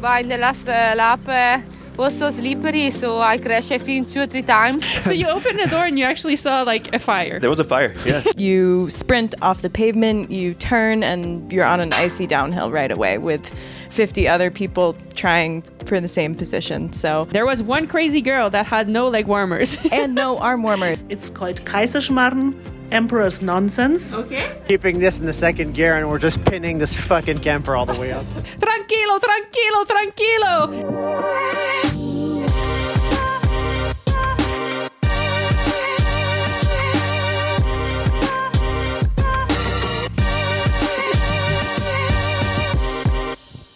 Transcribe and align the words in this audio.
but 0.00 0.22
in 0.22 0.28
the 0.28 0.36
last 0.38 0.68
uh, 0.68 0.94
lap 0.96 1.20
uh, 1.28 1.60
was 1.96 2.16
so 2.16 2.30
slippery, 2.30 2.90
so 2.90 3.20
I 3.20 3.38
crashed 3.38 3.72
I 3.72 3.78
think 3.78 4.08
two 4.08 4.20
or 4.20 4.26
three 4.26 4.42
times. 4.42 4.84
So 5.04 5.12
you 5.12 5.26
opened 5.28 5.58
the 5.58 5.66
door 5.66 5.84
and 5.86 5.98
you 5.98 6.04
actually 6.04 6.36
saw 6.36 6.62
like 6.62 6.94
a 6.94 6.98
fire. 6.98 7.40
There 7.40 7.50
was 7.50 7.58
a 7.60 7.64
fire, 7.64 7.94
yeah. 8.04 8.22
You 8.36 8.88
sprint 8.90 9.34
off 9.42 9.62
the 9.62 9.70
pavement, 9.70 10.30
you 10.30 10.54
turn, 10.54 11.02
and 11.02 11.52
you're 11.52 11.64
on 11.64 11.80
an 11.80 11.92
icy 11.94 12.26
downhill 12.26 12.70
right 12.70 12.92
away 12.92 13.18
with 13.18 13.52
50 13.90 14.28
other 14.28 14.50
people 14.50 14.96
trying 15.14 15.62
for 15.86 16.00
the 16.00 16.08
same 16.08 16.34
position. 16.34 16.92
So, 16.92 17.26
There 17.30 17.46
was 17.46 17.62
one 17.62 17.86
crazy 17.86 18.20
girl 18.20 18.50
that 18.50 18.66
had 18.66 18.88
no 18.88 19.08
leg 19.08 19.26
warmers. 19.26 19.78
and 19.92 20.14
no 20.14 20.38
arm 20.38 20.62
warmer. 20.62 20.96
It's 21.08 21.30
called 21.30 21.64
Kaiserschmarrn, 21.64 22.54
Emperor's 22.90 23.42
Nonsense. 23.42 24.18
okay. 24.20 24.60
keeping 24.68 24.98
this 24.98 25.20
in 25.20 25.26
the 25.26 25.32
second 25.32 25.74
gear 25.74 25.96
and 25.96 26.08
we're 26.08 26.18
just 26.18 26.44
pinning 26.44 26.78
this 26.78 26.96
fucking 26.96 27.38
camper 27.38 27.76
all 27.76 27.86
the 27.86 27.98
way 27.98 28.12
up. 28.12 28.24
Tranquilo, 28.60 29.20
tranquilo, 29.20 29.84
tranquilo. 29.86 32.07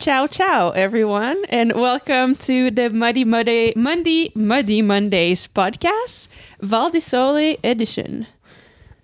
Ciao, 0.02 0.26
ciao, 0.26 0.70
everyone, 0.70 1.44
and 1.48 1.74
welcome 1.74 2.34
to 2.34 2.72
the 2.72 2.90
Muddy 2.90 3.24
Muddy 3.24 3.72
Monday 3.76 4.32
Muddy 4.34 4.82
Mondays 4.82 5.46
podcast, 5.46 6.26
Val 6.60 6.90
di 6.90 6.98
Sole 6.98 7.56
edition. 7.62 8.26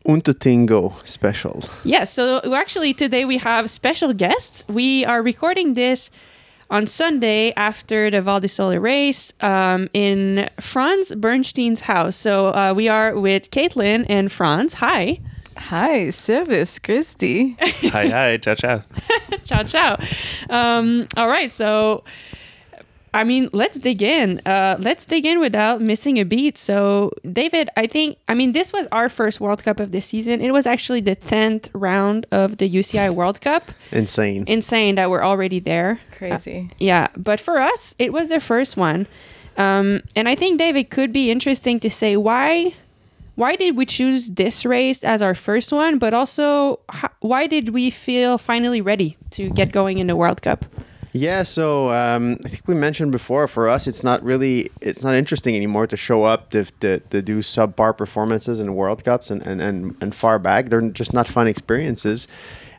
Untertingo 0.04 0.94
special. 1.06 1.62
Yes, 1.84 2.12
so 2.12 2.40
actually 2.52 2.94
today 2.94 3.24
we 3.24 3.38
have 3.38 3.70
special 3.70 4.12
guests. 4.12 4.64
We 4.66 5.04
are 5.04 5.22
recording 5.22 5.74
this 5.74 6.10
on 6.68 6.88
Sunday 6.88 7.52
after 7.56 8.10
the 8.10 8.20
Val 8.20 8.40
di 8.40 8.48
Sole 8.48 8.78
race 8.78 9.32
um, 9.40 9.88
in 9.94 10.50
Franz 10.60 11.14
Bernstein's 11.14 11.82
house. 11.82 12.16
So 12.16 12.48
uh, 12.48 12.74
we 12.74 12.88
are 12.88 13.16
with 13.16 13.52
Caitlin 13.52 14.04
and 14.08 14.32
Franz. 14.32 14.74
Hi. 14.74 15.20
Hi, 15.58 16.10
Service 16.10 16.78
Christy. 16.78 17.56
hi, 17.60 18.08
hi, 18.08 18.36
ciao, 18.38 18.54
ciao. 18.54 18.82
ciao, 19.44 19.62
ciao. 19.64 19.98
Um, 20.48 21.06
all 21.16 21.28
right, 21.28 21.52
so 21.52 22.04
I 23.12 23.24
mean, 23.24 23.50
let's 23.52 23.78
dig 23.78 24.02
in. 24.02 24.40
Uh, 24.46 24.76
let's 24.78 25.04
dig 25.04 25.26
in 25.26 25.40
without 25.40 25.80
missing 25.80 26.18
a 26.18 26.24
beat. 26.24 26.56
So, 26.56 27.12
David, 27.30 27.70
I 27.76 27.86
think, 27.86 28.18
I 28.28 28.34
mean, 28.34 28.52
this 28.52 28.72
was 28.72 28.86
our 28.92 29.08
first 29.08 29.40
World 29.40 29.62
Cup 29.62 29.80
of 29.80 29.90
the 29.90 30.00
season. 30.00 30.40
It 30.40 30.52
was 30.52 30.66
actually 30.66 31.00
the 31.00 31.16
10th 31.16 31.70
round 31.74 32.26
of 32.30 32.58
the 32.58 32.70
UCI 32.70 33.12
World 33.12 33.40
Cup. 33.40 33.70
Insane. 33.90 34.44
Insane 34.46 34.94
that 34.94 35.10
we're 35.10 35.24
already 35.24 35.58
there. 35.58 36.00
Crazy. 36.12 36.70
Yeah, 36.78 37.08
but 37.16 37.40
for 37.40 37.58
us, 37.58 37.94
it 37.98 38.12
was 38.12 38.28
the 38.28 38.40
first 38.40 38.76
one. 38.76 39.06
Um, 39.56 40.02
and 40.14 40.28
I 40.28 40.34
think, 40.34 40.58
David, 40.58 40.80
it 40.80 40.90
could 40.90 41.12
be 41.12 41.30
interesting 41.30 41.80
to 41.80 41.90
say 41.90 42.16
why. 42.16 42.74
Why 43.38 43.54
did 43.54 43.76
we 43.76 43.86
choose 43.86 44.30
this 44.30 44.66
race 44.66 45.04
as 45.04 45.22
our 45.22 45.32
first 45.32 45.70
one? 45.70 46.00
But 46.00 46.12
also, 46.12 46.80
ho- 46.90 47.14
why 47.20 47.46
did 47.46 47.68
we 47.68 47.88
feel 47.88 48.36
finally 48.36 48.80
ready 48.80 49.16
to 49.30 49.48
get 49.50 49.70
going 49.70 49.98
in 49.98 50.08
the 50.08 50.16
World 50.16 50.42
Cup? 50.42 50.64
Yeah, 51.12 51.44
so 51.44 51.90
um, 51.90 52.38
I 52.44 52.48
think 52.48 52.66
we 52.66 52.74
mentioned 52.74 53.12
before. 53.12 53.46
For 53.46 53.68
us, 53.68 53.86
it's 53.86 54.02
not 54.02 54.24
really 54.24 54.70
it's 54.80 55.04
not 55.04 55.14
interesting 55.14 55.54
anymore 55.54 55.86
to 55.86 55.96
show 55.96 56.24
up 56.24 56.50
to, 56.50 56.64
to, 56.80 56.98
to 56.98 57.22
do 57.22 57.38
subpar 57.38 57.96
performances 57.96 58.58
in 58.58 58.74
World 58.74 59.04
Cups 59.04 59.30
and, 59.30 59.40
and, 59.46 59.62
and, 59.62 59.94
and 60.00 60.16
far 60.16 60.40
back. 60.40 60.68
They're 60.68 60.80
just 60.90 61.12
not 61.12 61.28
fun 61.28 61.46
experiences. 61.46 62.26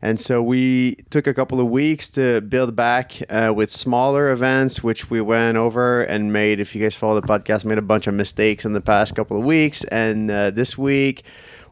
And 0.02 0.20
so 0.20 0.42
we 0.42 0.96
took 1.10 1.28
a 1.28 1.34
couple 1.34 1.60
of 1.60 1.68
weeks 1.68 2.10
to 2.12 2.42
build 2.42 2.76
back 2.76 3.14
uh, 3.30 3.54
with 3.56 3.70
smaller 3.70 4.32
events, 4.32 4.82
which 4.82 5.10
we 5.10 5.20
went 5.20 5.58
over 5.58 6.02
and 6.02 6.32
made. 6.32 6.60
If 6.60 6.74
you 6.74 6.82
guys 6.82 6.96
follow 6.96 7.20
the 7.20 7.28
podcast, 7.28 7.66
made 7.66 7.78
a 7.78 7.82
bunch 7.82 8.08
of 8.08 8.14
mistakes 8.14 8.64
in 8.64 8.74
the 8.74 8.82
past 8.82 9.16
couple 9.16 9.38
of 9.38 9.44
weeks. 9.44 9.84
And 9.86 10.32
uh, 10.32 10.52
this 10.52 10.78
week, 10.78 11.24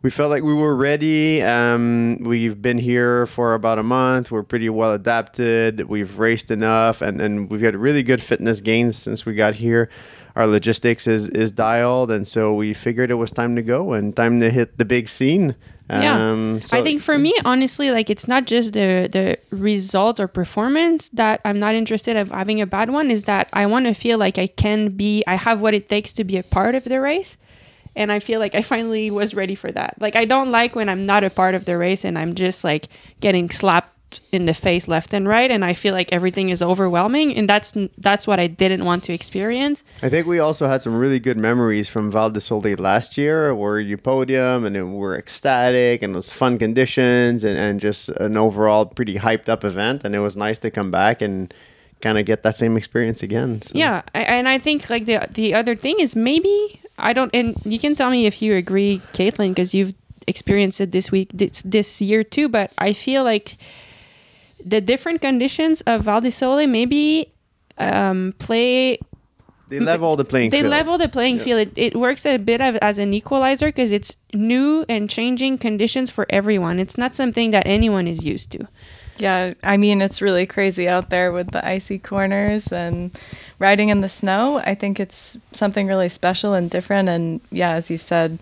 we 0.01 0.11
felt 0.11 0.29
like 0.29 0.43
we 0.43 0.53
were 0.53 0.75
ready. 0.75 1.41
Um, 1.41 2.17
we've 2.21 2.61
been 2.61 2.77
here 2.77 3.25
for 3.27 3.53
about 3.53 3.79
a 3.79 3.83
month. 3.83 4.29
We're 4.29 4.43
pretty 4.43 4.69
well 4.69 4.93
adapted. 4.93 5.87
We've 5.87 6.19
raced 6.19 6.51
enough, 6.51 7.01
and, 7.01 7.19
and 7.21 7.49
we've 7.49 7.61
got 7.61 7.75
really 7.75 8.03
good 8.03 8.21
fitness 8.21 8.61
gains 8.61 8.95
since 8.97 9.25
we 9.25 9.33
got 9.33 9.55
here. 9.55 9.89
Our 10.35 10.45
logistics 10.45 11.07
is, 11.07 11.29
is 11.29 11.51
dialed, 11.51 12.11
and 12.11 12.27
so 12.27 12.53
we 12.53 12.75
figured 12.75 13.09
it 13.09 13.15
was 13.15 13.31
time 13.31 13.55
to 13.55 13.63
go 13.63 13.93
and 13.93 14.15
time 14.15 14.39
to 14.41 14.51
hit 14.51 14.77
the 14.77 14.85
big 14.85 15.09
scene. 15.09 15.55
Yeah, 15.89 16.31
Um, 16.31 16.61
so- 16.61 16.77
I 16.77 16.81
think 16.81 17.01
for 17.01 17.17
me, 17.17 17.33
honestly, 17.45 17.91
like 17.91 18.09
it's 18.09 18.27
not 18.27 18.45
just 18.45 18.73
the 18.73 19.07
the 19.11 19.37
result 19.55 20.19
or 20.19 20.27
performance 20.27 21.09
that 21.13 21.39
I'm 21.45 21.57
not 21.57 21.75
interested 21.75 22.17
of 22.17 22.29
having 22.31 22.59
a 22.61 22.65
bad 22.65 22.89
one. 22.89 23.09
Is 23.09 23.23
that 23.23 23.47
I 23.53 23.65
want 23.67 23.85
to 23.85 23.93
feel 23.93 24.17
like 24.17 24.37
I 24.37 24.47
can 24.47 24.89
be, 24.89 25.23
I 25.27 25.35
have 25.35 25.61
what 25.61 25.73
it 25.73 25.87
takes 25.87 26.11
to 26.13 26.23
be 26.23 26.37
a 26.37 26.43
part 26.43 26.75
of 26.75 26.83
the 26.83 26.99
race, 26.99 27.37
and 27.95 28.11
I 28.11 28.19
feel 28.19 28.39
like 28.39 28.53
I 28.53 28.61
finally 28.63 29.09
was 29.11 29.33
ready 29.33 29.55
for 29.55 29.71
that. 29.71 29.95
Like 29.99 30.15
I 30.17 30.25
don't 30.25 30.51
like 30.51 30.75
when 30.75 30.89
I'm 30.89 31.05
not 31.05 31.23
a 31.23 31.29
part 31.29 31.55
of 31.55 31.63
the 31.65 31.77
race 31.77 32.03
and 32.03 32.17
I'm 32.17 32.33
just 32.35 32.63
like 32.63 32.87
getting 33.21 33.49
slapped 33.49 33.96
in 34.31 34.45
the 34.45 34.53
face 34.53 34.87
left 34.87 35.13
and 35.13 35.27
right, 35.27 35.51
and 35.51 35.63
I 35.65 35.73
feel 35.73 35.93
like 35.93 36.11
everything 36.11 36.49
is 36.49 36.61
overwhelming, 36.61 37.35
and 37.35 37.49
that's 37.49 37.73
that's 37.97 38.25
what 38.25 38.39
I 38.39 38.47
didn't 38.47 38.85
want 38.85 39.03
to 39.05 39.13
experience. 39.13 39.83
I 40.01 40.09
think 40.09 40.27
we 40.27 40.39
also 40.39 40.67
had 40.67 40.81
some 40.81 40.95
really 40.97 41.19
good 41.19 41.37
memories 41.37 41.89
from 41.89 42.11
Val 42.11 42.29
di 42.29 42.39
Sole 42.39 42.75
last 42.77 43.17
year 43.17 43.53
where 43.53 43.79
you 43.79 43.97
podium 43.97 44.65
and 44.65 44.75
it 44.75 44.83
were 44.83 45.17
ecstatic 45.17 46.01
and 46.01 46.13
it 46.13 46.15
was 46.15 46.31
fun 46.31 46.57
conditions 46.57 47.43
and, 47.43 47.57
and 47.57 47.79
just 47.79 48.09
an 48.09 48.37
overall 48.37 48.85
pretty 48.85 49.15
hyped 49.15 49.49
up 49.49 49.63
event. 49.63 50.03
And 50.03 50.15
it 50.15 50.19
was 50.19 50.37
nice 50.37 50.59
to 50.59 50.71
come 50.71 50.91
back 50.91 51.21
and 51.21 51.53
kind 52.01 52.17
of 52.17 52.25
get 52.25 52.43
that 52.43 52.57
same 52.57 52.77
experience 52.77 53.23
again. 53.23 53.61
So. 53.61 53.71
Yeah, 53.75 54.03
I, 54.13 54.21
and 54.21 54.47
I 54.47 54.59
think 54.59 54.89
like 54.89 55.05
the 55.05 55.27
the 55.31 55.53
other 55.53 55.75
thing 55.75 55.99
is 55.99 56.15
maybe 56.15 56.79
I 56.97 57.13
don't, 57.13 57.33
and 57.33 57.55
you 57.63 57.79
can 57.79 57.95
tell 57.95 58.09
me 58.09 58.25
if 58.25 58.41
you 58.41 58.55
agree, 58.55 59.01
Caitlin, 59.13 59.49
because 59.49 59.73
you've 59.75 59.93
experienced 60.25 60.81
it 60.81 60.91
this 60.91 61.11
week, 61.11 61.29
this, 61.33 61.61
this 61.61 62.01
year 62.01 62.23
too. 62.23 62.49
But 62.49 62.71
I 62.77 62.93
feel 62.93 63.23
like 63.23 63.57
the 64.67 64.81
different 64.81 65.21
conditions 65.21 65.81
of 65.81 66.01
Val 66.03 66.21
di 66.21 66.29
Sole 66.29 66.67
maybe 66.67 67.31
um, 67.77 68.33
play 68.39 68.99
They 69.69 69.79
level 69.79 70.15
the 70.15 70.25
playing 70.25 70.49
they 70.51 70.61
field. 70.61 70.71
level 70.71 70.97
the 70.97 71.09
playing 71.09 71.39
field. 71.39 71.59
It, 71.59 71.73
it 71.75 71.95
works 71.95 72.25
a 72.25 72.37
bit 72.37 72.61
of, 72.61 72.75
as 72.77 72.99
an 72.99 73.13
equalizer 73.13 73.67
because 73.67 73.91
it's 73.91 74.15
new 74.33 74.85
and 74.87 75.09
changing 75.09 75.57
conditions 75.59 76.09
for 76.09 76.25
everyone. 76.29 76.79
It's 76.79 76.97
not 76.97 77.15
something 77.15 77.51
that 77.51 77.65
anyone 77.67 78.07
is 78.07 78.23
used 78.25 78.51
to. 78.51 78.67
Yeah, 79.19 79.53
I 79.63 79.77
mean, 79.77 80.01
it's 80.01 80.21
really 80.21 80.45
crazy 80.45 80.87
out 80.87 81.09
there 81.09 81.31
with 81.31 81.49
the 81.51 81.65
icy 81.65 81.97
corners 81.99 82.71
and 82.71 83.11
riding 83.59 83.89
in 83.89 84.01
the 84.01 84.09
snow. 84.09 84.59
I 84.59 84.75
think 84.75 84.99
it's 84.99 85.37
something 85.53 85.87
really 85.87 86.09
special 86.09 86.53
and 86.53 86.69
different. 86.69 87.09
And 87.09 87.41
yeah, 87.51 87.71
as 87.71 87.89
you 87.89 87.97
said, 87.97 88.37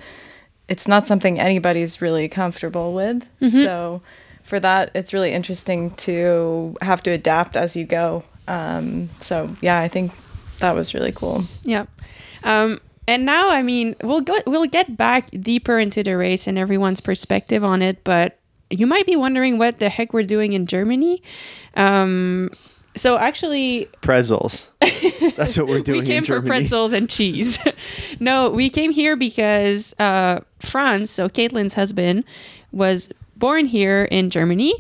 it's 0.68 0.88
not 0.88 1.08
something 1.08 1.40
anybody's 1.40 2.02
really 2.02 2.28
comfortable 2.28 2.94
with. 2.94 3.26
So 3.52 4.02
for 4.46 4.60
that, 4.60 4.92
it's 4.94 5.12
really 5.12 5.34
interesting 5.34 5.92
to 5.92 6.78
have 6.82 7.02
to 7.04 7.12
adapt 7.12 7.58
as 7.58 7.76
you 7.76 7.84
go. 7.84 8.24
Um, 8.48 9.10
so 9.20 9.56
yeah, 9.60 9.80
I 9.80 9.88
think 9.88 10.12
that 10.60 10.76
was 10.76 10.94
really 10.94 11.12
cool. 11.12 11.44
Yeah. 11.64 11.88
Um, 12.44 12.80
and 13.08 13.26
now, 13.26 13.50
I 13.50 13.64
mean, 13.64 13.96
we'll 14.04 14.22
go, 14.22 14.38
we'll 14.46 14.68
get 14.68 14.96
back 14.96 15.30
deeper 15.32 15.80
into 15.80 16.04
the 16.04 16.16
race 16.16 16.48
and 16.48 16.58
everyone's 16.58 17.02
perspective 17.02 17.64
on 17.64 17.82
it. 17.82 18.04
But 18.04 18.40
you 18.70 18.86
might 18.86 19.08
be 19.08 19.16
wondering 19.16 19.58
what 19.58 19.80
the 19.80 19.90
heck 19.90 20.14
we're 20.14 20.24
doing 20.24 20.54
in 20.54 20.68
Germany. 20.68 21.24
Um, 21.76 22.52
so 22.96 23.18
actually, 23.18 23.90
Pretzels. 24.02 24.70
That's 25.36 25.58
what 25.58 25.68
we're 25.68 25.82
doing 25.82 26.02
we 26.02 26.06
came 26.06 26.18
in 26.20 26.24
for 26.24 26.42
pretzels 26.42 26.94
and 26.94 27.10
cheese. 27.10 27.60
no, 28.20 28.50
we 28.50 28.70
came 28.70 28.92
here 28.92 29.16
because 29.16 29.94
uh, 30.00 30.40
Franz, 30.60 31.10
so 31.10 31.28
Caitlin's 31.28 31.74
husband, 31.74 32.24
was 32.72 33.10
born 33.36 33.66
here 33.66 34.06
in 34.06 34.30
Germany, 34.30 34.74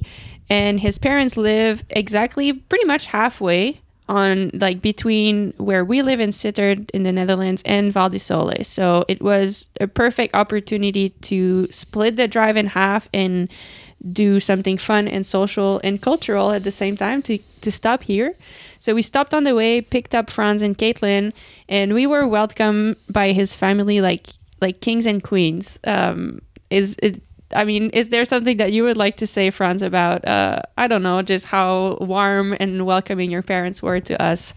and 0.50 0.80
his 0.80 0.98
parents 0.98 1.38
live 1.38 1.84
exactly 1.90 2.54
pretty 2.54 2.86
much 2.86 3.08
halfway 3.08 3.82
on 4.08 4.52
like 4.54 4.82
between 4.82 5.54
where 5.58 5.84
we 5.84 6.02
live 6.02 6.20
in 6.20 6.30
Sittard 6.30 6.90
in 6.92 7.04
the 7.04 7.12
Netherlands 7.12 7.64
and 7.66 7.92
Val 7.92 8.10
di 8.10 8.20
Sole. 8.20 8.64
So 8.64 9.04
it 9.08 9.22
was 9.22 9.68
a 9.82 9.88
perfect 9.88 10.36
opportunity 10.36 11.10
to 11.22 11.68
split 11.72 12.16
the 12.16 12.28
drive 12.28 12.56
in 12.56 12.68
half 12.68 13.10
and 13.14 13.50
do 14.12 14.40
something 14.40 14.78
fun 14.78 15.08
and 15.08 15.26
social 15.26 15.82
and 15.84 16.02
cultural 16.02 16.52
at 16.52 16.64
the 16.64 16.72
same 16.72 16.96
time 16.96 17.24
to, 17.24 17.40
to 17.62 17.72
stop 17.72 18.04
here. 18.04 18.36
So 18.80 18.94
we 18.94 19.02
stopped 19.02 19.34
on 19.34 19.44
the 19.44 19.56
way, 19.56 19.82
picked 19.82 20.14
up 20.14 20.30
Franz 20.30 20.62
and 20.62 20.78
Caitlin, 20.78 21.34
and 21.68 21.94
we 21.96 22.06
were 22.06 22.28
welcomed 22.28 22.98
by 23.10 23.32
his 23.32 23.56
family 23.56 24.02
like 24.02 24.28
like 24.62 24.80
kings 24.82 25.06
and 25.06 25.24
queens. 25.24 25.80
Um, 25.84 26.42
is 26.70 26.96
it? 27.02 27.22
I 27.54 27.64
mean, 27.64 27.90
is 27.92 28.10
there 28.10 28.26
something 28.26 28.58
that 28.58 28.74
you 28.74 28.84
would 28.84 28.98
like 28.98 29.18
to 29.18 29.28
say, 29.28 29.50
Franz, 29.50 29.82
about 29.82 30.28
uh, 30.28 30.62
I 30.78 30.88
don't 30.88 31.04
know, 31.04 31.22
just 31.22 31.46
how 31.46 31.98
warm 32.02 32.56
and 32.60 32.86
welcoming 32.86 33.32
your 33.32 33.44
parents 33.44 33.82
were 33.84 34.00
to 34.02 34.22
us? 34.22 34.54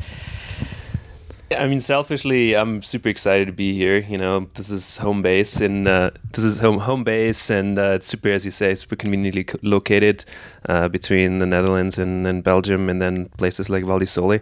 I 1.56 1.67
mean, 1.67 1.81
selfishly, 1.81 2.55
I'm 2.55 2.82
super 2.82 3.08
excited 3.08 3.46
to 3.46 3.52
be 3.52 3.73
here. 3.73 3.99
You 4.00 4.19
know, 4.19 4.49
this 4.55 4.70
is 4.70 4.99
home 4.99 5.23
base, 5.23 5.62
and 5.62 5.88
uh, 5.88 6.11
this 6.32 6.44
is 6.44 6.58
home 6.58 6.79
home 6.79 7.05
base, 7.05 7.49
and 7.49 7.79
uh, 7.79 7.93
it's 7.93 8.06
super, 8.06 8.29
as 8.29 8.44
you 8.44 8.50
say, 8.50 8.75
super 8.75 8.96
conveniently 8.96 9.44
co- 9.44 9.58
located 9.62 10.26
uh, 10.69 10.88
between 10.88 11.38
the 11.38 11.46
Netherlands 11.46 11.99
and, 11.99 12.26
and 12.26 12.44
Belgium, 12.44 12.90
and 12.90 13.00
then 13.00 13.31
places 13.38 13.70
like 13.70 13.85
Val 13.85 13.99
di 13.99 14.05
Sole. 14.05 14.40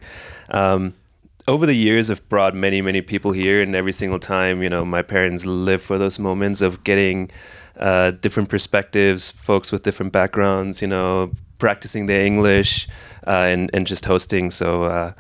Um, 0.51 0.95
over 1.47 1.65
the 1.65 1.75
years, 1.75 2.11
I've 2.11 2.29
brought 2.29 2.57
many, 2.57 2.83
many 2.83 3.03
people 3.03 3.31
here, 3.31 3.63
and 3.63 3.77
every 3.77 3.93
single 3.93 4.19
time, 4.19 4.61
you 4.61 4.69
know, 4.69 4.85
my 4.85 5.03
parents 5.03 5.47
live 5.47 5.81
for 5.81 5.99
those 5.99 6.19
moments 6.19 6.61
of 6.61 6.83
getting 6.83 7.31
uh, 7.79 8.13
different 8.13 8.49
perspectives, 8.49 9.31
folks 9.31 9.73
with 9.73 9.83
different 9.83 10.13
backgrounds, 10.13 10.81
you 10.81 10.89
know, 10.89 11.31
practicing 11.59 12.07
their 12.07 12.25
English, 12.25 12.89
uh, 13.27 13.31
and 13.31 13.71
and 13.73 13.87
just 13.87 14.05
hosting. 14.05 14.51
So 14.51 14.85
uh, 14.85 15.13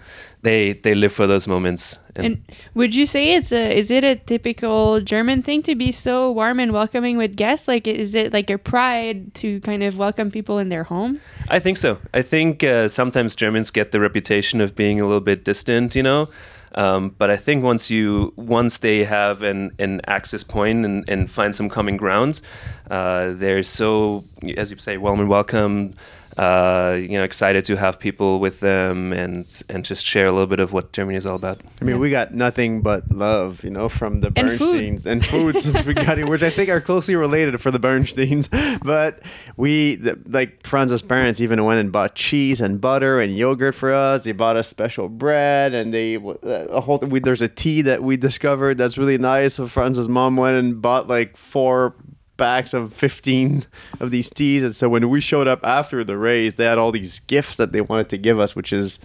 they 0.42 0.74
they 0.74 0.94
live 0.94 1.12
for 1.12 1.26
those 1.26 1.48
moments. 1.48 1.98
And 2.14 2.42
would 2.74 2.94
you 2.94 3.04
say 3.04 3.34
it's 3.34 3.52
a 3.52 3.76
is 3.76 3.90
it 3.90 4.04
a 4.04 4.16
typical 4.16 5.00
German 5.00 5.42
thing 5.42 5.62
to 5.64 5.74
be 5.74 5.92
so 5.92 6.32
warm 6.32 6.60
and 6.60 6.72
welcoming 6.72 7.18
with 7.18 7.36
guests? 7.36 7.68
Like 7.68 7.86
is 7.86 8.14
it 8.14 8.32
like 8.32 8.48
a 8.48 8.58
pride 8.58 9.34
to 9.36 9.60
kind 9.60 9.82
of 9.82 9.98
welcome 9.98 10.30
people 10.30 10.58
in 10.58 10.68
their 10.68 10.84
home? 10.84 11.20
I 11.50 11.58
think 11.58 11.76
so. 11.76 11.98
I 12.14 12.22
think 12.22 12.62
uh, 12.62 12.88
sometimes 12.88 13.34
Germans 13.34 13.70
get 13.70 13.92
the 13.92 14.00
reputation 14.00 14.60
of 14.60 14.74
being 14.74 15.00
a 15.00 15.04
little 15.04 15.20
bit 15.20 15.44
distant, 15.44 15.94
you 15.94 16.02
know. 16.02 16.28
Um, 16.74 17.14
but 17.16 17.30
I 17.30 17.36
think 17.36 17.64
once 17.64 17.90
you 17.90 18.32
once 18.36 18.78
they 18.78 19.04
have 19.04 19.42
an, 19.42 19.72
an 19.78 20.00
access 20.06 20.42
point 20.42 20.84
and, 20.84 21.08
and 21.08 21.30
find 21.30 21.54
some 21.54 21.68
common 21.68 21.96
grounds, 21.96 22.42
uh, 22.90 23.32
they're 23.34 23.62
so 23.62 24.24
as 24.56 24.70
you 24.70 24.76
say, 24.76 24.96
warm 24.96 25.20
and 25.20 25.28
welcome. 25.28 25.94
Uh, 26.36 26.98
you 27.00 27.16
know, 27.16 27.24
excited 27.24 27.64
to 27.64 27.76
have 27.76 27.98
people 27.98 28.40
with 28.40 28.60
them 28.60 29.12
and 29.12 29.62
and 29.70 29.86
just 29.86 30.04
share 30.04 30.26
a 30.26 30.32
little 30.32 30.46
bit 30.46 30.60
of 30.60 30.72
what 30.72 30.92
Germany 30.92 31.16
is 31.16 31.24
all 31.24 31.36
about. 31.36 31.60
I 31.80 31.84
mean, 31.84 31.98
we 31.98 32.10
got 32.10 32.34
nothing 32.34 32.82
but 32.82 33.10
love, 33.10 33.64
you 33.64 33.70
know, 33.70 33.88
from 33.88 34.20
the 34.20 34.30
And 34.36 34.52
food. 34.52 34.74
Bernsteins 34.74 35.06
and 35.06 35.24
food 35.24 35.56
since 35.56 35.82
we 35.84 35.94
got 35.94 36.18
here, 36.18 36.26
which 36.26 36.42
I 36.42 36.50
think 36.50 36.68
are 36.68 36.80
closely 36.80 37.16
related 37.16 37.58
for 37.60 37.70
the 37.70 37.80
Bernsteins. 37.80 38.48
But 38.86 39.22
we, 39.56 39.96
the, 39.96 40.18
like 40.26 40.64
Franz's 40.66 41.02
parents, 41.02 41.40
even 41.40 41.64
went 41.64 41.80
and 41.80 41.90
bought 41.90 42.14
cheese 42.14 42.60
and 42.60 42.80
butter 42.80 43.20
and 43.20 43.36
yogurt 43.36 43.74
for 43.74 43.92
us. 43.92 44.24
They 44.24 44.32
bought 44.32 44.56
us 44.56 44.68
special 44.68 45.08
bread, 45.08 45.72
and 45.74 45.92
they 45.92 46.16
uh, 46.16 46.32
a 46.42 46.80
whole. 46.80 46.98
We, 46.98 47.20
there's 47.20 47.42
a 47.42 47.48
tea 47.48 47.82
that 47.82 48.02
we 48.02 48.16
discovered 48.16 48.76
that's 48.76 48.98
really 48.98 49.18
nice. 49.18 49.54
So 49.54 49.66
Franz's 49.66 50.08
mom 50.08 50.36
went 50.36 50.56
and 50.56 50.82
bought 50.82 51.08
like 51.08 51.36
four 51.36 51.94
packs 52.36 52.74
of 52.74 52.92
15 52.92 53.64
of 54.00 54.10
these 54.10 54.28
teas 54.30 54.62
and 54.62 54.76
so 54.76 54.88
when 54.88 55.08
we 55.08 55.20
showed 55.20 55.48
up 55.48 55.60
after 55.64 56.04
the 56.04 56.18
race 56.18 56.52
they 56.54 56.64
had 56.64 56.78
all 56.78 56.92
these 56.92 57.20
gifts 57.20 57.56
that 57.56 57.72
they 57.72 57.80
wanted 57.80 58.08
to 58.08 58.18
give 58.18 58.38
us 58.38 58.54
which 58.54 58.72
is 58.72 58.98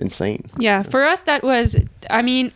insane. 0.00 0.50
Yeah, 0.58 0.82
for 0.82 1.04
us 1.04 1.22
that 1.22 1.42
was 1.44 1.76
I 2.10 2.22
mean 2.22 2.52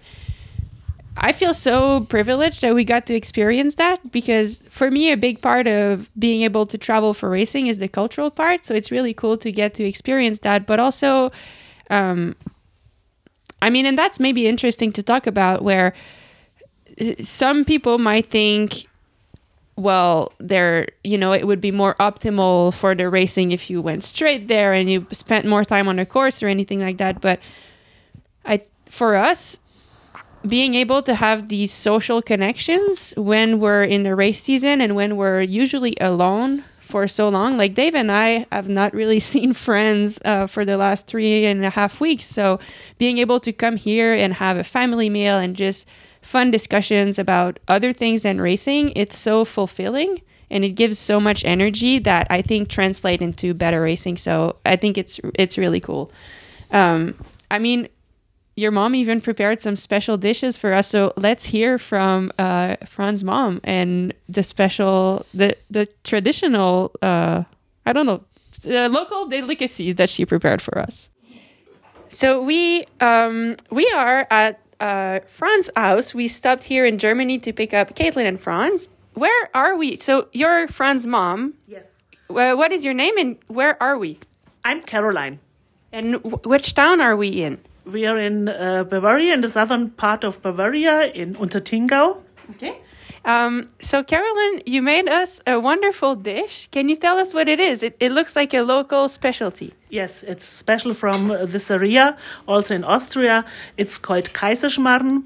I 1.17 1.31
feel 1.31 1.55
so 1.55 2.07
privileged 2.07 2.63
that 2.63 2.75
we 2.75 2.85
got 2.85 3.07
to 3.07 3.15
experience 3.15 3.77
that 3.77 4.11
because 4.11 4.61
for 4.69 4.91
me 4.91 5.13
a 5.13 5.17
big 5.17 5.41
part 5.41 5.69
of 5.69 6.11
being 6.19 6.43
able 6.43 6.67
to 6.67 6.77
travel 6.77 7.15
for 7.15 7.31
racing 7.31 7.69
is 7.69 7.79
the 7.79 7.87
cultural 7.87 8.33
part. 8.33 8.65
So 8.65 8.75
it's 8.75 8.91
really 8.91 9.15
cool 9.15 9.37
to 9.39 9.53
get 9.53 9.75
to 9.75 9.85
experience 9.85 10.41
that, 10.41 10.67
but 10.67 10.81
also 10.81 11.31
um 11.91 12.35
I 13.63 13.71
mean 13.71 13.87
and 13.87 13.97
that's 13.97 14.19
maybe 14.19 14.49
interesting 14.49 14.93
to 14.93 15.03
talk 15.03 15.27
about 15.27 15.63
where 15.63 15.95
some 17.21 17.65
people 17.65 17.99
might 17.99 18.31
think 18.31 18.87
well 19.77 20.33
there 20.39 20.89
you 21.03 21.19
know 21.19 21.33
it 21.33 21.47
would 21.47 21.61
be 21.61 21.73
more 21.73 21.95
optimal 21.97 22.73
for 22.73 22.95
the 22.95 23.09
racing 23.09 23.53
if 23.53 23.69
you 23.69 23.83
went 23.83 24.05
straight 24.05 24.47
there 24.47 24.73
and 24.73 24.89
you 24.89 25.07
spent 25.11 25.45
more 25.45 25.65
time 25.65 25.89
on 25.89 25.97
the 25.97 26.07
course 26.07 26.43
or 26.43 26.49
anything 26.49 26.81
like 26.81 26.99
that. 26.99 27.21
But 27.21 27.41
i 28.45 28.61
for 28.87 29.17
us 29.17 29.59
being 30.47 30.75
able 30.75 31.03
to 31.03 31.15
have 31.15 31.49
these 31.49 31.73
social 31.73 32.21
connections 32.21 33.15
when 33.17 33.61
we're 33.61 33.83
in 33.85 34.03
the 34.03 34.15
race 34.15 34.43
season 34.43 34.81
and 34.81 34.95
when 34.95 35.17
we're 35.17 35.41
usually 35.41 35.97
alone 36.01 36.63
for 36.81 37.09
so 37.09 37.31
long 37.31 37.57
like 37.57 37.73
dave 37.73 37.95
and 37.95 38.13
i 38.13 38.47
have 38.53 38.69
not 38.69 38.93
really 38.93 39.19
seen 39.33 39.55
friends 39.55 40.21
uh, 40.25 40.47
for 40.47 40.65
the 40.65 40.77
last 40.77 41.07
three 41.07 41.47
and 41.47 41.65
a 41.65 41.71
half 41.71 42.01
weeks. 42.01 42.25
So 42.25 42.61
being 42.99 43.19
able 43.19 43.41
to 43.41 43.53
come 43.53 43.77
here 43.77 44.15
and 44.15 44.35
have 44.35 44.57
a 44.57 44.65
family 44.65 45.09
meal 45.09 45.39
and 45.39 45.57
just 45.57 45.87
fun 46.25 46.51
discussions 46.51 47.19
about 47.19 47.59
other 47.69 47.93
things 47.93 48.23
than 48.23 48.41
racing, 48.41 48.93
it's 48.97 49.17
so 49.17 49.45
fulfilling 49.45 50.21
and 50.51 50.65
it 50.65 50.71
gives 50.71 50.99
so 50.99 51.21
much 51.21 51.45
energy 51.45 51.99
that 51.99 52.27
I 52.31 52.43
think 52.43 52.69
translate 52.69 53.21
into 53.23 53.55
better 53.55 53.81
racing. 53.81 54.17
So 54.17 54.57
I 54.65 54.77
think 54.77 54.97
it's 54.99 55.21
it's 55.35 55.59
really 55.59 55.81
cool. 55.81 56.11
Um, 56.71 57.15
I 57.51 57.59
mean, 57.59 57.89
your 58.57 58.71
mom 58.71 58.95
even 58.95 59.21
prepared 59.21 59.61
some 59.61 59.77
special 59.77 60.17
dishes 60.17 60.57
for 60.57 60.73
us. 60.73 60.89
So 60.89 61.13
let's 61.17 61.45
hear 61.45 61.79
from 61.79 62.33
uh, 62.39 62.77
Fran's 62.87 63.25
mom 63.25 63.61
and 63.65 64.15
the 64.29 64.43
special, 64.43 65.27
the 65.35 65.57
the 65.71 65.87
traditional, 66.05 66.93
uh, 67.03 67.45
I 67.85 67.93
don't 67.93 68.07
know, 68.07 68.25
uh, 68.67 68.89
local 68.89 69.27
delicacies 69.27 69.97
that 69.97 70.09
she 70.09 70.25
prepared 70.25 70.63
for 70.63 70.79
us. 70.79 71.11
So 72.09 72.41
we 72.43 72.87
um, 73.01 73.57
we 73.71 73.91
are 73.95 74.27
at 74.31 74.61
uh, 74.81 75.21
Fran's 75.27 75.71
house. 75.77 76.15
We 76.15 76.29
stopped 76.29 76.65
here 76.65 76.85
in 76.85 76.99
Germany 76.99 77.39
to 77.41 77.53
pick 77.53 77.73
up 77.75 77.95
Caitlin 77.95 78.27
and 78.27 78.41
Franz. 78.41 78.89
Where 79.15 79.49
are 79.55 79.77
we? 79.77 79.97
So 79.97 80.29
you're 80.33 80.67
Fran's 80.69 81.07
mom. 81.07 81.55
Yes. 81.67 82.05
Uh, 82.29 82.55
what 82.55 82.73
is 82.73 82.85
your 82.85 82.95
name 82.95 83.17
and 83.19 83.37
where 83.47 83.81
are 83.83 83.97
we? 83.99 84.19
I'm 84.65 84.83
Caroline. 84.83 85.39
And 85.93 86.15
w- 86.23 86.39
which 86.45 86.75
town 86.75 87.01
are 87.01 87.17
we 87.17 87.29
in? 87.43 87.61
We 87.85 88.07
are 88.07 88.19
in 88.19 88.49
uh, 88.49 88.85
Bavaria, 88.85 89.35
in 89.35 89.41
the 89.43 89.49
southern 89.49 89.91
part 89.91 90.25
of 90.25 90.41
Bavaria, 90.43 91.11
in 91.15 91.35
Untertingau. 91.35 92.23
Okay. 92.53 92.79
Um, 93.25 93.65
so 93.81 94.03
Carolyn, 94.03 94.63
you 94.67 94.83
made 94.83 95.09
us 95.09 95.41
a 95.47 95.59
wonderful 95.59 96.15
dish. 96.15 96.69
Can 96.71 96.89
you 96.89 96.97
tell 96.97 97.19
us 97.19 97.33
what 97.33 97.49
it 97.49 97.59
is? 97.59 97.83
It, 97.83 97.97
it 98.01 98.13
looks 98.13 98.37
like 98.37 98.53
a 98.53 98.61
local 98.63 99.09
specialty. 99.09 99.73
Yes, 99.89 100.23
it's 100.23 100.45
special 100.45 100.93
from 100.93 101.31
uh, 101.31 101.47
this 101.47 101.71
area, 101.71 102.17
also 102.47 102.75
in 102.75 102.85
Austria. 102.85 103.45
It's 103.77 103.97
called 103.97 104.33
Kaiserschmarrn, 104.33 105.25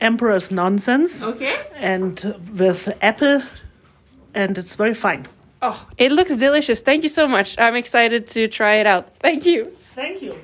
Emperor's 0.00 0.50
Nonsense. 0.50 1.24
Okay. 1.28 1.60
And 1.76 2.34
with 2.54 2.88
apple, 3.02 3.42
and 4.34 4.58
it's 4.58 4.74
very 4.74 4.94
fine. 4.94 5.28
Oh, 5.62 5.86
it 5.98 6.10
looks 6.10 6.36
delicious. 6.36 6.80
Thank 6.80 7.02
you 7.02 7.08
so 7.10 7.28
much. 7.28 7.58
I'm 7.58 7.76
excited 7.76 8.26
to 8.28 8.48
try 8.48 8.76
it 8.76 8.86
out. 8.86 9.14
Thank 9.18 9.44
you. 9.44 9.76
Thank 9.94 10.22
you. 10.22 10.40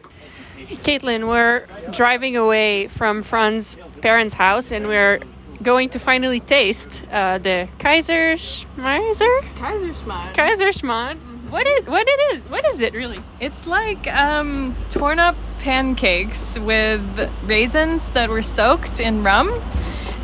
Caitlin, 0.56 1.28
we're 1.28 1.66
driving 1.92 2.36
away 2.36 2.88
from 2.88 3.22
Fran's 3.22 3.78
parents' 4.02 4.34
house 4.34 4.72
and 4.72 4.86
we're 4.86 5.20
going 5.62 5.88
to 5.90 5.98
finally 5.98 6.40
taste 6.40 7.06
uh, 7.10 7.38
the 7.38 7.68
Kaiser 7.78 8.34
Schmeiser? 8.34 9.40
Kaiserschmarrn. 9.56 10.34
Kaiserschmarrn. 10.34 11.18
What 11.50 11.66
is 11.66 11.86
what 11.86 12.06
it 12.08 12.36
is? 12.36 12.42
What 12.44 12.66
is 12.66 12.80
it 12.82 12.92
really? 12.94 13.22
It's 13.40 13.66
like 13.66 14.06
um, 14.12 14.74
torn 14.90 15.18
up 15.18 15.36
pancakes 15.60 16.58
with 16.58 17.00
raisins 17.44 18.10
that 18.10 18.28
were 18.28 18.42
soaked 18.42 18.98
in 19.00 19.22
rum 19.22 19.48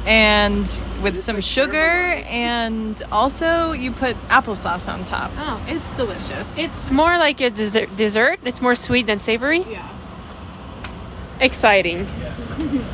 and 0.05 0.83
with 1.01 1.17
some 1.17 1.41
sugar 1.41 2.21
and 2.27 3.01
also 3.13 3.71
you 3.71 3.93
put 3.93 4.17
applesauce 4.29 4.93
on 4.93 5.05
top. 5.05 5.31
Oh. 5.37 5.65
It's 5.69 5.87
delicious. 5.97 6.59
It's 6.59 6.91
more 6.91 7.17
like 7.19 7.41
a 7.41 7.51
dessert. 7.51 7.95
Dessert. 7.95 8.41
It's 8.45 8.61
more 8.61 8.75
sweet 8.75 9.07
than 9.07 9.21
savory. 9.21 9.61
yeah. 9.71 9.89
Exciting. 11.41 12.07
Yeah. 12.07 12.85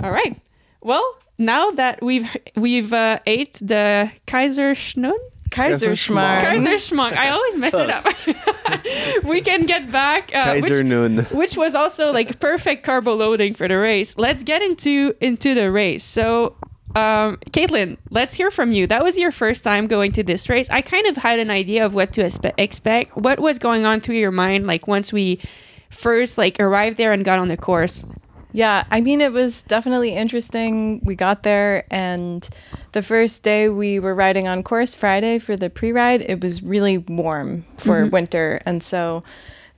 All 0.02 0.10
right. 0.12 0.38
Well, 0.84 1.18
now 1.38 1.72
that 1.72 2.02
we've 2.02 2.28
we've 2.54 2.92
uh, 2.92 3.18
ate 3.26 3.54
the 3.54 4.12
Kaiser 4.26 4.74
Schnun, 4.74 5.18
Kaiserschmarrn. 5.50 6.40
Kaiser 6.40 6.74
Schmuck. 6.74 7.16
I 7.16 7.30
always 7.30 7.56
mess 7.56 7.72
it 7.74 7.90
up. 7.90 9.24
we 9.24 9.40
can 9.40 9.66
get 9.66 9.90
back. 9.90 10.30
Uh, 10.34 10.44
Kaiser 10.44 10.78
which, 10.78 10.84
Nun. 10.84 11.18
which 11.26 11.56
was 11.56 11.74
also 11.74 12.12
like 12.12 12.38
perfect 12.40 12.84
carbo 12.84 13.14
loading 13.14 13.54
for 13.54 13.66
the 13.66 13.78
race. 13.78 14.16
Let's 14.18 14.42
get 14.42 14.62
into 14.62 15.14
into 15.20 15.54
the 15.54 15.70
race. 15.70 16.04
So, 16.04 16.56
um, 16.94 17.38
Caitlin, 17.50 17.96
let's 18.10 18.34
hear 18.34 18.50
from 18.50 18.72
you. 18.72 18.86
That 18.86 19.04
was 19.04 19.16
your 19.16 19.32
first 19.32 19.64
time 19.64 19.86
going 19.86 20.12
to 20.12 20.22
this 20.22 20.48
race. 20.48 20.68
I 20.70 20.82
kind 20.82 21.06
of 21.06 21.16
had 21.16 21.38
an 21.38 21.50
idea 21.50 21.86
of 21.86 21.94
what 21.94 22.12
to 22.14 22.22
espe- 22.22 22.54
expect. 22.58 23.16
What 23.16 23.38
was 23.38 23.58
going 23.58 23.86
on 23.86 24.00
through 24.00 24.16
your 24.16 24.32
mind, 24.32 24.66
like 24.66 24.86
once 24.86 25.12
we 25.12 25.40
first 25.88 26.36
like 26.36 26.58
arrived 26.58 26.98
there 26.98 27.12
and 27.12 27.24
got 27.24 27.38
on 27.38 27.48
the 27.48 27.56
course? 27.56 28.04
Yeah, 28.54 28.84
I 28.88 29.00
mean, 29.00 29.20
it 29.20 29.32
was 29.32 29.64
definitely 29.64 30.14
interesting. 30.14 31.00
We 31.02 31.16
got 31.16 31.42
there, 31.42 31.92
and 31.92 32.48
the 32.92 33.02
first 33.02 33.42
day 33.42 33.68
we 33.68 33.98
were 33.98 34.14
riding 34.14 34.46
on 34.46 34.62
course 34.62 34.94
Friday 34.94 35.40
for 35.40 35.56
the 35.56 35.68
pre 35.68 35.90
ride, 35.90 36.22
it 36.22 36.40
was 36.40 36.62
really 36.62 36.98
warm 36.98 37.64
for 37.78 38.06
winter. 38.06 38.60
And 38.64 38.80
so 38.80 39.24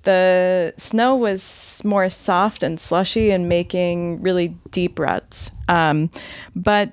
the 0.03 0.75
snow 0.77 1.17
was 1.17 1.81
more 1.87 2.11
soft 2.11 2.63
and 2.63 2.79
slushy 2.79 3.31
and 3.31 3.49
making 3.49 4.21
really 4.21 4.49
deep 4.73 4.99
ruts. 4.99 5.51
Um, 5.69 6.11
but 6.55 6.93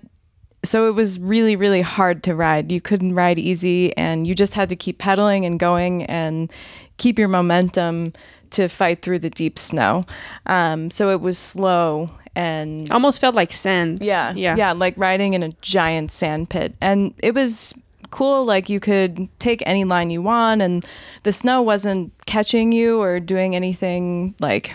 so 0.63 0.87
it 0.87 0.91
was 0.91 1.19
really 1.19 1.57
really 1.57 1.81
hard 1.81 2.23
to 2.23 2.33
ride 2.33 2.71
you 2.71 2.79
couldn't 2.79 3.13
ride 3.13 3.37
easy 3.37 3.95
and 3.97 4.25
you 4.25 4.33
just 4.33 4.53
had 4.53 4.69
to 4.69 4.77
keep 4.77 4.97
pedaling 4.97 5.45
and 5.45 5.59
going 5.59 6.03
and 6.03 6.49
keep 6.95 7.19
your 7.19 7.27
momentum 7.27 8.13
to 8.53 8.67
fight 8.67 9.01
through 9.01 9.19
the 9.19 9.29
deep 9.29 9.59
snow. 9.59 10.05
Um, 10.45 10.89
so 10.91 11.09
it 11.09 11.21
was 11.21 11.37
slow 11.37 12.09
and 12.35 12.89
Almost 12.91 13.19
felt 13.21 13.35
like 13.35 13.51
sand. 13.53 14.01
yeah, 14.01 14.33
Yeah. 14.33 14.55
yeah, 14.55 14.71
like 14.71 14.95
riding 14.97 15.33
in 15.33 15.43
a 15.43 15.49
giant 15.61 16.11
sand 16.11 16.49
pit, 16.49 16.73
and 16.81 17.13
it 17.19 17.35
was 17.35 17.73
cool. 18.09 18.43
Like 18.45 18.69
you 18.69 18.79
could 18.79 19.27
take 19.39 19.61
any 19.67 19.83
line 19.83 20.09
you 20.09 20.21
want, 20.23 20.61
and 20.63 20.83
the 21.23 21.31
snow 21.31 21.61
wasn't 21.61 22.11
catching 22.25 22.71
you 22.71 22.99
or 23.01 23.19
doing 23.19 23.55
anything 23.55 24.33
like 24.39 24.73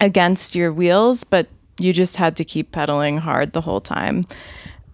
against 0.00 0.54
your 0.54 0.72
wheels, 0.72 1.24
but 1.24 1.48
you 1.78 1.92
just 1.92 2.16
had 2.16 2.36
to 2.36 2.44
keep 2.44 2.72
pedaling 2.72 3.18
hard 3.18 3.52
the 3.52 3.60
whole 3.60 3.80
time. 3.80 4.24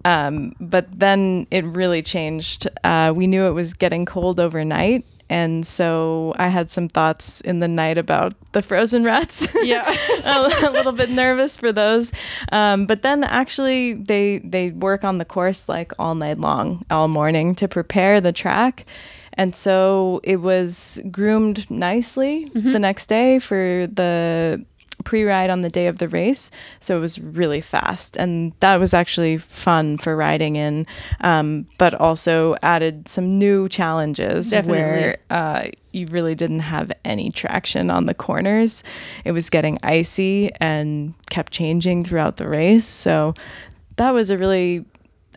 Um, 0.04 0.54
but 0.60 0.86
then 0.98 1.46
it 1.50 1.64
really 1.64 2.00
changed. 2.02 2.68
Uh, 2.84 3.12
we 3.14 3.26
knew 3.26 3.44
it 3.46 3.50
was 3.52 3.74
getting 3.74 4.04
cold 4.04 4.38
overnight. 4.40 5.04
And 5.28 5.66
so 5.66 6.34
I 6.38 6.48
had 6.48 6.70
some 6.70 6.88
thoughts 6.88 7.40
in 7.40 7.58
the 7.58 7.68
night 7.68 7.98
about 7.98 8.34
the 8.52 8.62
frozen 8.62 9.04
rats. 9.04 9.48
Yeah. 9.62 9.96
a, 10.24 10.68
a 10.68 10.70
little 10.70 10.92
bit 10.92 11.10
nervous 11.10 11.56
for 11.56 11.72
those. 11.72 12.12
Um, 12.52 12.86
but 12.86 13.02
then 13.02 13.24
actually 13.24 13.94
they 13.94 14.38
they 14.38 14.70
work 14.70 15.02
on 15.02 15.18
the 15.18 15.24
course 15.24 15.68
like 15.68 15.92
all 15.98 16.14
night 16.14 16.38
long, 16.38 16.84
all 16.90 17.08
morning 17.08 17.54
to 17.56 17.66
prepare 17.66 18.20
the 18.20 18.32
track. 18.32 18.86
And 19.34 19.54
so 19.54 20.20
it 20.22 20.36
was 20.36 21.00
groomed 21.10 21.70
nicely 21.70 22.50
the 22.54 22.78
next 22.78 23.06
day 23.06 23.38
for 23.38 23.86
the 23.92 24.64
pre-ride 25.06 25.50
on 25.50 25.60
the 25.62 25.70
day 25.70 25.86
of 25.86 25.98
the 25.98 26.08
race 26.08 26.50
so 26.80 26.96
it 26.96 27.00
was 27.00 27.18
really 27.20 27.60
fast 27.60 28.16
and 28.16 28.52
that 28.60 28.80
was 28.80 28.92
actually 28.92 29.38
fun 29.38 29.96
for 29.96 30.16
riding 30.16 30.56
in 30.56 30.84
um, 31.20 31.64
but 31.78 31.94
also 31.94 32.56
added 32.62 33.08
some 33.08 33.38
new 33.38 33.68
challenges 33.68 34.50
Definitely. 34.50 34.78
where 34.82 35.16
uh, 35.30 35.64
you 35.92 36.06
really 36.08 36.34
didn't 36.34 36.60
have 36.60 36.90
any 37.04 37.30
traction 37.30 37.88
on 37.88 38.04
the 38.06 38.12
corners. 38.14 38.82
It 39.24 39.32
was 39.32 39.48
getting 39.48 39.78
icy 39.82 40.50
and 40.60 41.14
kept 41.30 41.52
changing 41.52 42.04
throughout 42.04 42.36
the 42.36 42.46
race. 42.48 42.84
So 42.86 43.32
that 43.96 44.10
was 44.10 44.30
a 44.30 44.36
really 44.36 44.84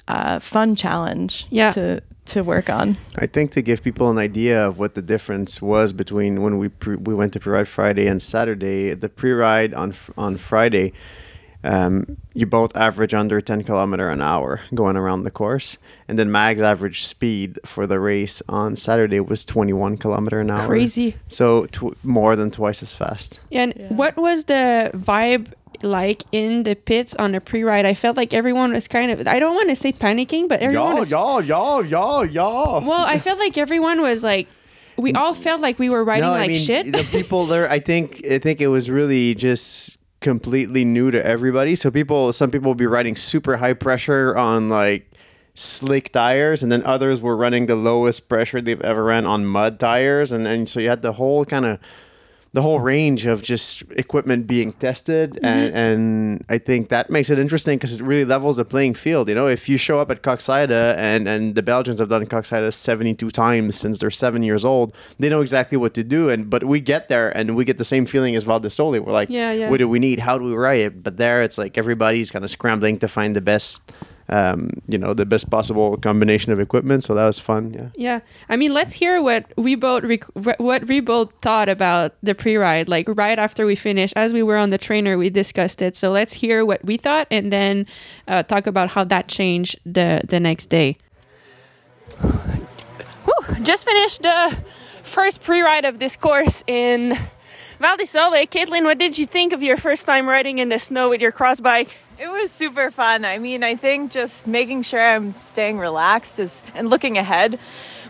uh, 0.09 0.39
fun 0.39 0.75
challenge 0.75 1.47
Yeah. 1.49 1.69
to 1.69 2.01
to 2.29 2.43
work 2.43 2.69
on. 2.69 2.97
I 3.17 3.25
think 3.25 3.51
to 3.51 3.61
give 3.61 3.83
people 3.83 4.09
an 4.09 4.17
idea 4.17 4.65
of 4.67 4.77
what 4.79 4.95
the 4.95 5.01
difference 5.01 5.61
was 5.61 5.93
between 5.93 6.41
when 6.41 6.57
we 6.57 6.69
pre- 6.69 6.95
we 6.95 7.13
went 7.13 7.33
to 7.33 7.39
pre-ride 7.39 7.67
Friday 7.67 8.07
and 8.07 8.21
Saturday. 8.21 8.93
The 8.93 9.09
pre-ride 9.09 9.73
on 9.73 9.93
on 10.17 10.37
Friday, 10.37 10.93
um, 11.63 12.17
you 12.33 12.45
both 12.45 12.75
average 12.75 13.13
under 13.13 13.41
10 13.41 13.63
kilometer 13.63 14.09
an 14.09 14.21
hour 14.21 14.61
going 14.73 14.95
around 14.95 15.23
the 15.23 15.31
course, 15.31 15.77
and 16.07 16.17
then 16.17 16.31
Mag's 16.31 16.61
average 16.61 17.03
speed 17.03 17.59
for 17.65 17.85
the 17.85 17.99
race 17.99 18.41
on 18.47 18.75
Saturday 18.75 19.19
was 19.19 19.43
21 19.43 19.97
kilometer 19.97 20.39
an 20.39 20.51
hour. 20.51 20.67
Crazy. 20.67 21.15
So 21.27 21.65
tw- 21.65 21.97
more 22.03 22.35
than 22.35 22.49
twice 22.49 22.81
as 22.81 22.93
fast. 22.93 23.39
And 23.51 23.73
what 23.89 24.15
was 24.15 24.45
the 24.45 24.91
vibe 24.93 25.47
like 25.83 26.23
in 26.31 26.63
the 26.63 26.75
pits 26.75 27.15
on 27.15 27.31
the 27.31 27.41
pre-ride? 27.41 27.85
I 27.85 27.93
felt 27.93 28.17
like 28.17 28.33
everyone 28.33 28.73
was 28.73 28.87
kind 28.87 29.11
of 29.11 29.27
I 29.27 29.39
don't 29.39 29.55
want 29.55 29.69
to 29.69 29.75
say 29.75 29.91
panicking, 29.91 30.47
but 30.47 30.59
everyone 30.61 30.95
was 30.95 31.11
y'all, 31.11 31.41
y'all, 31.41 31.85
y'all, 31.85 32.25
y'all. 32.25 32.81
Well, 32.81 33.05
I 33.05 33.19
felt 33.19 33.39
like 33.39 33.57
everyone 33.57 34.01
was 34.01 34.23
like 34.23 34.47
we 34.99 35.13
all 35.13 35.33
felt 35.33 35.61
like 35.61 35.79
we 35.79 35.89
were 35.89 36.03
riding 36.03 36.23
no, 36.23 36.31
like 36.31 36.45
I 36.45 36.47
mean, 36.47 36.59
shit. 36.59 36.91
The 36.91 37.03
people 37.11 37.45
there, 37.45 37.69
I 37.69 37.79
think, 37.79 38.25
I 38.29 38.39
think 38.39 38.61
it 38.61 38.67
was 38.67 38.89
really 38.89 39.33
just 39.35 39.97
completely 40.19 40.83
new 40.83 41.11
to 41.11 41.25
everybody. 41.25 41.75
So 41.75 41.89
people, 41.89 42.33
some 42.33 42.51
people 42.51 42.69
will 42.69 42.75
be 42.75 42.85
riding 42.85 43.15
super 43.15 43.57
high 43.57 43.73
pressure 43.73 44.35
on 44.35 44.69
like 44.69 45.09
slick 45.55 46.11
tires, 46.11 46.63
and 46.63 46.71
then 46.71 46.83
others 46.83 47.21
were 47.21 47.35
running 47.35 47.65
the 47.65 47.75
lowest 47.75 48.29
pressure 48.29 48.61
they've 48.61 48.81
ever 48.81 49.03
ran 49.03 49.25
on 49.25 49.45
mud 49.45 49.79
tires, 49.79 50.31
and 50.31 50.47
and 50.47 50.67
so 50.67 50.79
you 50.79 50.89
had 50.89 51.01
the 51.01 51.13
whole 51.13 51.45
kind 51.45 51.65
of 51.65 51.79
the 52.51 52.61
whole 52.63 52.79
range 52.79 53.25
of 53.27 53.43
just 53.43 53.83
equipment 53.91 54.47
being 54.47 54.73
tested 54.73 55.33
Mm-hmm. 55.33 55.45
and, 55.45 55.75
and 55.75 56.45
I 56.49 56.57
think 56.57 56.89
that 56.89 57.09
makes 57.09 57.29
it 57.29 57.37
interesting 57.37 57.77
because 57.77 57.93
it 57.93 58.01
really 58.01 58.25
levels 58.25 58.57
the 58.57 58.65
playing 58.65 58.95
field. 58.95 59.29
You 59.29 59.35
know, 59.35 59.47
if 59.47 59.69
you 59.69 59.77
show 59.77 59.99
up 59.99 60.09
at 60.09 60.23
Koksijde 60.23 60.71
and, 60.97 61.27
and 61.27 61.55
the 61.55 61.61
Belgians 61.61 61.99
have 61.99 62.09
done 62.09 62.25
Koksijde 62.25 62.73
72 62.73 63.29
times 63.31 63.75
since 63.75 63.99
they're 63.99 64.09
seven 64.09 64.41
years 64.43 64.65
old, 64.65 64.93
they 65.19 65.29
know 65.29 65.41
exactly 65.41 65.77
what 65.77 65.93
to 65.93 66.03
do. 66.03 66.29
And 66.29 66.49
but 66.49 66.63
we 66.63 66.79
get 66.79 67.07
there 67.09 67.29
and 67.37 67.55
we 67.55 67.65
get 67.65 67.77
the 67.77 67.85
same 67.85 68.05
feeling 68.05 68.35
as 68.35 68.43
Val 68.43 68.59
di 68.59 68.69
We're 68.79 69.11
like, 69.11 69.29
Yeah, 69.29 69.51
yeah. 69.51 69.69
what 69.69 69.77
do 69.77 69.87
we 69.87 69.99
need? 69.99 70.19
How 70.19 70.37
do 70.37 70.45
we 70.45 70.53
ride 70.53 70.79
it? 70.81 71.03
But 71.03 71.17
there 71.17 71.41
it's 71.43 71.57
like 71.57 71.77
everybody's 71.77 72.31
kind 72.31 72.43
of 72.43 72.49
scrambling 72.49 72.97
to 72.99 73.07
find 73.07 73.35
the 73.35 73.41
best 73.41 73.91
um, 74.29 74.69
you 74.87 74.97
know, 74.97 75.13
the 75.13 75.25
best 75.25 75.49
possible 75.49 75.97
combination 75.97 76.51
of 76.51 76.59
equipment. 76.59 77.03
So 77.03 77.15
that 77.15 77.25
was 77.25 77.39
fun. 77.39 77.73
Yeah. 77.73 77.89
Yeah, 77.95 78.19
I 78.47 78.55
mean, 78.55 78.73
let's 78.73 78.93
hear 78.93 79.21
what 79.21 79.51
we 79.57 79.75
both 79.75 80.03
rec- 80.03 80.59
what 80.59 80.87
we 80.87 80.99
both 80.99 81.33
thought 81.41 81.69
about 81.69 82.13
the 82.23 82.35
pre-ride. 82.35 82.87
Like 82.87 83.07
right 83.09 83.37
after 83.37 83.65
we 83.65 83.75
finished, 83.75 84.13
as 84.15 84.33
we 84.33 84.43
were 84.43 84.57
on 84.57 84.69
the 84.69 84.77
trainer, 84.77 85.17
we 85.17 85.29
discussed 85.29 85.81
it. 85.81 85.95
So 85.95 86.11
let's 86.11 86.33
hear 86.33 86.65
what 86.65 86.83
we 86.85 86.97
thought, 86.97 87.27
and 87.31 87.51
then 87.51 87.85
uh, 88.27 88.43
talk 88.43 88.67
about 88.67 88.91
how 88.91 89.03
that 89.05 89.27
changed 89.27 89.79
the 89.85 90.21
the 90.27 90.39
next 90.39 90.67
day. 90.67 90.97
Just 93.63 93.85
finished 93.85 94.21
the 94.21 94.57
first 95.03 95.41
pre-ride 95.41 95.85
of 95.85 95.99
this 95.99 96.15
course 96.15 96.63
in 96.67 97.17
Val 97.79 97.95
di 97.95 98.03
Sole. 98.03 98.45
Caitlin, 98.45 98.83
what 98.83 98.97
did 98.97 99.17
you 99.17 99.25
think 99.25 99.53
of 99.53 99.63
your 99.63 99.77
first 99.77 100.05
time 100.05 100.27
riding 100.27 100.59
in 100.59 100.67
the 100.67 100.77
snow 100.77 101.07
with 101.07 101.21
your 101.21 101.31
cross 101.31 101.61
bike? 101.61 101.97
It 102.19 102.29
was 102.29 102.51
super 102.51 102.91
fun. 102.91 103.23
I 103.23 103.37
mean, 103.37 103.63
I 103.63 103.77
think 103.77 104.11
just 104.11 104.45
making 104.45 104.81
sure 104.81 104.99
I'm 104.99 105.33
staying 105.39 105.79
relaxed 105.79 106.39
is, 106.39 106.61
and 106.75 106.89
looking 106.89 107.17
ahead 107.17 107.57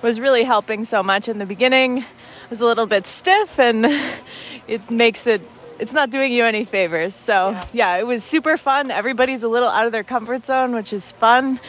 was 0.01 0.19
really 0.19 0.43
helping 0.43 0.83
so 0.83 1.03
much 1.03 1.27
in 1.27 1.37
the 1.37 1.45
beginning. 1.45 1.99
It 1.99 2.49
was 2.49 2.61
a 2.61 2.65
little 2.65 2.87
bit 2.87 3.05
stiff 3.05 3.59
and 3.59 3.85
it 4.67 4.89
makes 4.89 5.27
it 5.27 5.41
it's 5.77 5.93
not 5.93 6.09
doing 6.09 6.33
you 6.33 6.43
any 6.45 6.65
favors. 6.65 7.13
So, 7.13 7.57
yeah, 7.71 7.97
it 7.97 8.07
was 8.07 8.23
super 8.23 8.57
fun. 8.57 8.89
Everybody's 8.89 9.43
a 9.43 9.47
little 9.47 9.69
out 9.69 9.85
of 9.85 9.91
their 9.91 10.03
comfort 10.03 10.45
zone, 10.47 10.73
which 10.73 10.91
is 10.91 11.11
fun 11.13 11.59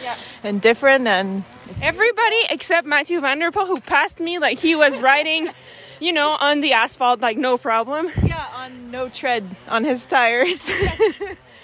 and 0.43 0.61
different 0.61 1.07
and 1.07 1.45
Everybody 1.83 2.37
except 2.51 2.87
Mathieu 2.87 3.21
Van 3.21 3.39
der 3.39 3.51
Poel, 3.51 3.67
who 3.67 3.81
passed 3.81 4.21
me 4.21 4.39
like 4.39 4.59
he 4.59 4.75
was 4.75 5.01
riding, 5.01 5.49
you 6.01 6.13
know, 6.13 6.31
on 6.41 6.61
the 6.61 6.73
asphalt 6.73 7.21
like 7.21 7.37
no 7.39 7.57
problem. 7.59 8.09
yeah, 8.25 8.47
on 8.57 8.91
no 8.91 9.09
tread 9.09 9.45
on 9.69 9.85
his 9.85 10.07
tires. 10.07 10.73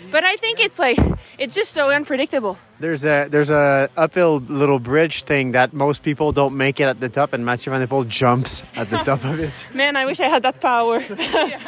But 0.09 0.23
I 0.23 0.37
think 0.37 0.61
it's 0.61 0.79
like 0.79 0.99
it's 1.37 1.55
just 1.57 1.73
so 1.73 1.91
unpredictable. 1.91 2.57
There's 2.79 3.05
a 3.05 3.27
there's 3.29 3.51
a 3.51 3.89
uphill 3.97 4.39
little 4.47 4.79
bridge 4.79 5.25
thing 5.25 5.51
that 5.53 5.73
most 5.73 6.05
people 6.05 6.31
don't 6.31 6.57
make 6.57 6.79
it 6.79 6.85
at 6.87 7.01
the 7.01 7.09
top, 7.09 7.33
and 7.33 7.45
Mathieu 7.45 7.73
Van 7.73 7.81
der 7.81 7.89
Poel 7.89 8.07
jumps 8.07 8.63
at 8.77 8.89
the 8.89 8.99
top 8.99 9.25
of 9.25 9.41
it. 9.41 9.67
Man, 9.75 9.97
I 9.97 10.05
wish 10.07 10.21
I 10.21 10.29
had 10.29 10.43
that 10.43 10.61
power. 10.61 11.01
Yeah. 11.19 11.59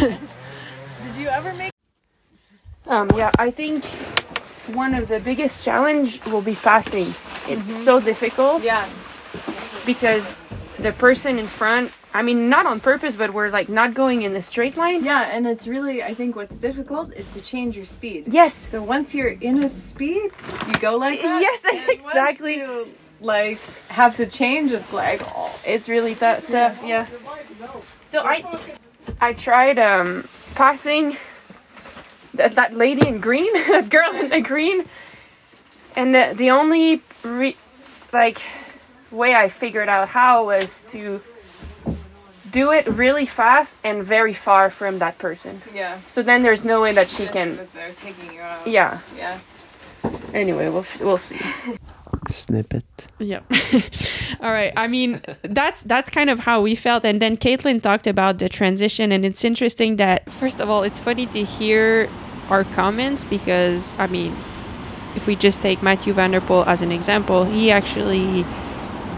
Did 0.00 1.14
you 1.18 1.28
ever 1.28 1.52
make 1.54 1.72
Um, 2.86 3.10
yeah, 3.14 3.32
I 3.38 3.50
think 3.50 3.84
one 4.72 4.94
of 4.94 5.08
the 5.08 5.20
biggest 5.20 5.62
challenge 5.64 6.24
will 6.24 6.42
be 6.42 6.54
passing. 6.54 7.12
It's 7.52 7.70
so 7.84 8.00
difficult 8.00 8.62
Yeah. 8.62 8.86
because 9.84 10.24
the 10.78 10.92
person 10.92 11.38
in 11.38 11.46
front, 11.46 11.92
I 12.14 12.22
mean, 12.22 12.48
not 12.48 12.66
on 12.66 12.80
purpose, 12.80 13.16
but 13.16 13.32
we're 13.32 13.50
like 13.50 13.68
not 13.68 13.94
going 13.94 14.22
in 14.22 14.34
a 14.34 14.42
straight 14.42 14.76
line. 14.76 15.04
Yeah, 15.04 15.28
and 15.30 15.46
it's 15.46 15.66
really 15.66 16.02
I 16.02 16.14
think 16.14 16.36
what's 16.36 16.58
difficult 16.58 17.12
is 17.12 17.28
to 17.28 17.40
change 17.40 17.76
your 17.76 17.84
speed. 17.84 18.24
Yes. 18.28 18.54
So 18.54 18.82
once 18.82 19.14
you're 19.14 19.28
in 19.28 19.62
a 19.64 19.68
speed, 19.68 20.30
you 20.66 20.74
go 20.80 20.96
like 20.96 21.20
that. 21.22 21.42
Yes, 21.42 21.64
and 21.64 21.78
once 21.78 21.90
exactly. 21.90 22.56
you, 22.56 22.88
like 23.20 23.58
have 23.88 24.16
to 24.16 24.26
change. 24.26 24.72
It's 24.72 24.92
like 24.92 25.20
oh, 25.36 25.58
It's 25.66 25.88
really 25.88 26.14
tough. 26.14 26.46
tough 26.46 26.80
yeah. 26.84 27.06
So 28.04 28.20
I, 28.20 28.58
I 29.20 29.32
tried 29.34 29.78
um, 29.78 30.26
passing 30.54 31.16
that, 32.34 32.52
that 32.52 32.74
lady 32.74 33.06
in 33.06 33.20
green, 33.20 33.52
that 33.68 33.90
girl 33.90 34.14
in 34.14 34.30
the 34.30 34.40
green, 34.40 34.84
and 35.96 36.14
the, 36.14 36.32
the 36.34 36.50
only 36.50 37.02
re- 37.22 37.56
like 38.12 38.40
way 39.10 39.34
I 39.34 39.48
figured 39.48 39.88
out 39.88 40.08
how 40.08 40.46
was 40.46 40.84
to 40.90 41.20
do 42.50 42.72
it 42.72 42.86
really 42.86 43.26
fast 43.26 43.74
and 43.84 44.02
very 44.04 44.32
far 44.32 44.70
from 44.70 44.98
that 45.00 45.18
person. 45.18 45.60
yeah. 45.74 46.00
So 46.08 46.22
then 46.22 46.42
there's 46.42 46.64
no 46.64 46.80
way 46.80 46.92
that 46.92 47.08
she 47.08 47.26
can. 47.26 47.56
That 47.56 47.72
they're 47.74 47.92
taking 47.92 48.32
you 48.32 48.40
out. 48.40 48.66
Yeah. 48.66 49.00
Yeah. 49.16 49.38
Anyway, 50.32 50.68
we'll 50.68 50.80
f- 50.80 51.00
we'll 51.00 51.18
see. 51.18 51.38
Snippet. 52.30 52.84
Yep. 53.18 53.44
All 54.40 54.50
right. 54.52 54.72
I 54.76 54.86
mean, 54.86 55.20
that's 55.42 55.82
that's 55.82 56.08
kind 56.10 56.30
of 56.30 56.40
how 56.40 56.60
we 56.62 56.74
felt, 56.74 57.04
and 57.04 57.20
then 57.20 57.36
Caitlin 57.36 57.82
talked 57.82 58.06
about 58.06 58.38
the 58.38 58.48
transition, 58.48 59.12
and 59.12 59.24
it's 59.24 59.44
interesting 59.44 59.96
that 59.96 60.30
first 60.32 60.60
of 60.60 60.70
all, 60.70 60.82
it's 60.82 61.00
funny 61.00 61.26
to 61.26 61.44
hear 61.44 62.08
our 62.48 62.64
comments 62.64 63.24
because 63.24 63.94
I 63.98 64.06
mean, 64.06 64.34
if 65.16 65.26
we 65.26 65.36
just 65.36 65.60
take 65.60 65.82
Mathieu 65.82 66.12
Van 66.14 66.30
der 66.30 66.40
Poel 66.40 66.66
as 66.66 66.80
an 66.82 66.92
example, 66.92 67.44
he 67.44 67.70
actually 67.70 68.44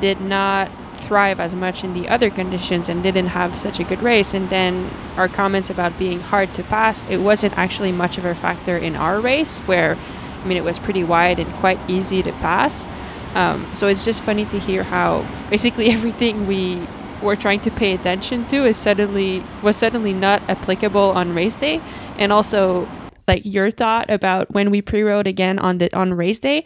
did 0.00 0.21
not 0.21 0.71
thrive 0.97 1.40
as 1.40 1.54
much 1.54 1.83
in 1.83 1.95
the 1.95 2.09
other 2.09 2.30
conditions 2.30 2.88
and 2.88 3.02
didn't 3.02 3.28
have 3.28 3.59
such 3.59 3.80
a 3.80 3.85
good 3.85 4.02
race. 4.02 4.35
And 4.35 4.50
then 4.50 4.90
our 5.16 5.28
comments 5.28 5.71
about 5.71 5.99
being 5.99 6.21
hard 6.21 6.54
to 6.54 6.62
pass, 6.64 7.04
it 7.09 7.19
wasn't 7.19 7.57
actually 7.57 7.92
much 7.92 8.19
of 8.19 8.25
a 8.25 8.35
factor 8.35 8.76
in 8.76 8.97
our 8.97 9.21
race 9.21 9.61
where. 9.61 9.97
I 10.40 10.47
mean, 10.47 10.57
it 10.57 10.64
was 10.64 10.78
pretty 10.78 11.04
wide 11.04 11.38
and 11.38 11.52
quite 11.57 11.78
easy 11.87 12.23
to 12.23 12.33
pass. 12.33 12.87
Um, 13.35 13.73
so 13.75 13.87
it's 13.87 14.04
just 14.04 14.23
funny 14.23 14.45
to 14.47 14.59
hear 14.59 14.83
how 14.83 15.26
basically 15.50 15.90
everything 15.97 16.47
we 16.47 16.87
were 17.23 17.37
trying 17.37 17.61
to 17.61 17.71
pay 17.71 17.92
attention 17.92 18.47
to 18.47 18.64
is 18.64 18.76
suddenly 18.76 19.42
was 19.62 19.76
suddenly 19.76 20.12
not 20.12 20.42
applicable 20.49 21.11
on 21.11 21.35
race 21.35 21.57
day 21.57 21.80
and 22.16 22.33
also 22.33 22.88
like 23.28 23.42
your 23.45 23.71
thought 23.71 24.09
about 24.09 24.50
when 24.50 24.71
we 24.71 24.80
pre-rode 24.80 25.26
again 25.26 25.59
on 25.59 25.78
the 25.78 25.95
on 25.95 26.14
race 26.14 26.38
day 26.38 26.64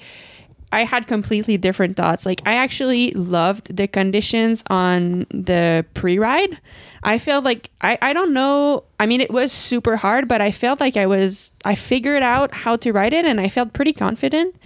I 0.74 0.82
had 0.82 1.06
completely 1.06 1.56
different 1.56 1.96
thoughts. 1.96 2.26
Like 2.26 2.42
I 2.44 2.54
actually 2.54 3.12
loved 3.12 3.76
the 3.76 3.86
conditions 3.86 4.64
on 4.68 5.24
the 5.30 5.86
pre-ride. 5.94 6.58
I 7.04 7.18
felt 7.18 7.44
like 7.44 7.70
I, 7.80 7.96
I 8.02 8.12
don't 8.12 8.32
know. 8.32 8.82
I 8.98 9.06
mean, 9.06 9.20
it 9.20 9.30
was 9.30 9.52
super 9.52 9.96
hard, 9.96 10.26
but 10.26 10.40
I 10.40 10.50
felt 10.50 10.80
like 10.80 10.96
I 10.96 11.06
was 11.06 11.52
I 11.64 11.76
figured 11.76 12.24
out 12.24 12.52
how 12.52 12.74
to 12.76 12.92
ride 12.92 13.12
it, 13.12 13.24
and 13.24 13.40
I 13.40 13.48
felt 13.48 13.72
pretty 13.72 13.92
confident. 13.92 14.56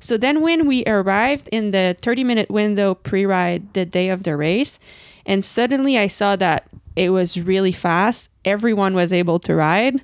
So 0.00 0.16
then, 0.16 0.40
when 0.40 0.66
we 0.66 0.86
arrived 0.86 1.48
in 1.52 1.72
the 1.72 1.96
30 2.00 2.24
minute 2.24 2.50
window 2.50 2.94
pre-ride 2.94 3.74
the 3.74 3.84
day 3.84 4.08
of 4.08 4.22
the 4.22 4.36
race, 4.36 4.78
and 5.26 5.44
suddenly 5.44 5.98
I 5.98 6.06
saw 6.06 6.34
that 6.36 6.66
it 6.96 7.10
was 7.10 7.42
really 7.42 7.72
fast. 7.72 8.30
Everyone 8.46 8.94
was 8.94 9.12
able 9.12 9.38
to 9.40 9.54
ride. 9.54 10.02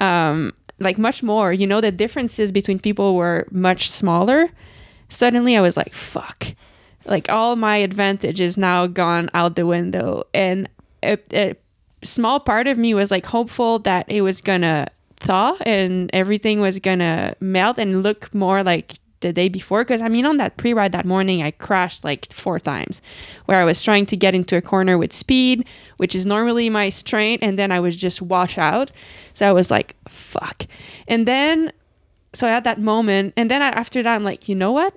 Um, 0.00 0.52
like 0.80 0.98
much 0.98 1.22
more, 1.22 1.52
you 1.52 1.66
know, 1.66 1.80
the 1.80 1.92
differences 1.92 2.50
between 2.50 2.78
people 2.80 3.14
were 3.14 3.46
much 3.50 3.88
smaller 3.88 4.50
suddenly 5.08 5.56
I 5.56 5.60
was 5.60 5.76
like, 5.76 5.94
fuck. 5.94 6.46
Like 7.04 7.28
all 7.28 7.56
my 7.56 7.76
advantage 7.76 8.40
is 8.40 8.58
now 8.58 8.86
gone 8.86 9.30
out 9.32 9.54
the 9.56 9.66
window. 9.66 10.24
And 10.34 10.68
a, 11.02 11.18
a 11.32 11.54
small 12.02 12.40
part 12.40 12.66
of 12.66 12.78
me 12.78 12.94
was 12.94 13.10
like 13.10 13.26
hopeful 13.26 13.78
that 13.80 14.06
it 14.08 14.22
was 14.22 14.40
gonna 14.40 14.88
thaw 15.18 15.56
and 15.62 16.10
everything 16.12 16.60
was 16.60 16.78
gonna 16.78 17.34
melt 17.40 17.78
and 17.78 18.02
look 18.02 18.34
more 18.34 18.62
like 18.62 18.94
the 19.20 19.32
day 19.32 19.48
before. 19.48 19.84
Because 19.84 20.02
I 20.02 20.08
mean, 20.08 20.26
on 20.26 20.36
that 20.38 20.56
pre 20.56 20.72
ride 20.72 20.92
that 20.92 21.04
morning, 21.04 21.42
I 21.42 21.50
crashed 21.50 22.04
like 22.04 22.32
four 22.32 22.58
times 22.58 23.00
where 23.46 23.60
I 23.60 23.64
was 23.64 23.82
trying 23.82 24.06
to 24.06 24.16
get 24.16 24.34
into 24.34 24.56
a 24.56 24.62
corner 24.62 24.98
with 24.98 25.12
speed, 25.12 25.66
which 25.96 26.14
is 26.14 26.26
normally 26.26 26.68
my 26.68 26.88
strength, 26.88 27.42
and 27.42 27.58
then 27.58 27.72
I 27.72 27.80
was 27.80 27.96
just 27.96 28.20
wash 28.22 28.58
out. 28.58 28.90
So 29.32 29.48
I 29.48 29.52
was 29.52 29.70
like, 29.70 29.96
fuck. 30.08 30.66
And 31.08 31.26
then 31.26 31.72
so 32.36 32.46
I 32.46 32.50
had 32.50 32.64
that 32.64 32.80
moment, 32.80 33.34
and 33.36 33.50
then 33.50 33.62
after 33.62 34.02
that, 34.02 34.14
I'm 34.14 34.22
like, 34.22 34.48
you 34.48 34.54
know 34.54 34.72
what? 34.72 34.94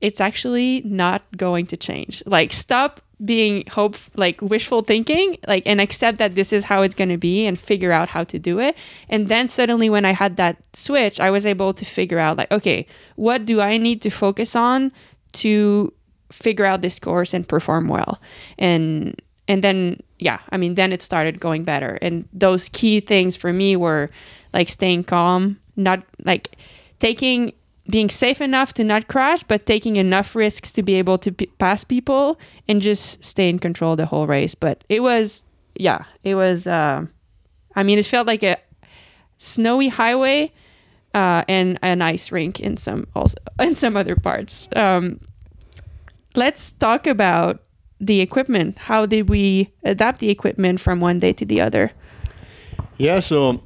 It's 0.00 0.20
actually 0.20 0.82
not 0.84 1.22
going 1.36 1.66
to 1.66 1.76
change. 1.76 2.22
Like, 2.26 2.52
stop 2.52 3.00
being 3.24 3.64
hope, 3.68 3.96
like 4.14 4.40
wishful 4.40 4.82
thinking, 4.82 5.36
like, 5.48 5.64
and 5.66 5.80
accept 5.80 6.18
that 6.18 6.36
this 6.36 6.52
is 6.52 6.64
how 6.64 6.82
it's 6.82 6.94
going 6.94 7.10
to 7.10 7.18
be, 7.18 7.46
and 7.46 7.58
figure 7.58 7.92
out 7.92 8.08
how 8.08 8.24
to 8.24 8.38
do 8.38 8.60
it. 8.60 8.76
And 9.08 9.28
then 9.28 9.48
suddenly, 9.48 9.90
when 9.90 10.04
I 10.04 10.12
had 10.12 10.36
that 10.36 10.56
switch, 10.74 11.18
I 11.20 11.30
was 11.30 11.44
able 11.44 11.74
to 11.74 11.84
figure 11.84 12.18
out, 12.18 12.36
like, 12.36 12.50
okay, 12.52 12.86
what 13.16 13.44
do 13.44 13.60
I 13.60 13.76
need 13.76 14.02
to 14.02 14.10
focus 14.10 14.54
on 14.54 14.92
to 15.32 15.92
figure 16.30 16.64
out 16.64 16.82
this 16.82 16.98
course 16.98 17.34
and 17.34 17.46
perform 17.48 17.88
well? 17.88 18.20
And 18.58 19.20
and 19.48 19.64
then 19.64 20.00
yeah, 20.18 20.40
I 20.50 20.56
mean, 20.56 20.74
then 20.74 20.92
it 20.92 21.02
started 21.02 21.40
going 21.40 21.64
better. 21.64 21.98
And 22.02 22.28
those 22.32 22.68
key 22.68 23.00
things 23.00 23.36
for 23.36 23.52
me 23.52 23.76
were 23.76 24.10
like 24.52 24.68
staying 24.68 25.04
calm, 25.04 25.58
not 25.76 26.02
like 26.24 26.56
taking 26.98 27.52
being 27.90 28.10
safe 28.10 28.40
enough 28.40 28.74
to 28.74 28.84
not 28.84 29.08
crash, 29.08 29.42
but 29.44 29.64
taking 29.64 29.96
enough 29.96 30.36
risks 30.36 30.70
to 30.72 30.82
be 30.82 30.94
able 30.94 31.16
to 31.18 31.32
p- 31.32 31.46
pass 31.58 31.84
people 31.84 32.38
and 32.68 32.82
just 32.82 33.24
stay 33.24 33.48
in 33.48 33.58
control 33.58 33.96
the 33.96 34.04
whole 34.04 34.26
race. 34.26 34.54
But 34.54 34.84
it 34.88 35.00
was, 35.00 35.42
yeah, 35.74 36.04
it 36.22 36.34
was. 36.34 36.66
Uh, 36.66 37.06
I 37.74 37.82
mean, 37.82 37.98
it 37.98 38.06
felt 38.06 38.26
like 38.26 38.42
a 38.42 38.58
snowy 39.38 39.88
highway 39.88 40.52
uh, 41.14 41.44
and 41.48 41.78
an 41.80 42.02
ice 42.02 42.30
rink 42.30 42.60
in 42.60 42.76
some 42.76 43.06
also 43.14 43.38
in 43.58 43.74
some 43.74 43.96
other 43.96 44.16
parts. 44.16 44.68
Um, 44.76 45.20
let's 46.34 46.72
talk 46.72 47.06
about 47.06 47.62
the 48.00 48.20
equipment. 48.20 48.78
How 48.78 49.06
did 49.06 49.28
we 49.28 49.72
adapt 49.82 50.20
the 50.20 50.30
equipment 50.30 50.80
from 50.80 51.00
one 51.00 51.18
day 51.18 51.32
to 51.32 51.44
the 51.44 51.60
other? 51.60 51.92
Yeah, 52.98 53.20
so 53.20 53.62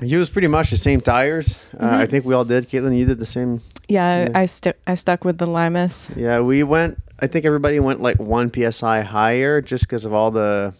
use 0.00 0.28
pretty 0.30 0.48
much 0.48 0.70
the 0.70 0.76
same 0.76 1.00
tires. 1.00 1.56
Uh, 1.78 1.88
I 1.92 2.06
think 2.06 2.24
we 2.24 2.34
all 2.34 2.44
did. 2.44 2.68
Caitlin, 2.68 2.96
you 2.96 3.06
did 3.06 3.18
the 3.18 3.26
same. 3.26 3.62
Yeah, 3.88 4.24
Yeah. 4.24 4.38
I 4.38 4.46
stu- 4.46 4.72
I 4.86 4.94
stuck 4.94 5.24
with 5.24 5.38
the 5.38 5.46
Limus. 5.46 6.10
Yeah, 6.16 6.40
we 6.40 6.62
went. 6.62 6.98
I 7.20 7.26
think 7.26 7.44
everybody 7.44 7.80
went 7.80 8.00
like 8.00 8.18
one 8.18 8.50
psi 8.52 9.02
higher, 9.02 9.60
just 9.60 9.84
because 9.86 10.04
of 10.04 10.12
all 10.12 10.30
the 10.30 10.74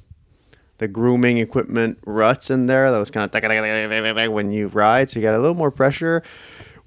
the 0.78 0.88
grooming 0.88 1.36
equipment 1.38 1.98
ruts 2.06 2.50
in 2.50 2.66
there. 2.66 2.90
That 2.90 2.98
was 2.98 3.10
kind 3.10 3.24
of 3.24 4.32
when 4.32 4.50
you 4.52 4.68
ride, 4.68 5.10
so 5.10 5.18
you 5.20 5.24
got 5.26 5.34
a 5.34 5.38
little 5.38 5.54
more 5.54 5.70
pressure. 5.70 6.22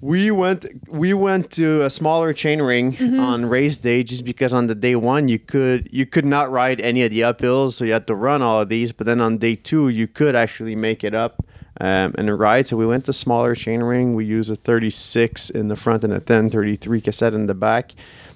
We 0.00 0.30
went 0.30 0.66
we 0.88 1.14
went 1.14 1.50
to 1.52 1.82
a 1.82 1.88
smaller 1.90 2.32
chain 2.32 2.60
ring 2.60 3.18
on 3.18 3.46
race 3.46 3.78
day 3.78 4.02
just 4.02 4.24
because 4.24 4.52
on 4.52 4.66
the 4.66 4.74
day 4.74 4.96
one 4.96 5.28
you 5.28 5.38
could 5.38 5.88
you 5.92 6.04
could 6.04 6.26
not 6.26 6.50
ride 6.50 6.80
any 6.80 7.04
of 7.04 7.10
the 7.10 7.20
uphills, 7.20 7.72
so 7.74 7.84
you 7.84 7.92
had 7.92 8.06
to 8.08 8.14
run 8.14 8.42
all 8.42 8.60
of 8.60 8.68
these. 8.68 8.92
But 8.92 9.06
then 9.06 9.20
on 9.20 9.38
day 9.38 9.54
two 9.56 9.88
you 9.88 10.06
could 10.08 10.34
actually 10.34 10.74
make 10.74 11.04
it 11.04 11.14
up 11.14 11.43
um, 11.80 12.14
and 12.16 12.28
a 12.28 12.34
ride. 12.34 12.66
So 12.66 12.76
we 12.76 12.86
went 12.86 13.04
to 13.06 13.12
smaller 13.12 13.54
chain 13.54 13.82
ring. 13.82 14.14
We 14.14 14.24
use 14.24 14.50
a 14.50 14.56
36 14.56 15.50
in 15.50 15.68
the 15.68 15.76
front 15.76 16.04
and 16.04 16.12
a 16.12 16.16
1033 16.16 17.00
cassette 17.00 17.34
in 17.34 17.46
the 17.46 17.54
back. 17.54 17.92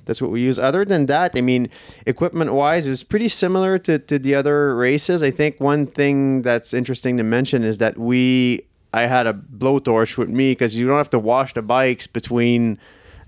That's 0.09 0.22
what 0.22 0.31
we 0.31 0.40
use. 0.40 0.59
Other 0.59 0.87
than 0.87 1.05
that, 1.07 1.33
I 1.37 1.42
mean, 1.42 1.68
equipment 2.07 2.55
wise, 2.55 2.87
it 2.87 2.90
was 2.90 3.05
pretty 3.05 3.29
similar 3.29 3.79
to, 3.81 3.98
to 3.98 4.18
the 4.18 4.35
other 4.35 4.74
races. 4.74 5.22
I 5.22 5.31
think 5.31 5.61
one 5.61 5.87
thing 5.87 6.40
that's 6.40 6.72
interesting 6.72 7.18
to 7.18 7.22
mention 7.22 7.62
is 7.62 7.77
that 7.79 7.98
we, 7.98 8.62
I 8.94 9.03
had 9.03 9.27
a 9.27 9.35
blowtorch 9.35 10.16
with 10.16 10.31
me 10.31 10.53
because 10.53 10.79
you 10.79 10.87
don't 10.87 10.96
have 10.96 11.11
to 11.11 11.18
wash 11.18 11.53
the 11.53 11.61
bikes 11.61 12.07
between, 12.07 12.79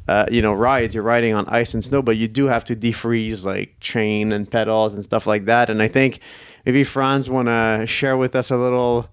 uh, 0.08 0.24
you 0.30 0.40
know, 0.40 0.54
rides. 0.54 0.94
You're 0.94 1.04
riding 1.04 1.34
on 1.34 1.46
ice 1.48 1.74
and 1.74 1.84
snow, 1.84 2.00
but 2.00 2.16
you 2.16 2.28
do 2.28 2.46
have 2.46 2.64
to 2.64 2.74
defreeze 2.74 3.44
like 3.44 3.78
chain 3.80 4.32
and 4.32 4.50
pedals 4.50 4.94
and 4.94 5.04
stuff 5.04 5.26
like 5.26 5.44
that. 5.44 5.68
And 5.68 5.82
I 5.82 5.88
think 5.88 6.20
maybe 6.64 6.82
Franz 6.82 7.28
want 7.28 7.48
to 7.48 7.84
share 7.86 8.16
with 8.16 8.34
us 8.34 8.50
a 8.50 8.56
little, 8.56 9.10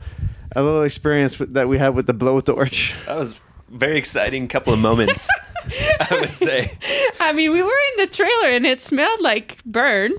a 0.55 0.63
little 0.63 0.83
experience 0.83 1.39
with, 1.39 1.53
that 1.53 1.67
we 1.67 1.77
had 1.77 1.89
with 1.89 2.07
the 2.07 2.13
blowtorch. 2.13 2.93
That 3.05 3.17
was 3.17 3.39
very 3.69 3.97
exciting 3.97 4.47
couple 4.47 4.73
of 4.73 4.79
moments, 4.79 5.27
I 5.99 6.17
would 6.19 6.35
say. 6.35 6.71
I 7.19 7.33
mean, 7.33 7.51
we 7.51 7.61
were 7.61 7.67
in 7.67 8.05
the 8.05 8.07
trailer 8.07 8.49
and 8.49 8.65
it 8.65 8.81
smelled 8.81 9.21
like 9.21 9.63
burn. 9.65 10.13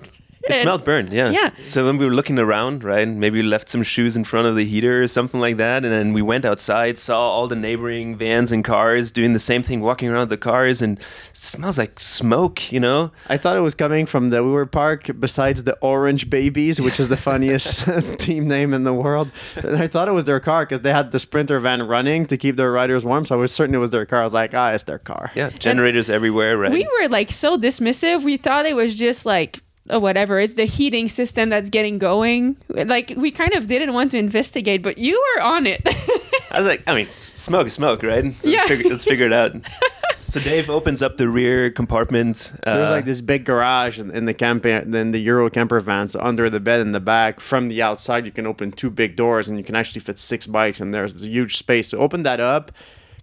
It 0.50 0.62
smelled 0.62 0.84
burned, 0.84 1.12
yeah. 1.12 1.30
Yeah. 1.30 1.50
So 1.62 1.84
when 1.84 1.98
we 1.98 2.04
were 2.06 2.14
looking 2.14 2.38
around, 2.38 2.84
right, 2.84 3.06
maybe 3.06 3.42
we 3.42 3.48
left 3.48 3.68
some 3.68 3.82
shoes 3.82 4.16
in 4.16 4.24
front 4.24 4.46
of 4.46 4.56
the 4.56 4.64
heater 4.64 5.02
or 5.02 5.08
something 5.08 5.40
like 5.40 5.56
that, 5.58 5.84
and 5.84 5.92
then 5.92 6.12
we 6.12 6.22
went 6.22 6.44
outside, 6.44 6.98
saw 6.98 7.20
all 7.20 7.48
the 7.48 7.56
neighboring 7.56 8.16
vans 8.16 8.52
and 8.52 8.64
cars 8.64 9.10
doing 9.10 9.32
the 9.32 9.38
same 9.38 9.62
thing, 9.62 9.80
walking 9.80 10.08
around 10.08 10.28
the 10.28 10.36
cars, 10.36 10.82
and 10.82 10.98
it 10.98 11.36
smells 11.36 11.78
like 11.78 11.98
smoke, 12.00 12.72
you 12.72 12.80
know. 12.80 13.10
I 13.28 13.36
thought 13.36 13.56
it 13.56 13.60
was 13.60 13.74
coming 13.74 14.06
from 14.06 14.30
the 14.30 14.42
we 14.42 14.50
were 14.50 14.66
Park, 14.66 15.10
besides 15.18 15.64
the 15.64 15.76
Orange 15.80 16.30
Babies, 16.30 16.80
which 16.80 17.00
is 17.00 17.08
the 17.08 17.16
funniest 17.16 17.84
team 18.18 18.48
name 18.48 18.72
in 18.74 18.84
the 18.84 18.94
world. 18.94 19.30
And 19.56 19.76
I 19.76 19.86
thought 19.86 20.08
it 20.08 20.12
was 20.12 20.24
their 20.24 20.40
car 20.40 20.64
because 20.64 20.82
they 20.82 20.92
had 20.92 21.10
the 21.10 21.18
Sprinter 21.18 21.60
van 21.60 21.82
running 21.82 22.26
to 22.26 22.36
keep 22.36 22.56
their 22.56 22.72
riders 22.72 23.04
warm. 23.04 23.24
So 23.24 23.34
I 23.34 23.38
was 23.38 23.52
certain 23.52 23.74
it 23.74 23.78
was 23.78 23.90
their 23.90 24.06
car. 24.06 24.20
I 24.20 24.24
was 24.24 24.34
like, 24.34 24.54
ah, 24.54 24.70
it's 24.70 24.84
their 24.84 24.98
car. 24.98 25.30
Yeah, 25.34 25.50
generators 25.50 26.10
everywhere, 26.10 26.56
right? 26.56 26.72
We 26.72 26.88
were 27.00 27.08
like 27.08 27.30
so 27.30 27.58
dismissive. 27.58 28.24
We 28.24 28.36
thought 28.36 28.66
it 28.66 28.76
was 28.76 28.94
just 28.94 29.26
like 29.26 29.60
oh, 29.90 29.98
whatever. 29.98 30.38
It's 30.38 30.54
the 30.54 30.64
heating 30.64 31.08
system 31.08 31.48
that's 31.48 31.70
getting 31.70 31.98
going. 31.98 32.56
Like 32.68 33.14
we 33.16 33.30
kind 33.30 33.52
of 33.54 33.66
didn't 33.66 33.94
want 33.94 34.10
to 34.12 34.18
investigate, 34.18 34.82
but 34.82 34.98
you 34.98 35.22
were 35.36 35.42
on 35.42 35.66
it. 35.66 35.82
I 36.50 36.58
was 36.58 36.66
like, 36.66 36.82
I 36.86 36.94
mean, 36.94 37.10
smoke 37.12 37.70
smoke, 37.70 38.02
right? 38.02 38.34
So 38.40 38.48
Yeah. 38.48 38.58
let's, 38.58 38.68
figure, 38.68 38.90
let's 38.90 39.04
figure 39.04 39.26
it 39.26 39.32
out. 39.32 39.52
so 40.28 40.40
Dave 40.40 40.70
opens 40.70 41.02
up 41.02 41.16
the 41.16 41.28
rear 41.28 41.70
compartment. 41.70 42.52
Uh, 42.66 42.76
There's 42.76 42.90
like 42.90 43.04
this 43.04 43.20
big 43.20 43.44
garage 43.44 43.98
in, 43.98 44.10
in 44.10 44.24
the 44.24 44.34
camper, 44.34 44.82
then 44.84 45.12
the 45.12 45.20
Euro 45.20 45.50
camper 45.50 45.80
van. 45.80 46.08
So 46.08 46.20
under 46.20 46.48
the 46.48 46.60
bed 46.60 46.80
in 46.80 46.92
the 46.92 47.00
back, 47.00 47.40
from 47.40 47.68
the 47.68 47.82
outside, 47.82 48.24
you 48.24 48.32
can 48.32 48.46
open 48.46 48.72
two 48.72 48.90
big 48.90 49.16
doors 49.16 49.48
and 49.48 49.58
you 49.58 49.64
can 49.64 49.74
actually 49.74 50.00
fit 50.00 50.18
six 50.18 50.46
bikes 50.46 50.80
And. 50.80 50.92
There's 50.94 51.22
a 51.22 51.28
huge 51.28 51.56
space. 51.58 51.88
So 51.88 51.98
open 51.98 52.22
that 52.22 52.40
up 52.40 52.72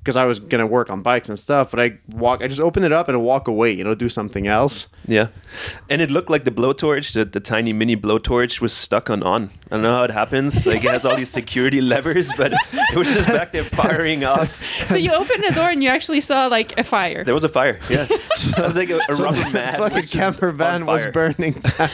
because 0.05 0.15
I 0.15 0.25
was 0.25 0.39
gonna 0.39 0.67
work 0.67 0.91
on 0.91 1.01
bikes 1.01 1.29
and 1.29 1.37
stuff. 1.37 1.71
But 1.71 1.79
I 1.79 1.97
walk, 2.11 2.43
I 2.43 2.47
just 2.47 2.61
open 2.61 2.83
it 2.83 2.91
up 2.91 3.09
and 3.09 3.23
walk 3.23 3.47
away. 3.47 3.71
You 3.71 3.83
know, 3.83 3.95
do 3.95 4.07
something 4.07 4.45
else. 4.45 4.85
Yeah, 5.07 5.29
and 5.89 5.99
it 5.99 6.11
looked 6.11 6.29
like 6.29 6.43
the 6.43 6.51
blowtorch, 6.51 7.13
the, 7.13 7.25
the 7.25 7.39
tiny 7.39 7.73
mini 7.73 7.97
blowtorch, 7.97 8.61
was 8.61 8.71
stuck 8.71 9.09
on 9.09 9.23
on. 9.23 9.49
I 9.65 9.69
don't 9.71 9.81
know 9.81 9.95
how 9.95 10.03
it 10.03 10.11
happens. 10.11 10.67
Like 10.67 10.83
it 10.83 10.91
has 10.91 11.05
all 11.05 11.15
these 11.15 11.31
security 11.31 11.81
levers, 11.93 12.31
but 12.37 12.53
it 12.53 12.95
was 12.95 13.11
just 13.11 13.27
back 13.27 13.51
there 13.51 13.63
firing 13.63 14.23
off. 14.33 14.63
so 14.87 14.97
you 14.97 15.11
opened 15.11 15.43
the 15.43 15.53
door 15.53 15.71
and 15.71 15.83
you 15.83 15.89
actually 15.89 16.21
saw 16.21 16.45
like 16.45 16.77
a 16.77 16.83
fire. 16.83 17.23
There 17.23 17.33
was 17.33 17.43
a 17.43 17.49
fire. 17.49 17.79
Yeah, 17.89 18.05
it 18.09 18.59
was 18.59 18.77
like 18.77 18.91
a, 18.91 18.97
a 18.97 19.15
rubber 19.15 19.43
the 19.43 19.49
mat. 19.49 19.77
fucking 19.77 19.95
was 19.95 20.11
camper 20.11 20.51
van 20.51 20.85
was 20.85 21.07
burning 21.07 21.53
down, 21.53 21.89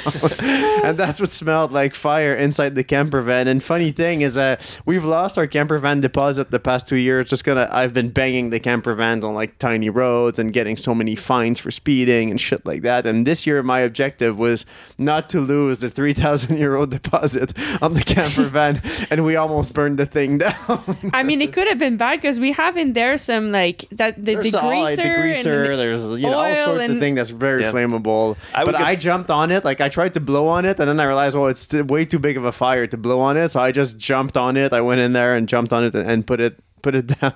and 0.83 0.97
that's 0.97 1.21
what 1.21 1.31
smelled 1.31 1.71
like 1.71 1.95
fire 1.95 2.35
inside 2.35 2.75
the 2.75 2.83
camper 2.83 3.21
van. 3.21 3.47
And 3.47 3.63
funny 3.63 3.91
thing 3.91 4.21
is, 4.21 4.35
uh, 4.35 4.57
we've 4.85 5.05
lost 5.05 5.37
our 5.37 5.47
camper 5.47 5.79
van 5.79 6.01
deposit 6.01 6.51
the 6.51 6.59
past 6.59 6.87
two 6.89 6.97
years. 6.97 7.29
Just 7.29 7.45
gonna, 7.45 7.69
I've 7.71 7.93
been 7.93 8.00
been 8.01 8.11
banging 8.11 8.49
the 8.49 8.59
camper 8.59 8.93
vans 8.95 9.23
on 9.23 9.33
like 9.35 9.57
tiny 9.59 9.89
roads 9.89 10.39
and 10.39 10.51
getting 10.53 10.75
so 10.77 10.95
many 10.95 11.15
fines 11.15 11.59
for 11.59 11.69
speeding 11.71 12.31
and 12.31 12.39
shit 12.41 12.65
like 12.65 12.81
that. 12.81 13.05
And 13.05 13.27
this 13.27 13.45
year, 13.45 13.61
my 13.63 13.79
objective 13.81 14.37
was 14.39 14.65
not 14.97 15.29
to 15.29 15.39
lose 15.39 15.79
the 15.81 15.89
3,000 15.89 16.57
euro 16.57 16.85
deposit 16.85 17.53
on 17.81 17.93
the 17.93 18.01
camper 18.03 18.45
van. 18.57 18.81
And 19.11 19.23
we 19.25 19.35
almost 19.35 19.73
burned 19.73 19.99
the 19.99 20.05
thing 20.05 20.39
down. 20.39 20.97
I 21.13 21.23
mean, 21.23 21.41
it 21.41 21.53
could 21.53 21.67
have 21.67 21.77
been 21.77 21.97
bad 21.97 22.21
because 22.21 22.39
we 22.39 22.51
have 22.53 22.77
in 22.77 22.93
there 22.93 23.17
some 23.17 23.51
like 23.51 23.85
that 23.91 24.15
the 24.17 24.35
There's 24.35 24.47
degreaser, 24.53 24.63
all, 24.63 24.81
like, 24.83 24.99
degreaser, 24.99 25.69
and 25.69 25.79
there's 25.79 26.03
you 26.05 26.19
know 26.29 26.33
all 26.33 26.45
oil 26.45 26.55
sorts 26.65 26.85
of 26.85 26.91
and- 26.91 26.99
things 27.01 27.17
that's 27.17 27.29
very 27.29 27.61
Yeah. 27.63 27.71
flammable. 27.71 28.37
I 28.55 28.63
but 28.63 28.75
I 28.75 28.95
jumped 28.95 29.29
on 29.29 29.51
it. 29.51 29.63
Like 29.63 29.81
I 29.81 29.89
tried 29.89 30.13
to 30.15 30.19
blow 30.19 30.47
on 30.47 30.65
it, 30.65 30.79
and 30.79 30.87
then 30.89 30.99
I 30.99 31.05
realized, 31.05 31.35
well, 31.35 31.47
it's 31.47 31.65
t- 31.67 31.81
way 31.81 32.05
too 32.05 32.19
big 32.19 32.37
of 32.37 32.45
a 32.45 32.51
fire 32.51 32.87
to 32.87 32.97
blow 32.97 33.19
on 33.19 33.37
it. 33.37 33.51
So 33.51 33.59
I 33.59 33.71
just 33.71 33.97
jumped 33.97 34.37
on 34.37 34.57
it. 34.57 34.73
I 34.73 34.81
went 34.81 35.01
in 35.01 35.13
there 35.13 35.35
and 35.35 35.47
jumped 35.47 35.73
on 35.73 35.83
it 35.83 35.93
and, 35.93 36.09
and 36.09 36.25
put 36.25 36.39
it 36.39 36.59
put 36.81 36.95
it 36.95 37.07
down. 37.21 37.33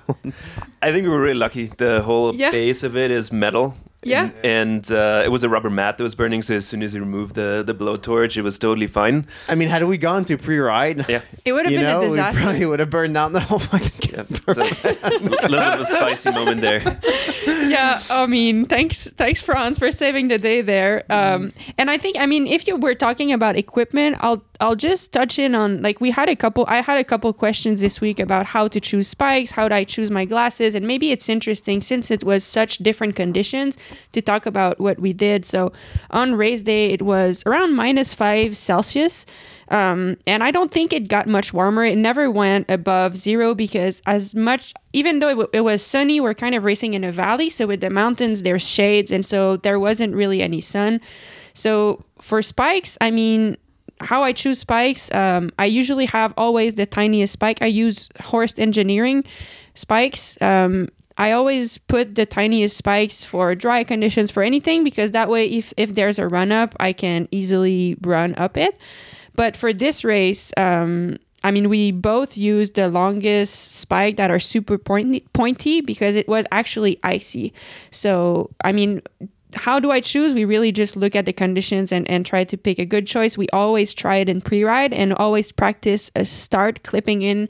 I 0.82 0.92
think 0.92 1.04
we 1.04 1.08
were 1.08 1.20
really 1.20 1.38
lucky. 1.38 1.66
The 1.76 2.02
whole 2.02 2.34
Yeah. 2.34 2.50
base 2.50 2.82
of 2.82 2.96
it 2.96 3.10
is 3.10 3.32
metal. 3.32 3.74
Yeah. 4.02 4.30
And, 4.44 4.88
and, 4.88 4.92
uh, 4.92 5.22
it 5.24 5.30
was 5.30 5.42
a 5.42 5.48
rubber 5.48 5.68
mat 5.70 5.98
that 5.98 6.04
was 6.04 6.14
burning. 6.14 6.40
So 6.42 6.54
as 6.54 6.64
soon 6.64 6.82
as 6.84 6.94
you 6.94 7.00
removed 7.00 7.34
the, 7.34 7.64
the 7.66 7.74
blowtorch, 7.74 8.36
it 8.36 8.42
was 8.42 8.56
totally 8.56 8.86
fine. 8.86 9.26
I 9.48 9.56
mean, 9.56 9.68
had 9.68 9.82
we 9.84 9.98
gone 9.98 10.24
to 10.26 10.38
pre-ride, 10.38 11.08
Yeah. 11.08 11.22
It 11.44 11.52
would 11.52 11.64
have 11.66 11.72
been 11.74 11.82
know, 11.82 12.02
a 12.02 12.10
we 12.10 12.38
probably 12.40 12.66
would 12.66 12.78
have 12.78 12.90
burned 12.90 13.14
down 13.14 13.32
the 13.32 13.40
whole 13.40 13.58
fucking 13.58 13.90
camper. 14.12 14.54
So 14.54 14.62
a 14.84 14.92
little 15.48 15.48
bit 15.48 15.54
of 15.54 15.80
a 15.80 15.84
spicy 15.86 16.30
moment 16.30 16.60
there. 16.60 16.82
yeah, 17.46 18.00
I 18.08 18.26
mean, 18.26 18.66
thanks, 18.66 19.08
thanks, 19.08 19.42
Franz, 19.42 19.76
for 19.78 19.90
saving 19.90 20.28
the 20.28 20.38
day 20.38 20.60
there. 20.60 21.02
Um, 21.10 21.50
and 21.76 21.90
I 21.90 21.98
think, 21.98 22.16
I 22.16 22.26
mean, 22.26 22.46
if 22.46 22.68
you 22.68 22.76
were 22.76 22.94
talking 22.94 23.32
about 23.32 23.56
equipment, 23.56 24.18
I'll, 24.20 24.44
I'll 24.60 24.76
just 24.76 25.12
touch 25.12 25.38
in 25.38 25.54
on 25.54 25.82
like 25.82 26.00
we 26.00 26.10
had 26.10 26.28
a 26.28 26.36
couple. 26.36 26.64
I 26.68 26.80
had 26.80 26.98
a 26.98 27.04
couple 27.04 27.32
questions 27.32 27.80
this 27.80 28.00
week 28.00 28.18
about 28.18 28.46
how 28.46 28.68
to 28.68 28.80
choose 28.80 29.08
spikes, 29.08 29.50
how 29.52 29.68
do 29.68 29.74
I 29.74 29.84
choose 29.84 30.10
my 30.10 30.24
glasses, 30.24 30.74
and 30.74 30.86
maybe 30.86 31.10
it's 31.10 31.28
interesting 31.28 31.80
since 31.80 32.10
it 32.10 32.24
was 32.24 32.44
such 32.44 32.78
different 32.78 33.16
conditions 33.16 33.76
to 34.12 34.22
talk 34.22 34.46
about 34.46 34.80
what 34.80 34.98
we 34.98 35.12
did. 35.12 35.44
So 35.44 35.72
on 36.10 36.34
race 36.34 36.62
day, 36.62 36.90
it 36.90 37.02
was 37.02 37.42
around 37.46 37.74
minus 37.74 38.14
five 38.14 38.56
Celsius. 38.56 39.26
Um, 39.68 40.16
and 40.26 40.44
I 40.44 40.52
don't 40.52 40.70
think 40.70 40.92
it 40.92 41.08
got 41.08 41.26
much 41.26 41.52
warmer. 41.52 41.84
It 41.84 41.98
never 41.98 42.30
went 42.30 42.70
above 42.70 43.16
zero 43.16 43.54
because, 43.54 44.00
as 44.06 44.34
much, 44.34 44.72
even 44.92 45.18
though 45.18 45.28
it, 45.28 45.32
w- 45.32 45.50
it 45.52 45.62
was 45.62 45.82
sunny, 45.82 46.20
we're 46.20 46.34
kind 46.34 46.54
of 46.54 46.62
racing 46.64 46.94
in 46.94 47.02
a 47.02 47.10
valley. 47.10 47.50
So, 47.50 47.66
with 47.66 47.80
the 47.80 47.90
mountains, 47.90 48.42
there's 48.42 48.64
shades. 48.64 49.10
And 49.10 49.24
so, 49.24 49.56
there 49.56 49.80
wasn't 49.80 50.14
really 50.14 50.40
any 50.40 50.60
sun. 50.60 51.00
So, 51.52 52.04
for 52.20 52.42
spikes, 52.42 52.96
I 53.00 53.10
mean, 53.10 53.56
how 54.00 54.22
I 54.22 54.32
choose 54.32 54.58
spikes, 54.58 55.12
um, 55.12 55.50
I 55.58 55.66
usually 55.66 56.06
have 56.06 56.34
always 56.36 56.74
the 56.74 56.86
tiniest 56.86 57.32
spike. 57.32 57.58
I 57.62 57.66
use 57.66 58.08
Horst 58.20 58.58
Engineering 58.58 59.24
spikes. 59.74 60.40
Um, 60.40 60.88
I 61.18 61.32
always 61.32 61.78
put 61.78 62.14
the 62.14 62.26
tiniest 62.26 62.76
spikes 62.76 63.24
for 63.24 63.54
dry 63.54 63.84
conditions 63.84 64.30
for 64.30 64.42
anything 64.42 64.84
because 64.84 65.12
that 65.12 65.30
way, 65.30 65.46
if, 65.46 65.72
if 65.76 65.94
there's 65.94 66.18
a 66.18 66.28
run 66.28 66.52
up, 66.52 66.76
I 66.78 66.92
can 66.92 67.26
easily 67.30 67.96
run 68.02 68.34
up 68.36 68.56
it. 68.56 68.78
But 69.34 69.56
for 69.56 69.72
this 69.72 70.04
race, 70.04 70.52
um, 70.56 71.16
I 71.42 71.50
mean, 71.52 71.68
we 71.68 71.92
both 71.92 72.36
used 72.36 72.74
the 72.74 72.88
longest 72.88 73.72
spike 73.72 74.16
that 74.16 74.30
are 74.30 74.40
super 74.40 74.78
pointy, 74.78 75.24
pointy 75.32 75.80
because 75.80 76.16
it 76.16 76.28
was 76.28 76.44
actually 76.50 76.98
icy. 77.02 77.54
So, 77.90 78.50
I 78.64 78.72
mean, 78.72 79.00
how 79.56 79.80
do 79.80 79.90
I 79.90 80.00
choose? 80.00 80.34
We 80.34 80.44
really 80.44 80.70
just 80.70 80.96
look 80.96 81.16
at 81.16 81.24
the 81.24 81.32
conditions 81.32 81.90
and, 81.90 82.08
and 82.10 82.24
try 82.24 82.44
to 82.44 82.56
pick 82.56 82.78
a 82.78 82.86
good 82.86 83.06
choice. 83.06 83.36
We 83.36 83.48
always 83.50 83.94
try 83.94 84.16
it 84.16 84.28
in 84.28 84.40
pre 84.40 84.62
ride 84.64 84.92
and 84.92 85.12
always 85.14 85.50
practice 85.52 86.10
a 86.14 86.24
start 86.24 86.82
clipping 86.82 87.22
in 87.22 87.48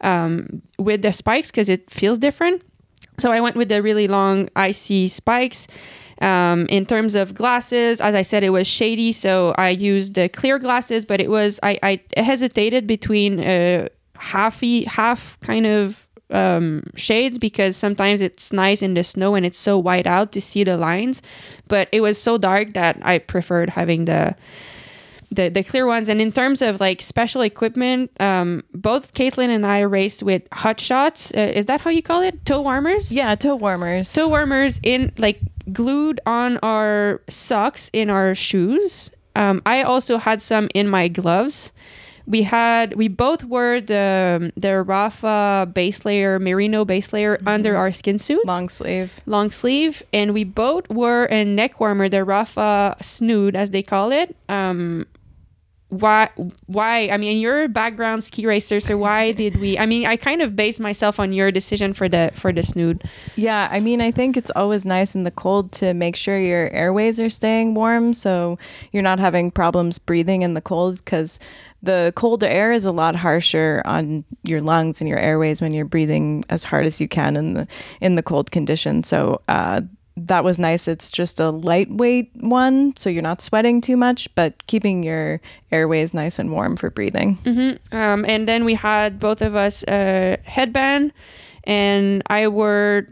um, 0.00 0.62
with 0.78 1.02
the 1.02 1.12
spikes 1.12 1.50
because 1.50 1.68
it 1.68 1.90
feels 1.90 2.18
different. 2.18 2.62
So 3.18 3.30
I 3.30 3.40
went 3.40 3.56
with 3.56 3.68
the 3.68 3.82
really 3.82 4.08
long 4.08 4.48
icy 4.56 5.08
spikes. 5.08 5.66
Um, 6.20 6.66
in 6.66 6.86
terms 6.86 7.16
of 7.16 7.34
glasses, 7.34 8.00
as 8.00 8.14
I 8.14 8.22
said, 8.22 8.44
it 8.44 8.50
was 8.50 8.66
shady, 8.66 9.12
so 9.12 9.54
I 9.58 9.70
used 9.70 10.14
the 10.14 10.28
clear 10.28 10.58
glasses. 10.58 11.04
But 11.04 11.20
it 11.20 11.28
was 11.28 11.58
I, 11.62 11.78
I 11.82 12.20
hesitated 12.22 12.86
between 12.86 13.40
a 13.40 13.88
halfy 14.16 14.86
half 14.86 15.38
kind 15.40 15.66
of 15.66 16.06
um, 16.32 16.84
shades 16.96 17.38
because 17.38 17.76
sometimes 17.76 18.20
it's 18.20 18.52
nice 18.52 18.82
in 18.82 18.94
the 18.94 19.04
snow 19.04 19.34
and 19.34 19.46
it's 19.46 19.58
so 19.58 19.78
white 19.78 20.06
out 20.06 20.32
to 20.32 20.40
see 20.40 20.64
the 20.64 20.76
lines. 20.76 21.22
But 21.68 21.88
it 21.92 22.00
was 22.00 22.20
so 22.20 22.38
dark 22.38 22.72
that 22.74 22.98
I 23.02 23.18
preferred 23.18 23.70
having 23.70 24.06
the 24.06 24.34
the, 25.30 25.48
the 25.48 25.62
clear 25.62 25.86
ones. 25.86 26.08
And 26.08 26.20
in 26.20 26.30
terms 26.30 26.62
of 26.62 26.80
like 26.80 27.00
special 27.00 27.40
equipment, 27.40 28.10
um, 28.20 28.62
both 28.74 29.14
Caitlin 29.14 29.48
and 29.48 29.66
I 29.66 29.80
raced 29.80 30.22
with 30.22 30.42
hot 30.52 30.78
shots. 30.78 31.32
Uh, 31.34 31.52
is 31.54 31.66
that 31.66 31.80
how 31.80 31.90
you 31.90 32.02
call 32.02 32.20
it? 32.20 32.44
Toe 32.44 32.60
warmers? 32.60 33.10
Yeah, 33.12 33.34
toe 33.34 33.56
warmers. 33.56 34.12
toe 34.12 34.28
warmers 34.28 34.78
in 34.82 35.12
like 35.18 35.40
glued 35.72 36.20
on 36.26 36.58
our 36.58 37.22
socks 37.28 37.90
in 37.92 38.10
our 38.10 38.34
shoes. 38.34 39.10
Um, 39.34 39.62
I 39.64 39.82
also 39.82 40.18
had 40.18 40.42
some 40.42 40.68
in 40.74 40.88
my 40.88 41.08
gloves. 41.08 41.72
We 42.32 42.44
had 42.44 42.94
we 42.94 43.08
both 43.08 43.44
wore 43.44 43.82
the 43.82 44.50
the 44.56 44.82
Rapha 44.82 45.72
base 45.74 46.06
layer, 46.06 46.38
merino 46.38 46.86
base 46.86 47.12
layer 47.12 47.38
under 47.46 47.76
our 47.76 47.92
skin 47.92 48.18
suits, 48.18 48.46
long 48.46 48.70
sleeve. 48.70 49.20
long 49.26 49.50
sleeve, 49.50 50.02
and 50.14 50.32
we 50.32 50.44
both 50.44 50.88
wore 50.88 51.24
a 51.24 51.44
neck 51.44 51.78
warmer, 51.78 52.08
the 52.08 52.24
Rapha 52.24 52.96
snood 53.04 53.54
as 53.54 53.68
they 53.68 53.82
call 53.82 54.12
it. 54.12 54.34
Um, 54.48 55.04
why 55.92 56.30
why 56.64 57.10
i 57.10 57.18
mean 57.18 57.38
you're 57.38 57.64
a 57.64 57.68
background 57.68 58.24
ski 58.24 58.46
racer 58.46 58.80
so 58.80 58.96
why 58.96 59.30
did 59.42 59.60
we 59.60 59.78
i 59.78 59.84
mean 59.84 60.06
i 60.06 60.16
kind 60.16 60.40
of 60.40 60.56
based 60.56 60.80
myself 60.80 61.20
on 61.20 61.34
your 61.34 61.52
decision 61.52 61.92
for 61.92 62.08
the 62.08 62.30
for 62.34 62.50
the 62.50 62.62
snood 62.62 63.04
Yeah, 63.36 63.68
I 63.70 63.80
mean, 63.80 64.00
I 64.00 64.10
think 64.10 64.38
it's 64.38 64.50
always 64.56 64.86
nice 64.86 65.14
in 65.14 65.24
the 65.24 65.30
cold 65.30 65.70
to 65.72 65.92
make 65.92 66.16
sure 66.16 66.38
your 66.38 66.70
airways 66.70 67.20
are 67.20 67.28
staying 67.28 67.74
warm 67.74 68.14
so 68.14 68.58
you're 68.90 69.02
not 69.02 69.18
having 69.20 69.50
problems 69.50 69.98
breathing 69.98 70.40
in 70.40 70.54
the 70.54 70.62
cold 70.62 70.96
because 71.04 71.38
the 71.82 72.12
cold 72.14 72.44
air 72.44 72.72
is 72.72 72.84
a 72.84 72.92
lot 72.92 73.16
harsher 73.16 73.82
on 73.84 74.24
your 74.44 74.60
lungs 74.60 75.00
and 75.00 75.08
your 75.08 75.18
airways 75.18 75.60
when 75.60 75.74
you're 75.74 75.84
breathing 75.84 76.44
as 76.48 76.62
hard 76.62 76.86
as 76.86 77.00
you 77.00 77.08
can 77.08 77.36
in 77.36 77.54
the 77.54 77.66
in 78.00 78.14
the 78.14 78.22
cold 78.22 78.50
conditions. 78.52 79.08
So 79.08 79.40
uh, 79.48 79.80
that 80.16 80.44
was 80.44 80.58
nice. 80.58 80.86
It's 80.86 81.10
just 81.10 81.40
a 81.40 81.50
lightweight 81.50 82.30
one, 82.36 82.94
so 82.96 83.10
you're 83.10 83.22
not 83.22 83.40
sweating 83.40 83.80
too 83.80 83.96
much, 83.96 84.32
but 84.34 84.66
keeping 84.66 85.02
your 85.02 85.40
airways 85.72 86.14
nice 86.14 86.38
and 86.38 86.52
warm 86.52 86.76
for 86.76 86.90
breathing. 86.90 87.38
Um, 87.92 88.24
and 88.28 88.46
then 88.46 88.64
we 88.64 88.74
had 88.74 89.18
both 89.18 89.42
of 89.42 89.56
us 89.56 89.84
a 89.88 90.38
headband, 90.44 91.12
and 91.64 92.22
I 92.26 92.48
wore 92.48 93.06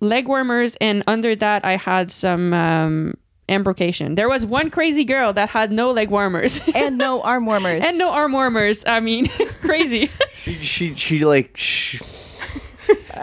leg 0.00 0.26
warmers, 0.28 0.76
and 0.80 1.04
under 1.06 1.36
that 1.36 1.64
I 1.64 1.76
had 1.76 2.10
some 2.10 2.52
um, 2.54 3.14
embrocation. 3.48 4.14
There 4.16 4.28
was 4.28 4.44
one 4.44 4.70
crazy 4.70 5.04
girl 5.04 5.32
that 5.34 5.50
had 5.50 5.70
no 5.72 5.90
leg 5.92 6.10
warmers 6.10 6.60
And 6.74 6.98
no 6.98 7.22
arm 7.22 7.46
warmers. 7.46 7.84
and 7.84 7.96
no 7.98 8.10
arm 8.10 8.32
warmers. 8.32 8.84
I 8.86 9.00
mean, 9.00 9.28
crazy. 9.62 10.10
she, 10.38 10.54
she 10.54 10.94
she 10.94 11.24
like 11.24 11.56
she, 11.56 11.98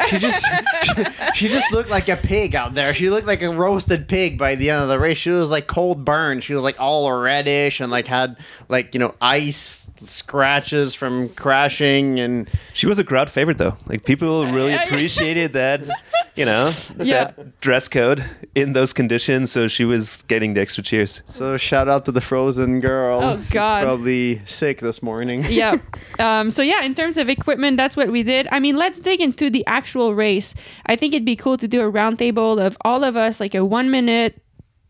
she 0.10 0.18
just 0.20 0.46
she, 0.84 1.04
she 1.36 1.48
just 1.48 1.72
looked 1.72 1.90
like 1.90 2.10
a 2.10 2.18
pig 2.18 2.56
out 2.56 2.74
there. 2.74 2.94
She 2.94 3.10
looked 3.10 3.28
like 3.28 3.42
a 3.44 3.50
roasted 3.50 4.08
pig 4.08 4.38
by 4.38 4.56
the 4.56 4.70
end 4.70 4.82
of 4.82 4.90
the 4.90 5.00
race. 5.00 5.18
She 5.18 5.30
was 5.30 5.50
like 5.50 5.68
cold 5.68 6.04
burned. 6.06 6.44
She 6.44 6.54
was 6.54 6.64
like 6.64 6.80
all 6.80 7.12
reddish 7.14 7.80
and 7.80 7.92
like 7.92 8.08
had 8.08 8.38
like 8.70 8.94
you 8.94 9.00
know 9.00 9.14
ice 9.22 9.90
scratches 10.10 10.96
from 10.96 11.30
crashing 11.30 12.20
and 12.20 12.50
She 12.74 12.88
was 12.88 13.00
a 13.00 13.04
crowd 13.04 13.30
favorite, 13.30 13.58
though. 13.58 13.78
Like 13.88 14.06
people 14.06 14.46
really 14.52 14.74
appreciated 14.74 15.54
that, 15.54 15.88
you 16.36 16.46
know, 16.46 16.72
Yeah. 16.98 17.26
that 17.26 17.60
dress 17.62 17.88
code 17.88 18.24
in 18.56 18.74
those 18.74 18.94
conditions. 18.94 19.52
So 19.52 19.68
she 19.68 19.86
was 19.86 20.24
getting 20.28 20.54
the 20.54 20.62
extra 20.62 20.84
cheers. 20.84 21.22
so 21.26 21.58
shout 21.58 21.88
out 21.88 22.06
to 22.06 22.12
the 22.12 22.22
frozen 22.22 22.80
girl. 22.80 23.20
Oh, 23.24 23.38
She's 23.42 23.50
God. 23.52 23.84
probably 23.84 24.42
sick 24.46 24.80
this 24.80 25.02
morning. 25.02 25.44
yeah. 25.50 25.78
Um, 26.20 26.52
so 26.52 26.62
yeah, 26.62 26.84
in 26.84 26.96
terms 26.96 27.18
of 27.18 27.30
equipment, 27.30 27.78
that's 27.78 27.96
what 27.96 28.10
we 28.12 28.24
did. 28.24 28.48
I 28.52 28.60
mean, 28.60 28.76
let's 28.78 29.00
dig 29.00 29.22
into 29.22 29.50
the 29.50 29.66
actual 29.68 30.14
race. 30.16 30.54
I 30.86 30.96
think 30.96 31.14
it'd 31.14 31.26
be 31.26 31.36
cool 31.36 31.58
to 31.58 31.68
do 31.68 31.82
a 31.82 31.92
roundtable 31.92 32.64
of 32.64 32.78
all 32.82 33.04
of 33.04 33.16
us, 33.16 33.40
like 33.40 33.56
a 33.56 33.64
one 33.64 33.90
minute. 33.92 34.40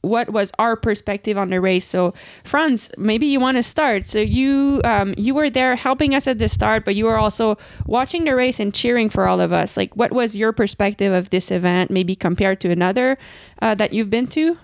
What 0.04 0.32
was 0.32 0.52
our 0.60 0.76
perspective 0.76 1.38
on 1.38 1.50
the 1.50 1.62
race? 1.62 1.86
So, 1.86 2.14
Franz, 2.44 2.92
maybe 2.98 3.26
you 3.26 3.40
want 3.40 3.56
to 3.56 3.64
start. 3.64 4.06
So 4.06 4.20
you 4.20 4.82
um, 4.84 5.16
you 5.18 5.34
were 5.34 5.50
there 5.50 5.78
helping 5.78 6.14
us 6.14 6.28
at 6.28 6.40
the 6.40 6.50
start, 6.50 6.84
but 6.84 6.96
you 6.96 7.06
were 7.06 7.18
also 7.18 7.58
watching 7.86 8.26
the 8.26 8.36
race 8.36 8.60
and 8.60 8.74
cheering 8.74 9.10
for 9.10 9.28
all 9.28 9.40
of 9.40 9.54
us. 9.54 9.78
Like, 9.78 9.96
what 9.96 10.12
was 10.12 10.36
your 10.36 10.52
perspective 10.52 11.14
of 11.14 11.30
this 11.30 11.52
event, 11.52 11.90
maybe 11.90 12.16
compared 12.16 12.60
to 12.62 12.70
another 12.70 13.18
uh, 13.62 13.76
that 13.76 13.94
you've 13.94 14.10
been 14.10 14.28
to? 14.28 14.58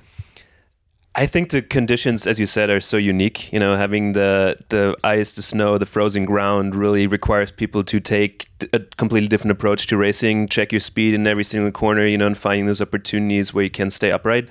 I 1.15 1.25
think 1.25 1.49
the 1.49 1.61
conditions, 1.61 2.27
as 2.27 2.39
you 2.39 2.45
said, 2.45 2.69
are 2.69 2.79
so 2.79 2.95
unique. 2.95 3.51
You 3.51 3.59
know, 3.59 3.75
having 3.75 4.13
the 4.13 4.57
the 4.69 4.95
ice, 5.03 5.35
the 5.35 5.41
snow, 5.41 5.77
the 5.77 5.85
frozen 5.85 6.25
ground 6.25 6.75
really 6.75 7.07
requires 7.07 7.51
people 7.51 7.83
to 7.85 7.99
take 7.99 8.47
a 8.73 8.79
completely 8.97 9.27
different 9.27 9.51
approach 9.51 9.87
to 9.87 9.97
racing. 9.97 10.47
Check 10.47 10.71
your 10.71 10.79
speed 10.79 11.13
in 11.13 11.25
every 11.25 11.43
single 11.43 11.71
corner. 11.71 12.05
You 12.05 12.17
know, 12.17 12.27
and 12.27 12.37
finding 12.37 12.67
those 12.67 12.81
opportunities 12.81 13.53
where 13.53 13.63
you 13.63 13.69
can 13.69 13.89
stay 13.89 14.11
upright. 14.11 14.47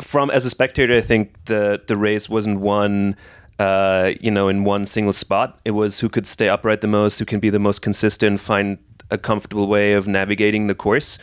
From 0.00 0.30
as 0.30 0.46
a 0.46 0.50
spectator, 0.50 0.96
I 0.96 1.00
think 1.00 1.44
the 1.46 1.80
the 1.86 1.96
race 1.96 2.28
wasn't 2.28 2.60
won. 2.60 3.16
Uh, 3.58 4.12
you 4.20 4.30
know, 4.30 4.48
in 4.48 4.64
one 4.64 4.84
single 4.84 5.14
spot, 5.14 5.58
it 5.64 5.70
was 5.70 6.00
who 6.00 6.10
could 6.10 6.26
stay 6.26 6.46
upright 6.46 6.82
the 6.82 6.86
most, 6.86 7.18
who 7.18 7.24
can 7.24 7.40
be 7.40 7.48
the 7.48 7.58
most 7.58 7.80
consistent, 7.80 8.38
find 8.38 8.76
a 9.10 9.16
comfortable 9.16 9.66
way 9.66 9.94
of 9.94 10.06
navigating 10.06 10.66
the 10.66 10.74
course, 10.74 11.18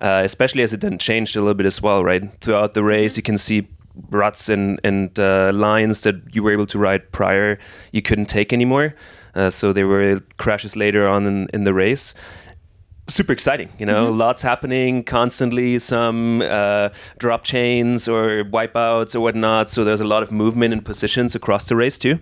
uh, 0.00 0.22
especially 0.24 0.62
as 0.62 0.72
it 0.72 0.80
then 0.80 0.96
changed 0.96 1.36
a 1.36 1.40
little 1.40 1.52
bit 1.52 1.66
as 1.66 1.82
well, 1.82 2.02
right? 2.02 2.22
Throughout 2.40 2.72
the 2.72 2.82
race, 2.82 3.18
you 3.18 3.22
can 3.22 3.36
see 3.36 3.68
ruts 4.10 4.48
and 4.48 4.80
and 4.82 5.18
uh, 5.20 5.52
lines 5.52 6.02
that 6.02 6.16
you 6.34 6.42
were 6.42 6.52
able 6.52 6.66
to 6.66 6.78
ride 6.78 7.12
prior 7.12 7.58
you 7.92 8.02
couldn't 8.02 8.26
take 8.26 8.52
anymore. 8.52 8.94
Uh, 9.34 9.50
so 9.50 9.72
there 9.72 9.86
were 9.86 10.20
crashes 10.36 10.76
later 10.76 11.08
on 11.08 11.26
in, 11.26 11.48
in 11.52 11.64
the 11.64 11.74
race 11.74 12.14
super 13.08 13.32
exciting 13.32 13.68
you 13.78 13.84
know 13.86 14.06
Mm-hmm. 14.06 14.18
lots 14.18 14.42
happening 14.42 15.04
constantly 15.04 15.78
some 15.78 16.40
uh, 16.42 16.88
drop 17.18 17.44
chains 17.44 18.08
or 18.08 18.44
wipeouts 18.44 19.14
or 19.14 19.20
whatnot 19.20 19.68
so 19.68 19.84
there's 19.84 20.00
a 20.00 20.06
lot 20.06 20.22
of 20.22 20.32
movement 20.32 20.72
and 20.72 20.84
positions 20.84 21.34
across 21.34 21.68
the 21.68 21.76
race 21.76 21.98
too 21.98 22.18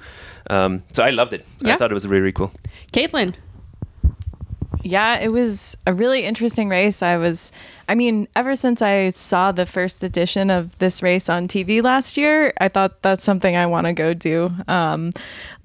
um, 0.51 0.83
so 0.93 1.05
i 1.05 1.11
loved 1.11 1.33
it 1.33 1.47
Yeah. 1.61 1.75
i 1.75 1.77
thought 1.77 1.91
it 1.93 1.95
was 1.95 2.07
really, 2.07 2.21
really 2.23 2.33
cool 2.33 2.53
Caitlin. 2.93 3.35
Yeah, 4.83 5.19
it 5.21 5.29
was 5.29 5.77
a 5.87 5.93
really 5.93 6.25
interesting 6.25 6.69
race. 6.69 7.03
I 7.03 7.17
was, 7.17 7.53
I 7.89 7.95
mean, 7.95 8.27
ever 8.35 8.57
since 8.57 8.83
I 8.83 9.11
saw 9.11 9.53
the 9.53 9.67
first 9.67 10.03
edition 10.03 10.51
of 10.51 10.77
this 10.79 11.03
race 11.03 11.29
on 11.29 11.47
TV 11.47 11.83
last 11.83 12.17
year, 12.17 12.53
I 12.59 12.69
thought 12.69 13.03
that's 13.03 13.23
something 13.23 13.55
I 13.55 13.67
want 13.67 13.87
to 13.87 13.93
go 13.93 14.13
do. 14.13 14.51
Um, 14.67 15.13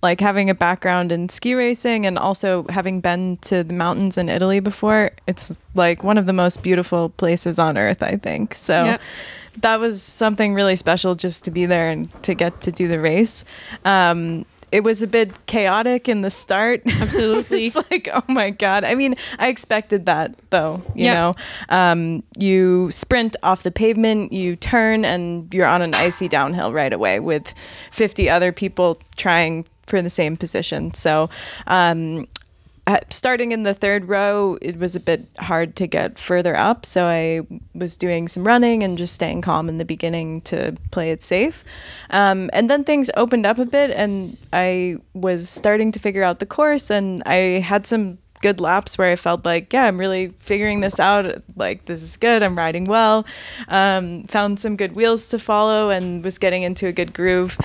like 0.03 0.21
having 0.21 0.49
a 0.49 0.55
background 0.55 1.11
in 1.11 1.29
ski 1.29 1.55
racing 1.55 2.05
and 2.05 2.19
also 2.19 2.65
having 2.69 3.01
been 3.01 3.37
to 3.37 3.63
the 3.63 3.73
mountains 3.73 4.17
in 4.17 4.29
Italy 4.29 4.59
before, 4.59 5.11
it's 5.25 5.55
like 5.73 6.03
one 6.03 6.19
of 6.19 6.27
the 6.27 6.33
most 6.33 6.61
beautiful 6.61 7.09
places 7.09 7.57
on 7.57 7.77
earth, 7.77 8.03
I 8.03 8.17
think. 8.17 8.53
So. 8.53 8.85
Yep. 8.85 9.01
That 9.61 9.79
was 9.79 10.03
something 10.03 10.53
really 10.53 10.75
special 10.75 11.15
just 11.15 11.43
to 11.45 11.49
be 11.49 11.65
there 11.65 11.89
and 11.89 12.11
to 12.21 12.35
get 12.35 12.61
to 12.61 12.71
do 12.71 12.87
the 12.87 12.99
race. 12.99 13.43
Um, 13.85 14.45
it 14.71 14.83
was 14.83 15.01
a 15.01 15.07
bit 15.07 15.45
chaotic 15.45 16.09
in 16.09 16.21
the 16.21 16.29
start. 16.29 16.81
Absolutely. 16.87 17.67
it's 17.67 17.75
like, 17.89 18.09
oh 18.13 18.23
my 18.27 18.49
god. 18.49 18.83
I 18.83 18.95
mean, 18.95 19.15
I 19.39 19.47
expected 19.47 20.05
that 20.07 20.35
though. 20.49 20.81
You 20.95 21.05
Yeah. 21.05 21.13
know, 21.13 21.35
um, 21.69 22.23
you 22.37 22.91
sprint 22.91 23.35
off 23.43 23.63
the 23.63 23.71
pavement, 23.71 24.33
you 24.33 24.55
turn, 24.55 25.05
and 25.05 25.53
you're 25.53 25.65
on 25.67 25.81
an 25.81 25.93
icy 25.95 26.27
downhill 26.27 26.73
right 26.73 26.91
away 26.93 27.19
with 27.19 27.53
50 27.91 28.29
other 28.29 28.51
people 28.51 28.97
trying 29.15 29.65
for 29.85 30.01
the 30.01 30.09
same 30.09 30.35
position. 30.35 30.93
So. 30.93 31.29
Um, 31.67 32.27
starting 33.09 33.51
in 33.51 33.63
the 33.63 33.73
third 33.73 34.07
row, 34.07 34.57
it 34.61 34.77
was 34.77 34.95
a 34.95 34.99
bit 34.99 35.27
hard 35.39 35.75
to 35.77 35.87
get 35.87 36.17
further 36.17 36.55
up. 36.55 36.85
So 36.85 37.05
I 37.05 37.41
was 37.73 37.97
doing 37.97 38.27
some 38.27 38.45
running 38.45 38.83
and 38.83 38.97
just 38.97 39.13
staying 39.13 39.41
calm 39.41 39.69
in 39.69 39.77
the 39.77 39.85
beginning 39.85 40.41
to 40.41 40.75
play 40.91 41.11
it 41.11 41.23
safe. 41.23 41.63
Um, 42.09 42.49
and 42.53 42.69
then 42.69 42.83
things 42.83 43.09
opened 43.15 43.45
up 43.45 43.57
a 43.57 43.65
bit, 43.65 43.91
and 43.91 44.37
I 44.53 44.97
was 45.13 45.49
starting 45.49 45.91
to 45.91 45.99
figure 45.99 46.23
out 46.23 46.39
the 46.39 46.45
course, 46.45 46.89
and 46.89 47.21
I 47.25 47.59
had 47.59 47.85
some 47.85 48.17
good 48.41 48.61
laps 48.61 48.97
where 48.97 49.11
I 49.11 49.15
felt 49.15 49.45
like, 49.45 49.73
yeah, 49.73 49.85
I'm 49.85 49.97
really 49.97 50.27
figuring 50.39 50.81
this 50.81 50.99
out. 50.99 51.41
Like, 51.55 51.85
this 51.85 52.03
is 52.03 52.17
good. 52.17 52.43
I'm 52.43 52.55
riding 52.55 52.85
well. 52.85 53.25
Um, 53.67 54.25
found 54.25 54.59
some 54.59 54.75
good 54.77 54.95
wheels 54.95 55.27
to 55.29 55.39
follow 55.39 55.89
and 55.89 56.23
was 56.23 56.37
getting 56.37 56.63
into 56.63 56.87
a 56.87 56.91
good 56.91 57.13
groove. 57.13 57.57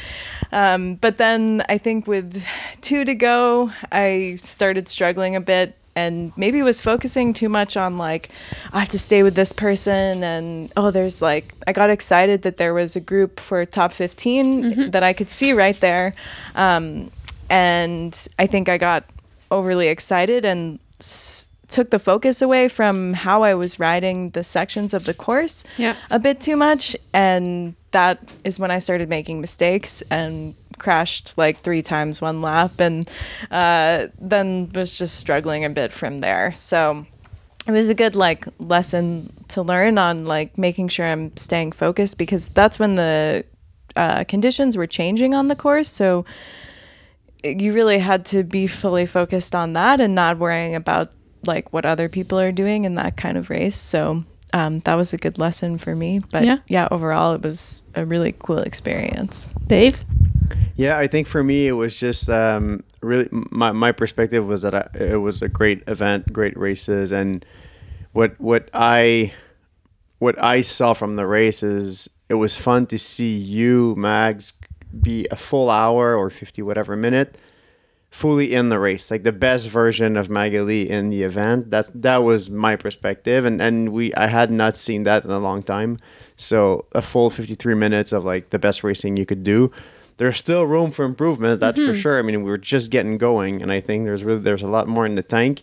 Um, 0.53 0.97
but 0.97 1.17
then 1.17 1.62
I 1.69 1.79
think 1.79 2.07
with 2.07 2.45
two 2.81 3.05
to 3.05 3.15
go, 3.15 3.71
I 3.91 4.37
started 4.43 4.88
struggling 4.88 5.35
a 5.35 5.41
bit 5.41 5.77
and 5.95 6.33
maybe 6.37 6.62
was 6.62 6.81
focusing 6.81 7.35
too 7.35 7.49
much 7.51 7.77
on 7.77 7.99
like 7.99 8.31
I 8.73 8.79
have 8.81 8.88
to 8.91 8.99
stay 8.99 9.23
with 9.23 9.35
this 9.35 9.53
person 9.53 10.25
and 10.25 10.73
oh 10.75 10.91
there's 10.91 11.21
like 11.21 11.55
I 11.67 11.73
got 11.73 11.91
excited 11.91 12.43
that 12.43 12.57
there 12.57 12.73
was 12.73 12.97
a 12.97 13.01
group 13.01 13.38
for 13.38 13.67
top 13.67 13.93
15 13.93 14.91
that 14.93 15.03
I 15.03 15.12
could 15.12 15.29
see 15.29 15.53
right 15.53 15.79
there. 15.81 16.15
Um, 16.55 17.11
and 17.51 18.29
I 18.38 18.47
think 18.47 18.69
I 18.71 18.79
got 18.79 19.05
overly 19.51 19.88
excited 19.88 20.45
and 20.47 20.79
s- 20.99 21.47
took 21.73 21.91
the 21.91 21.99
focus 21.99 22.41
away 22.43 22.69
from 22.69 23.15
how 23.15 23.43
I 23.43 23.55
was 23.55 23.81
riding 23.81 24.31
the 24.31 24.45
sections 24.45 24.95
of 24.95 25.05
the 25.05 25.15
course 25.15 25.65
Yeah. 25.79 25.97
a 26.11 26.19
bit 26.19 26.41
too 26.41 26.57
much 26.57 26.95
and 27.13 27.75
that 27.91 28.19
is 28.45 28.61
when 28.61 28.71
I 28.71 28.79
started 28.79 29.09
making 29.09 29.41
mistakes 29.41 30.03
and 30.11 30.55
crashed 30.79 31.37
like 31.37 31.61
three 31.61 31.83
times 31.83 32.21
one 32.21 32.41
lap 32.43 32.79
and 32.81 33.09
uh, 33.51 34.07
then 34.21 34.71
was 34.75 34.97
just 34.99 35.17
struggling 35.19 35.65
a 35.65 35.71
bit 35.71 35.93
from 35.93 36.19
there 36.19 36.53
so 36.55 37.07
it 37.67 37.73
was 37.73 37.89
a 37.89 37.95
good 37.95 38.17
like 38.17 38.47
lesson 38.59 39.33
to 39.49 39.63
learn 39.63 39.97
on 39.99 40.27
like 40.27 40.57
making 40.59 40.89
sure 40.89 41.07
I'm 41.07 41.37
staying 41.37 41.73
focused 41.73 42.19
because 42.19 42.49
that's 42.49 42.79
when 42.79 42.97
the 42.97 43.45
uh, 43.97 44.25
conditions 44.25 44.77
were 44.77 44.87
changing 44.87 45.35
on 45.35 45.49
the 45.49 45.57
course 45.57 45.89
so 45.91 46.25
you 47.45 47.73
really 47.73 47.99
had 47.99 48.25
to 48.27 48.43
be 48.45 48.67
fully 48.67 49.07
focused 49.07 49.55
on 49.55 49.73
that 49.75 50.01
and 50.01 50.15
not 50.15 50.39
worrying 50.39 50.75
about 50.75 51.11
like 51.46 51.72
what 51.72 51.85
other 51.87 52.09
people 52.09 52.38
are 52.38 52.52
doing 52.52 52.85
in 52.85 52.94
that 52.96 53.16
kind 53.16 53.37
of 53.37 53.50
race. 53.50 53.76
So 53.76 54.24
um, 54.52 54.81
that 54.81 54.94
was 54.94 55.12
a 55.12 55.16
good 55.16 55.38
lesson 55.38 55.78
for 55.78 55.94
me. 55.96 56.20
But 56.31 56.44
Yeah. 56.44 56.59
yeah. 56.68 56.88
overall, 56.90 57.33
it 57.35 57.42
was 57.42 57.83
a 57.94 58.05
really 58.05 58.35
cool 58.38 58.59
experience. 58.59 59.48
Dave. 59.66 60.05
Yeah, 60.76 60.98
I 60.98 61.07
think 61.07 61.28
for 61.28 61.44
me 61.44 61.68
it 61.68 61.72
was 61.72 61.94
just 61.94 62.28
um, 62.31 62.83
really 63.00 63.28
my 63.31 63.72
my 63.72 63.92
perspective 63.92 64.46
was 64.46 64.62
that 64.62 64.74
I, 64.74 64.88
it 64.98 65.16
was 65.20 65.42
a 65.42 65.48
great 65.48 65.83
event, 65.87 66.33
great 66.33 66.57
races, 66.57 67.12
and 67.12 67.44
what 68.12 68.38
what 68.40 68.68
I 68.72 69.33
what 70.18 70.42
I 70.42 70.62
saw 70.62 70.94
from 70.94 71.16
the 71.16 71.26
race 71.26 71.62
is 71.62 72.09
it 72.28 72.35
was 72.35 72.57
fun 72.57 72.87
to 72.87 72.98
see 72.98 73.35
you 73.37 73.94
Mags 73.96 74.55
be 75.00 75.26
a 75.31 75.37
full 75.37 75.68
hour 75.70 76.16
or 76.16 76.31
fifty 76.31 76.62
whatever 76.62 76.96
minute 76.96 77.37
fully 78.12 78.53
in 78.53 78.68
the 78.68 78.79
race, 78.79 79.11
like 79.11 79.25
the 79.25 79.33
best 79.33 79.70
version 79.70 80.18
of 80.18 80.29
Magali 80.29 80.88
in 80.88 81.09
the 81.09 81.22
event. 81.22 81.70
That's 81.70 81.90
that 81.94 82.18
was 82.18 82.51
my 82.51 82.77
perspective, 82.77 83.44
and 83.44 83.61
and 83.61 83.88
we 83.88 84.14
I 84.14 84.27
had 84.29 84.53
not 84.53 84.77
seen 84.77 85.03
that 85.05 85.25
in 85.25 85.31
a 85.31 85.38
long 85.38 85.62
time. 85.62 85.98
So 86.37 86.85
a 86.92 87.03
full 87.03 87.31
fifty 87.31 87.55
three 87.57 87.75
minutes 87.75 88.12
of 88.12 88.25
like 88.25 88.51
the 88.51 88.59
best 88.59 88.85
racing 88.85 89.16
you 89.16 89.27
could 89.27 89.42
do. 89.42 89.72
There's 90.18 90.37
still 90.37 90.66
room 90.66 90.90
for 90.90 91.05
improvement, 91.05 91.59
that's 91.59 91.79
for 91.79 91.94
sure. 91.94 92.18
I 92.18 92.22
mean, 92.22 92.44
we 92.44 92.51
were 92.51 92.59
just 92.59 92.90
getting 92.90 93.16
going, 93.16 93.62
and 93.62 93.72
I 93.72 93.81
think 93.81 94.05
there's 94.05 94.22
really 94.22 94.42
there's 94.42 94.62
a 94.62 94.68
lot 94.68 94.87
more 94.87 95.07
in 95.07 95.16
the 95.16 95.22
tank. 95.22 95.62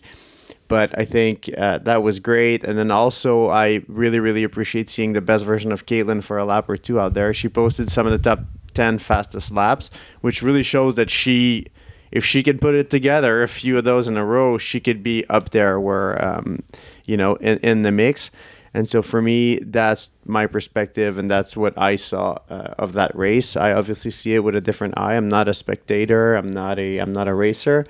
But 0.66 0.96
I 0.98 1.04
think 1.04 1.50
uh, 1.56 1.78
that 1.78 2.02
was 2.02 2.20
great, 2.20 2.64
and 2.64 2.76
then 2.76 2.90
also 2.90 3.48
I 3.48 3.82
really 3.86 4.18
really 4.18 4.42
appreciate 4.42 4.88
seeing 4.88 5.12
the 5.12 5.20
best 5.20 5.44
version 5.44 5.70
of 5.70 5.86
Caitlin 5.86 6.22
for 6.22 6.36
a 6.36 6.44
lap 6.44 6.68
or 6.68 6.76
two 6.76 6.98
out 6.98 7.14
there. 7.14 7.32
She 7.32 7.48
posted 7.48 7.90
some 7.90 8.06
of 8.06 8.12
the 8.12 8.18
top 8.18 8.40
ten 8.74 8.98
fastest 8.98 9.52
laps, 9.52 9.88
which 10.20 10.42
really 10.42 10.64
shows 10.64 10.96
that 10.96 11.10
she 11.10 11.66
if 12.10 12.24
she 12.24 12.42
could 12.42 12.60
put 12.60 12.74
it 12.74 12.90
together, 12.90 13.42
a 13.42 13.48
few 13.48 13.78
of 13.78 13.84
those 13.84 14.08
in 14.08 14.16
a 14.16 14.24
row, 14.24 14.58
she 14.58 14.80
could 14.80 15.02
be 15.02 15.24
up 15.28 15.50
there 15.50 15.78
where, 15.78 16.22
um, 16.24 16.62
you 17.04 17.16
know, 17.16 17.36
in, 17.36 17.58
in 17.58 17.82
the 17.82 17.92
mix. 17.92 18.30
And 18.72 18.88
so 18.88 19.02
for 19.02 19.20
me, 19.20 19.58
that's 19.58 20.10
my 20.24 20.46
perspective, 20.46 21.18
and 21.18 21.28
that's 21.28 21.56
what 21.56 21.76
I 21.76 21.96
saw 21.96 22.38
uh, 22.48 22.74
of 22.78 22.92
that 22.92 23.14
race. 23.16 23.56
I 23.56 23.72
obviously 23.72 24.12
see 24.12 24.34
it 24.34 24.44
with 24.44 24.54
a 24.54 24.60
different 24.60 24.94
eye. 24.96 25.14
I'm 25.14 25.28
not 25.28 25.48
a 25.48 25.54
spectator. 25.54 26.36
I'm 26.36 26.50
not 26.50 26.78
a. 26.78 26.98
I'm 26.98 27.12
not 27.12 27.26
a 27.26 27.34
racer. 27.34 27.84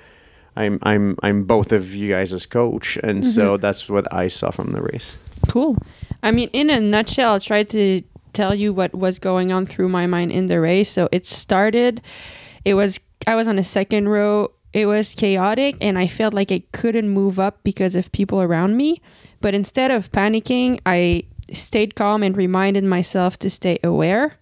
I'm. 0.55 0.79
I'm. 0.81 1.17
I'm 1.21 1.43
both 1.43 1.71
of 1.71 1.93
you 1.93 2.09
guys 2.09 2.33
as 2.33 2.47
coach, 2.47 2.97
and 2.97 3.23
so 3.23 3.57
that's 3.57 3.87
what 3.87 4.11
I 4.11 4.27
saw 4.27 4.49
from 4.49 4.71
the 4.71 4.81
race. 4.81 5.17
Cool. 5.47 5.77
I 6.23 6.31
mean, 6.31 6.49
in 6.51 6.71
a 6.71 6.79
nutshell, 6.79 7.33
I'll 7.33 7.39
try 7.39 7.63
to 7.63 8.01
tell 8.33 8.55
you 8.55 8.73
what 8.73 8.93
was 8.95 9.19
going 9.19 9.51
on 9.51 9.67
through 9.67 9.89
my 9.89 10.07
mind 10.07 10.31
in 10.31 10.47
the 10.47 10.59
race. 10.59 10.89
So 10.89 11.09
it 11.11 11.27
started, 11.27 12.01
it 12.65 12.73
was, 12.73 12.99
I 13.27 13.35
was 13.35 13.47
on 13.47 13.55
the 13.55 13.63
second 13.63 14.09
row. 14.09 14.51
It 14.73 14.85
was 14.85 15.15
chaotic 15.15 15.75
and 15.81 15.97
I 15.97 16.07
felt 16.07 16.33
like 16.33 16.51
I 16.51 16.63
couldn't 16.71 17.09
move 17.09 17.39
up 17.39 17.63
because 17.63 17.95
of 17.95 18.11
people 18.11 18.41
around 18.41 18.77
me. 18.77 19.01
But 19.41 19.53
instead 19.53 19.91
of 19.91 20.11
panicking, 20.11 20.79
I 20.85 21.23
stayed 21.51 21.95
calm 21.95 22.23
and 22.23 22.37
reminded 22.37 22.83
myself 22.83 23.37
to 23.39 23.49
stay 23.49 23.79
aware. 23.83 24.37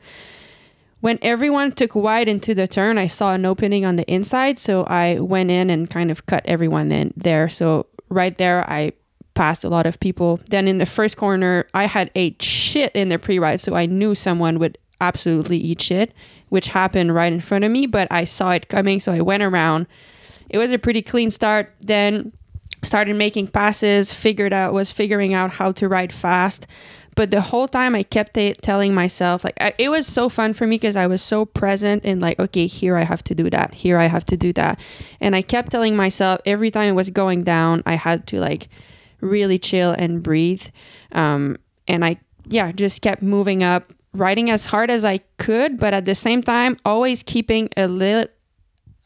When 1.02 1.18
everyone 1.22 1.72
took 1.72 1.96
wide 1.96 2.28
into 2.28 2.54
the 2.54 2.68
turn, 2.68 2.98
I 2.98 3.08
saw 3.08 3.34
an 3.34 3.46
opening 3.46 3.86
on 3.86 3.96
the 3.96 4.12
inside. 4.12 4.60
So 4.60 4.84
I 4.84 5.20
went 5.20 5.50
in 5.50 5.70
and 5.70 5.89
kind 5.89 6.12
of 6.12 6.26
cut 6.26 6.46
everyone 6.46 6.92
in 6.92 7.13
there. 7.15 7.48
So 7.48 7.88
right 8.10 8.38
there, 8.38 8.70
I 8.70 8.92
passed 9.34 9.63
a 9.63 9.70
lot 9.70 9.86
of 9.86 10.00
people. 10.02 10.42
Then 10.50 10.68
in 10.68 10.80
the 10.80 10.86
first 10.86 11.15
corner, 11.15 11.68
I 11.74 11.86
had 11.86 12.12
ate 12.15 12.42
shit 12.42 12.94
in 12.94 13.08
the 13.08 13.18
pre 13.18 13.39
ride. 13.39 13.62
So 13.62 13.76
I 13.76 13.86
knew 13.86 14.13
someone 14.13 14.60
would 14.60 14.78
absolutely 15.01 15.57
eat 15.57 15.81
shit, 15.81 16.13
which 16.49 16.69
happened 16.69 17.13
right 17.13 17.31
in 17.31 17.41
front 17.41 17.63
of 17.63 17.71
me, 17.71 17.85
but 17.85 18.07
I 18.12 18.23
saw 18.23 18.51
it 18.51 18.69
coming. 18.69 18.99
So 18.99 19.12
I 19.12 19.21
went 19.21 19.43
around. 19.43 19.88
It 20.49 20.57
was 20.57 20.71
a 20.71 20.79
pretty 20.79 21.01
clean 21.01 21.31
start. 21.31 21.73
Then 21.79 22.33
started 22.83 23.15
making 23.15 23.47
passes, 23.47 24.13
figured 24.13 24.53
out, 24.53 24.73
was 24.73 24.91
figuring 24.91 25.33
out 25.33 25.51
how 25.51 25.71
to 25.73 25.88
ride 25.88 26.13
fast. 26.13 26.65
But 27.15 27.31
the 27.31 27.41
whole 27.41 27.67
time 27.67 27.95
I 27.95 28.03
kept 28.03 28.35
t- 28.35 28.53
telling 28.62 28.93
myself, 28.93 29.43
like, 29.43 29.57
I, 29.59 29.73
it 29.77 29.89
was 29.89 30.07
so 30.07 30.29
fun 30.29 30.53
for 30.53 30.65
me 30.65 30.77
because 30.77 30.95
I 30.95 31.07
was 31.07 31.21
so 31.21 31.43
present 31.43 32.05
and 32.05 32.21
like, 32.21 32.39
okay, 32.39 32.65
here 32.67 32.95
I 32.95 33.03
have 33.03 33.23
to 33.25 33.35
do 33.35 33.49
that. 33.49 33.73
Here 33.73 33.99
I 33.99 34.05
have 34.05 34.23
to 34.25 34.38
do 34.38 34.53
that. 34.53 34.79
And 35.19 35.35
I 35.35 35.41
kept 35.41 35.71
telling 35.71 35.97
myself 35.97 36.39
every 36.45 36.71
time 36.71 36.88
it 36.88 36.95
was 36.95 37.09
going 37.09 37.43
down, 37.43 37.83
I 37.85 37.95
had 37.95 38.25
to, 38.27 38.39
like, 38.39 38.69
really 39.19 39.59
chill 39.59 39.91
and 39.91 40.23
breathe. 40.23 40.65
Um, 41.12 41.57
and 41.89 42.05
I, 42.05 42.21
yeah, 42.47 42.71
just 42.71 43.01
kept 43.01 43.21
moving 43.21 43.63
up, 43.63 43.91
riding 44.13 44.50
as 44.50 44.67
hard 44.67 44.89
as 44.89 45.06
I 45.06 45.19
could, 45.38 45.78
but 45.78 45.93
at 45.93 46.06
the 46.06 46.15
same 46.15 46.41
time, 46.41 46.78
always 46.86 47.24
keeping 47.24 47.69
a 47.78 47.88
little, 47.88 48.28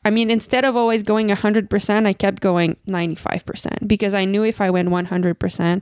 I 0.05 0.09
mean, 0.09 0.29
instead 0.29 0.65
of 0.65 0.75
always 0.75 1.03
going 1.03 1.29
100%, 1.29 2.05
I 2.05 2.13
kept 2.13 2.41
going 2.41 2.77
95% 2.87 3.87
because 3.87 4.13
I 4.13 4.25
knew 4.25 4.43
if 4.43 4.59
I 4.59 4.69
went 4.69 4.89
100%, 4.89 5.81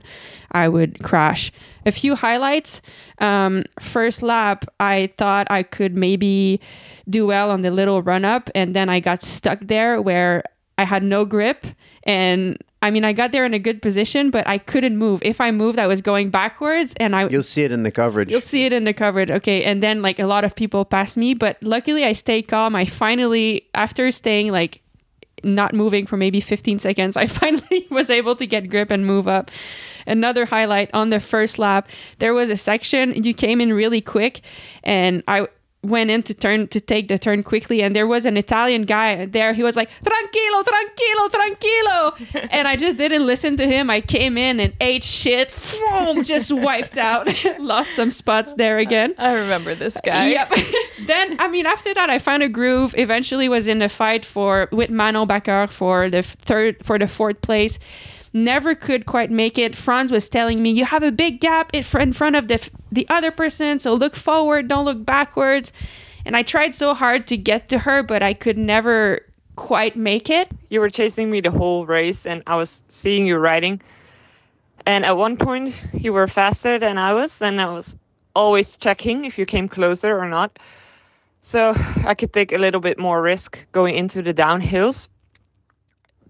I 0.52 0.68
would 0.68 1.02
crash. 1.02 1.52
A 1.84 1.92
few 1.92 2.14
highlights. 2.14 2.82
Um, 3.18 3.64
first 3.80 4.22
lap, 4.22 4.64
I 4.78 5.12
thought 5.18 5.48
I 5.50 5.64
could 5.64 5.96
maybe 5.96 6.60
do 7.08 7.26
well 7.26 7.50
on 7.50 7.62
the 7.62 7.70
little 7.72 8.02
run 8.02 8.24
up, 8.24 8.50
and 8.54 8.74
then 8.74 8.88
I 8.88 9.00
got 9.00 9.22
stuck 9.22 9.58
there 9.62 10.00
where 10.00 10.44
I 10.82 10.84
had 10.84 11.02
no 11.02 11.24
grip 11.24 11.64
and 12.04 12.58
I 12.82 12.90
mean, 12.90 13.04
I 13.04 13.12
got 13.12 13.30
there 13.30 13.46
in 13.46 13.54
a 13.54 13.60
good 13.60 13.80
position, 13.80 14.30
but 14.30 14.46
I 14.48 14.58
couldn't 14.58 14.96
move. 14.96 15.22
If 15.22 15.40
I 15.40 15.52
moved, 15.52 15.78
I 15.78 15.86
was 15.86 16.00
going 16.00 16.30
backwards, 16.30 16.94
and 16.96 17.14
I 17.14 17.28
You'll 17.28 17.44
see 17.44 17.62
it 17.62 17.70
in 17.70 17.84
the 17.84 17.92
coverage. 17.92 18.28
You'll 18.28 18.40
see 18.40 18.66
it 18.66 18.72
in 18.72 18.82
the 18.82 18.92
coverage. 18.92 19.30
Okay. 19.30 19.62
And 19.62 19.80
then 19.80 20.02
like 20.02 20.18
a 20.18 20.26
lot 20.26 20.42
of 20.42 20.56
people 20.56 20.84
passed 20.84 21.16
me, 21.16 21.32
but 21.32 21.62
luckily 21.62 22.04
I 22.04 22.12
stayed 22.12 22.48
calm. 22.48 22.74
I 22.74 22.84
finally, 22.84 23.68
after 23.72 24.10
staying 24.10 24.50
like 24.50 24.80
not 25.44 25.74
moving 25.74 26.06
for 26.06 26.16
maybe 26.16 26.40
15 26.40 26.80
seconds, 26.80 27.16
I 27.16 27.26
finally 27.40 27.86
was 27.88 28.10
able 28.10 28.34
to 28.34 28.46
get 28.46 28.68
grip 28.68 28.90
and 28.90 29.06
move 29.06 29.28
up. 29.28 29.52
Another 30.04 30.44
highlight 30.44 30.90
on 30.92 31.10
the 31.10 31.20
first 31.20 31.60
lap, 31.60 31.88
there 32.18 32.34
was 32.34 32.50
a 32.50 32.56
section 32.56 33.22
you 33.22 33.32
came 33.32 33.60
in 33.60 33.72
really 33.72 34.00
quick 34.00 34.40
and 34.82 35.22
I 35.28 35.46
went 35.82 36.10
in 36.10 36.22
to 36.22 36.32
turn 36.32 36.68
to 36.68 36.80
take 36.80 37.08
the 37.08 37.18
turn 37.18 37.42
quickly 37.42 37.82
and 37.82 37.94
there 37.94 38.06
was 38.06 38.24
an 38.24 38.36
Italian 38.36 38.84
guy 38.84 39.26
there. 39.26 39.52
He 39.52 39.64
was 39.64 39.74
like, 39.74 39.90
tranquilo, 40.04 40.64
tranquilo, 40.64 41.28
tranquilo. 41.28 42.48
and 42.52 42.68
I 42.68 42.76
just 42.76 42.96
didn't 42.96 43.26
listen 43.26 43.56
to 43.56 43.66
him. 43.66 43.90
I 43.90 44.00
came 44.00 44.38
in 44.38 44.60
and 44.60 44.72
ate 44.80 45.02
shit, 45.02 45.52
boom, 45.90 46.22
just 46.22 46.52
wiped 46.52 46.96
out. 46.96 47.28
Lost 47.58 47.94
some 47.96 48.10
spots 48.10 48.54
there 48.54 48.78
again. 48.78 49.14
I 49.18 49.34
remember 49.34 49.74
this 49.74 49.98
guy. 50.04 50.30
Yep. 50.30 50.52
then 51.06 51.40
I 51.40 51.48
mean 51.48 51.66
after 51.66 51.92
that 51.94 52.10
I 52.10 52.18
found 52.18 52.44
a 52.44 52.48
groove. 52.48 52.94
Eventually 52.96 53.48
was 53.48 53.66
in 53.66 53.82
a 53.82 53.88
fight 53.88 54.24
for 54.24 54.68
with 54.70 54.90
Manon 54.90 55.26
Bakker 55.26 55.68
for 55.68 56.08
the 56.08 56.22
third 56.22 56.76
for 56.84 56.98
the 56.98 57.08
fourth 57.08 57.40
place. 57.42 57.80
Never 58.32 58.74
could 58.74 59.04
quite 59.04 59.30
make 59.30 59.58
it. 59.58 59.76
Franz 59.76 60.10
was 60.10 60.28
telling 60.28 60.62
me 60.62 60.70
you 60.70 60.86
have 60.86 61.02
a 61.02 61.12
big 61.12 61.40
gap 61.40 61.74
in 61.74 61.82
front 61.82 62.36
of 62.36 62.48
the 62.48 62.70
the 62.90 63.06
other 63.08 63.30
person, 63.30 63.78
so 63.78 63.94
look 63.94 64.16
forward, 64.16 64.68
don't 64.68 64.84
look 64.84 65.04
backwards. 65.04 65.72
And 66.24 66.36
I 66.36 66.42
tried 66.42 66.74
so 66.74 66.94
hard 66.94 67.26
to 67.26 67.36
get 67.36 67.68
to 67.70 67.78
her, 67.78 68.02
but 68.02 68.22
I 68.22 68.32
could 68.32 68.56
never 68.56 69.22
quite 69.56 69.96
make 69.96 70.30
it. 70.30 70.48
you 70.70 70.80
were 70.80 70.90
chasing 70.90 71.30
me 71.30 71.40
the 71.40 71.50
whole 71.50 71.84
race 71.84 72.24
and 72.24 72.42
I 72.46 72.56
was 72.56 72.82
seeing 72.88 73.26
you 73.26 73.36
riding. 73.36 73.80
And 74.86 75.04
at 75.04 75.16
one 75.16 75.36
point 75.36 75.78
you 75.92 76.12
were 76.12 76.26
faster 76.26 76.78
than 76.78 76.98
I 76.98 77.12
was 77.12 77.42
and 77.42 77.60
I 77.60 77.72
was 77.72 77.96
always 78.34 78.72
checking 78.72 79.24
if 79.24 79.38
you 79.38 79.46
came 79.46 79.68
closer 79.68 80.18
or 80.18 80.28
not. 80.28 80.58
So 81.42 81.74
I 82.06 82.14
could 82.14 82.32
take 82.32 82.52
a 82.52 82.58
little 82.58 82.80
bit 82.80 82.98
more 82.98 83.20
risk 83.20 83.58
going 83.72 83.94
into 83.94 84.22
the 84.22 84.32
downhills. 84.32 85.08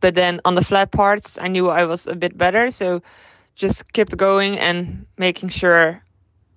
But 0.03 0.17
then 0.17 0.41
on 0.45 0.57
the 0.57 0.65
flat 0.65 0.91
parts 0.91 1.39
I 1.41 1.49
knew 1.49 1.71
I 1.71 1.87
was 1.87 2.07
a 2.07 2.15
bit 2.15 2.37
better, 2.37 2.71
so 2.71 3.01
just 3.55 3.91
kept 3.95 4.17
going 4.17 4.59
and 4.59 5.07
making 5.17 5.49
sure 5.49 6.03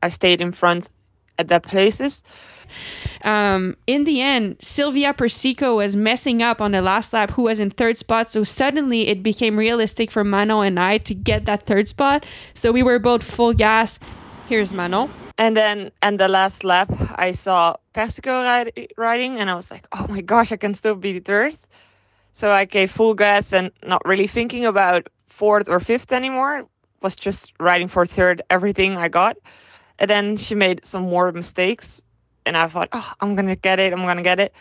I 0.03 0.09
stayed 0.09 0.41
in 0.41 0.51
front 0.51 0.89
at 1.37 1.47
that 1.47 1.63
places. 1.63 2.23
Um, 3.21 3.77
in 3.85 4.03
the 4.05 4.21
end, 4.21 4.57
Silvia 4.59 5.13
Persico 5.13 5.77
was 5.77 5.95
messing 5.95 6.41
up 6.41 6.59
on 6.59 6.71
the 6.71 6.81
last 6.81 7.13
lap, 7.13 7.31
who 7.31 7.43
was 7.43 7.59
in 7.59 7.69
third 7.69 7.97
spot. 7.97 8.31
So 8.31 8.43
suddenly 8.43 9.07
it 9.07 9.21
became 9.21 9.57
realistic 9.57 10.09
for 10.09 10.23
Manon 10.23 10.65
and 10.65 10.79
I 10.79 10.97
to 10.99 11.13
get 11.13 11.45
that 11.45 11.63
third 11.67 11.87
spot. 11.87 12.25
So 12.55 12.71
we 12.71 12.81
were 12.81 12.99
both 12.99 13.23
full 13.23 13.53
gas. 13.53 13.99
Here's 14.47 14.73
Manon. 14.73 15.11
And 15.37 15.55
then, 15.55 15.91
and 16.01 16.19
the 16.19 16.27
last 16.27 16.63
lap, 16.63 16.91
I 17.15 17.33
saw 17.33 17.75
Persico 17.93 18.31
ride, 18.43 18.71
riding, 18.97 19.37
and 19.37 19.49
I 19.49 19.55
was 19.55 19.69
like, 19.69 19.85
"Oh 19.91 20.07
my 20.07 20.21
gosh, 20.21 20.51
I 20.51 20.57
can 20.57 20.73
still 20.73 20.95
be 20.95 21.19
third." 21.19 21.55
So 22.35 22.51
I 22.51 22.65
gave 22.65 22.91
full 22.91 23.13
gas 23.13 23.53
and 23.53 23.71
not 23.81 24.01
really 24.03 24.27
thinking 24.27 24.65
about 24.65 25.07
fourth 25.29 25.69
or 25.69 25.79
fifth 25.79 26.11
anymore. 26.11 26.67
Was 27.01 27.15
just 27.15 27.53
riding 27.61 27.87
for 27.87 28.05
third, 28.05 28.41
everything 28.49 28.97
I 28.97 29.07
got. 29.07 29.37
And 29.99 30.09
then 30.09 30.35
she 30.35 30.53
made 30.53 30.85
some 30.85 31.03
more 31.03 31.31
mistakes, 31.31 32.03
and 32.45 32.57
I 32.57 32.67
thought, 32.67 32.89
"Oh, 32.91 33.13
I'm 33.21 33.37
gonna 33.37 33.55
get 33.55 33.79
it. 33.79 33.93
I'm 33.93 34.05
gonna 34.05 34.21
get 34.21 34.41
it." 34.41 34.53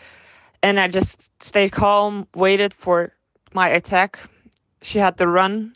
And 0.63 0.79
I 0.79 0.87
just 0.87 1.29
stayed 1.43 1.73
calm, 1.73 2.27
waited 2.33 2.73
for 2.73 3.11
my 3.53 3.67
attack. 3.67 4.19
She 4.81 4.99
had 4.99 5.17
to 5.17 5.27
run 5.27 5.75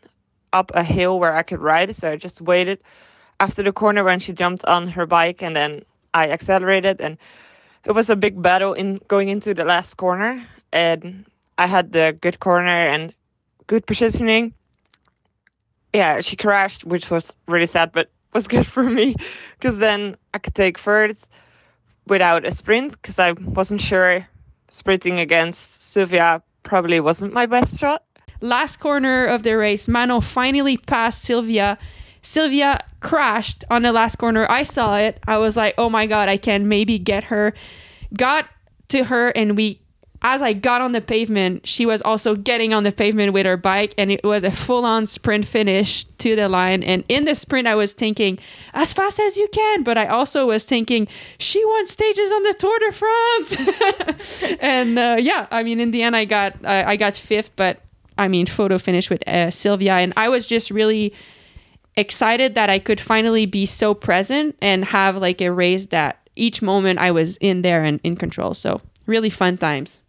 up 0.54 0.72
a 0.74 0.86
hill 0.86 1.20
where 1.20 1.36
I 1.36 1.44
could 1.44 1.60
ride, 1.60 1.94
so 1.94 2.12
I 2.12 2.16
just 2.16 2.40
waited 2.40 2.80
after 3.42 3.62
the 3.62 3.74
corner 3.74 4.06
when 4.06 4.20
she 4.20 4.32
jumped 4.32 4.64
on 4.64 4.88
her 4.88 5.06
bike 5.06 5.44
and 5.44 5.54
then 5.54 5.84
I 6.14 6.30
accelerated 6.30 7.02
and 7.02 7.18
it 7.84 7.92
was 7.92 8.10
a 8.10 8.16
big 8.16 8.42
battle 8.42 8.72
in 8.74 9.02
going 9.10 9.28
into 9.28 9.54
the 9.54 9.66
last 9.66 9.96
corner 9.96 10.48
and 10.72 11.26
I 11.60 11.68
had 11.68 11.92
the 11.92 12.18
good 12.22 12.40
corner 12.40 12.88
and 12.88 13.14
good 13.68 13.86
positioning. 13.86 14.54
Yeah, 15.94 16.22
she 16.22 16.38
crashed, 16.38 16.86
which 16.86 17.12
was 17.12 17.36
really 17.48 17.68
sad, 17.68 17.92
but 17.92 18.10
was 18.34 18.48
good 18.48 18.66
for 18.66 18.84
me 18.84 19.16
because 19.60 19.78
then 19.78 20.16
I 20.34 20.38
could 20.38 20.56
take 20.56 20.80
third 20.80 21.18
without 22.08 22.46
a 22.46 22.52
sprint 22.52 22.94
because 22.94 23.20
I 23.20 23.34
wasn't 23.34 23.82
sure 23.82 24.26
sprinting 24.70 25.20
against 25.20 25.84
Silvia 25.84 26.42
probably 26.64 27.02
wasn't 27.02 27.34
my 27.34 27.46
best 27.46 27.78
shot. 27.78 28.04
Last 28.40 28.78
corner 28.78 29.26
of 29.26 29.44
the 29.44 29.58
race, 29.58 29.90
Manon 29.90 30.22
finally 30.22 30.78
passed 30.78 31.24
Silvia. 31.24 31.78
Silvia 32.22 32.86
crashed 33.02 33.66
on 33.70 33.82
the 33.82 33.92
last 33.92 34.16
corner. 34.18 34.50
I 34.50 34.64
saw 34.64 34.96
it. 34.96 35.20
I 35.28 35.38
was 35.38 35.58
like, 35.58 35.74
oh 35.78 35.90
my 35.90 36.06
God, 36.08 36.30
I 36.30 36.38
can 36.38 36.70
maybe 36.70 37.00
get 37.00 37.26
her. 37.26 37.54
Got 38.16 38.46
to 38.90 39.04
her, 39.06 39.30
and 39.30 39.58
we, 39.58 39.82
as 40.22 40.42
I 40.42 40.52
got 40.52 40.82
on 40.82 40.92
the 40.92 41.00
pavement, 41.00 41.66
she 41.66 41.86
was 41.86 42.02
also 42.02 42.36
getting 42.36 42.74
on 42.74 42.84
the 42.84 42.92
pavement 42.92 43.32
with 43.32 43.46
her 43.46 43.56
bike, 43.56 43.94
and 43.98 44.12
it 44.12 44.24
was 44.24 44.44
a 44.44 44.52
full 44.52 44.84
on 44.84 45.06
sprint 45.06 45.46
finish 45.46 46.04
to 46.20 46.36
the 46.36 46.50
line. 46.50 46.84
And 46.84 47.06
in 47.08 47.24
the 47.24 47.36
sprint, 47.36 47.68
I 47.68 47.76
was 47.76 47.94
thinking, 47.94 48.38
as 48.74 48.92
fast 48.92 49.20
as 49.20 49.38
you 49.38 49.48
can. 49.54 49.84
But 49.84 49.98
I 49.98 50.08
also 50.08 50.48
was 50.48 50.66
thinking, 50.66 51.08
she 51.38 51.64
won 51.64 51.88
stages 51.88 52.32
on 52.32 52.44
the 52.44 52.54
Tour 52.54 52.80
de 52.80 52.92
France. 52.92 54.58
and 54.60 55.00
uh, 55.00 55.18
yeah, 55.20 55.48
I 55.52 55.64
mean, 55.64 55.80
in 55.80 55.92
the 55.92 56.04
end, 56.04 56.18
I 56.18 56.26
got, 56.26 56.54
uh, 56.66 56.84
I 56.86 56.98
got 56.98 57.16
fifth, 57.16 57.56
but 57.56 57.82
I 58.18 58.28
mean, 58.28 58.46
photo 58.46 58.78
finish 58.78 59.10
with 59.10 59.26
uh, 59.26 59.52
Silvia. 59.52 59.94
And 59.94 60.12
I 60.18 60.28
was 60.28 60.48
just 60.48 60.70
really 60.70 61.14
excited 61.96 62.56
that 62.56 62.70
I 62.70 62.80
could 62.80 63.00
finally 63.00 63.46
be 63.46 63.66
so 63.66 63.94
present 63.94 64.58
and 64.62 64.84
have 64.84 65.16
like 65.16 65.40
a 65.42 65.52
race 65.52 65.88
that 65.88 66.20
each 66.36 66.62
moment 66.62 67.00
I 67.00 67.12
was 67.12 67.38
in 67.38 67.62
there 67.62 67.86
and 67.86 68.02
in 68.04 68.18
control. 68.18 68.54
So 68.54 68.82
really 69.06 69.30
fun 69.30 69.58
times. 69.58 70.02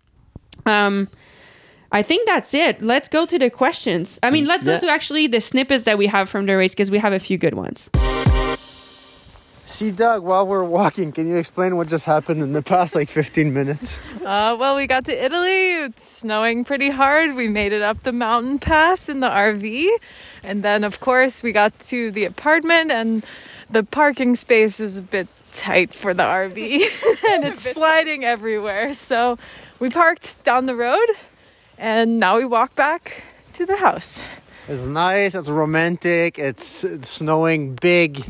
Um, 0.67 1.09
I 1.93 2.03
think 2.03 2.27
that's 2.27 2.55
it. 2.55 2.83
Let's 2.83 3.09
go 3.09 3.27
to 3.27 3.39
the 3.39 3.51
questions. 3.51 4.19
I 4.23 4.31
mean, 4.31 4.45
let's 4.47 4.65
Yeah. 4.65 4.75
go 4.75 4.87
to 4.87 4.93
actually 4.93 5.27
the 5.27 5.41
snippets 5.41 5.85
that 5.85 5.99
we 5.99 6.07
have 6.07 6.29
from 6.29 6.47
the 6.47 6.57
race 6.57 6.73
because 6.73 6.91
we 6.91 6.99
have 6.99 7.13
a 7.13 7.19
few 7.21 7.37
good 7.39 7.55
ones. 7.55 7.91
See, 9.67 9.93
Doug, 9.93 10.25
while 10.25 10.47
we're 10.49 10.65
walking, 10.65 11.13
can 11.13 11.29
you 11.29 11.37
explain 11.37 11.77
what 11.77 11.87
just 11.87 12.05
happened 12.05 12.43
in 12.43 12.53
the 12.53 12.63
past 12.63 12.97
like 12.97 13.09
15 13.09 13.55
minutes? 13.55 13.99
Uh, 14.25 14.57
well, 14.59 14.75
we 14.75 14.89
got 14.89 15.05
to 15.05 15.25
Italy. 15.25 15.75
It's 15.85 16.05
snowing 16.19 16.65
pretty 16.65 16.91
hard. 16.91 17.37
We 17.37 17.47
made 17.47 17.73
it 17.73 17.81
up 17.81 18.03
the 18.03 18.11
mountain 18.13 18.59
pass 18.59 19.09
in 19.09 19.21
the 19.21 19.29
RV. 19.29 19.89
And 20.43 20.65
then, 20.65 20.83
of 20.83 20.99
course, 20.99 21.45
we 21.45 21.53
got 21.53 21.79
to 21.87 22.11
the 22.11 22.25
apartment, 22.25 22.91
and 22.91 23.25
the 23.71 23.85
parking 23.85 24.35
space 24.35 24.81
is 24.81 24.99
a 24.99 25.03
bit 25.03 25.29
tight 25.53 25.95
for 25.95 26.15
the 26.15 26.25
RV, 26.25 26.83
and 27.31 27.45
it's 27.45 27.63
sliding 27.75 28.25
everywhere. 28.25 28.93
So 28.93 29.39
we 29.81 29.89
parked 29.91 30.45
down 30.45 30.67
the 30.67 30.77
road, 30.77 31.09
and 31.79 32.19
now 32.19 32.37
we 32.37 32.45
walk 32.45 32.77
back 32.77 33.25
to 33.55 33.67
the 33.67 33.77
house. 33.77 34.23
It's 34.69 34.87
nice, 34.87 35.35
it's 35.35 35.49
romantic, 35.49 36.39
it's, 36.39 36.85
it's 36.85 37.09
snowing 37.09 37.75
big, 37.75 38.25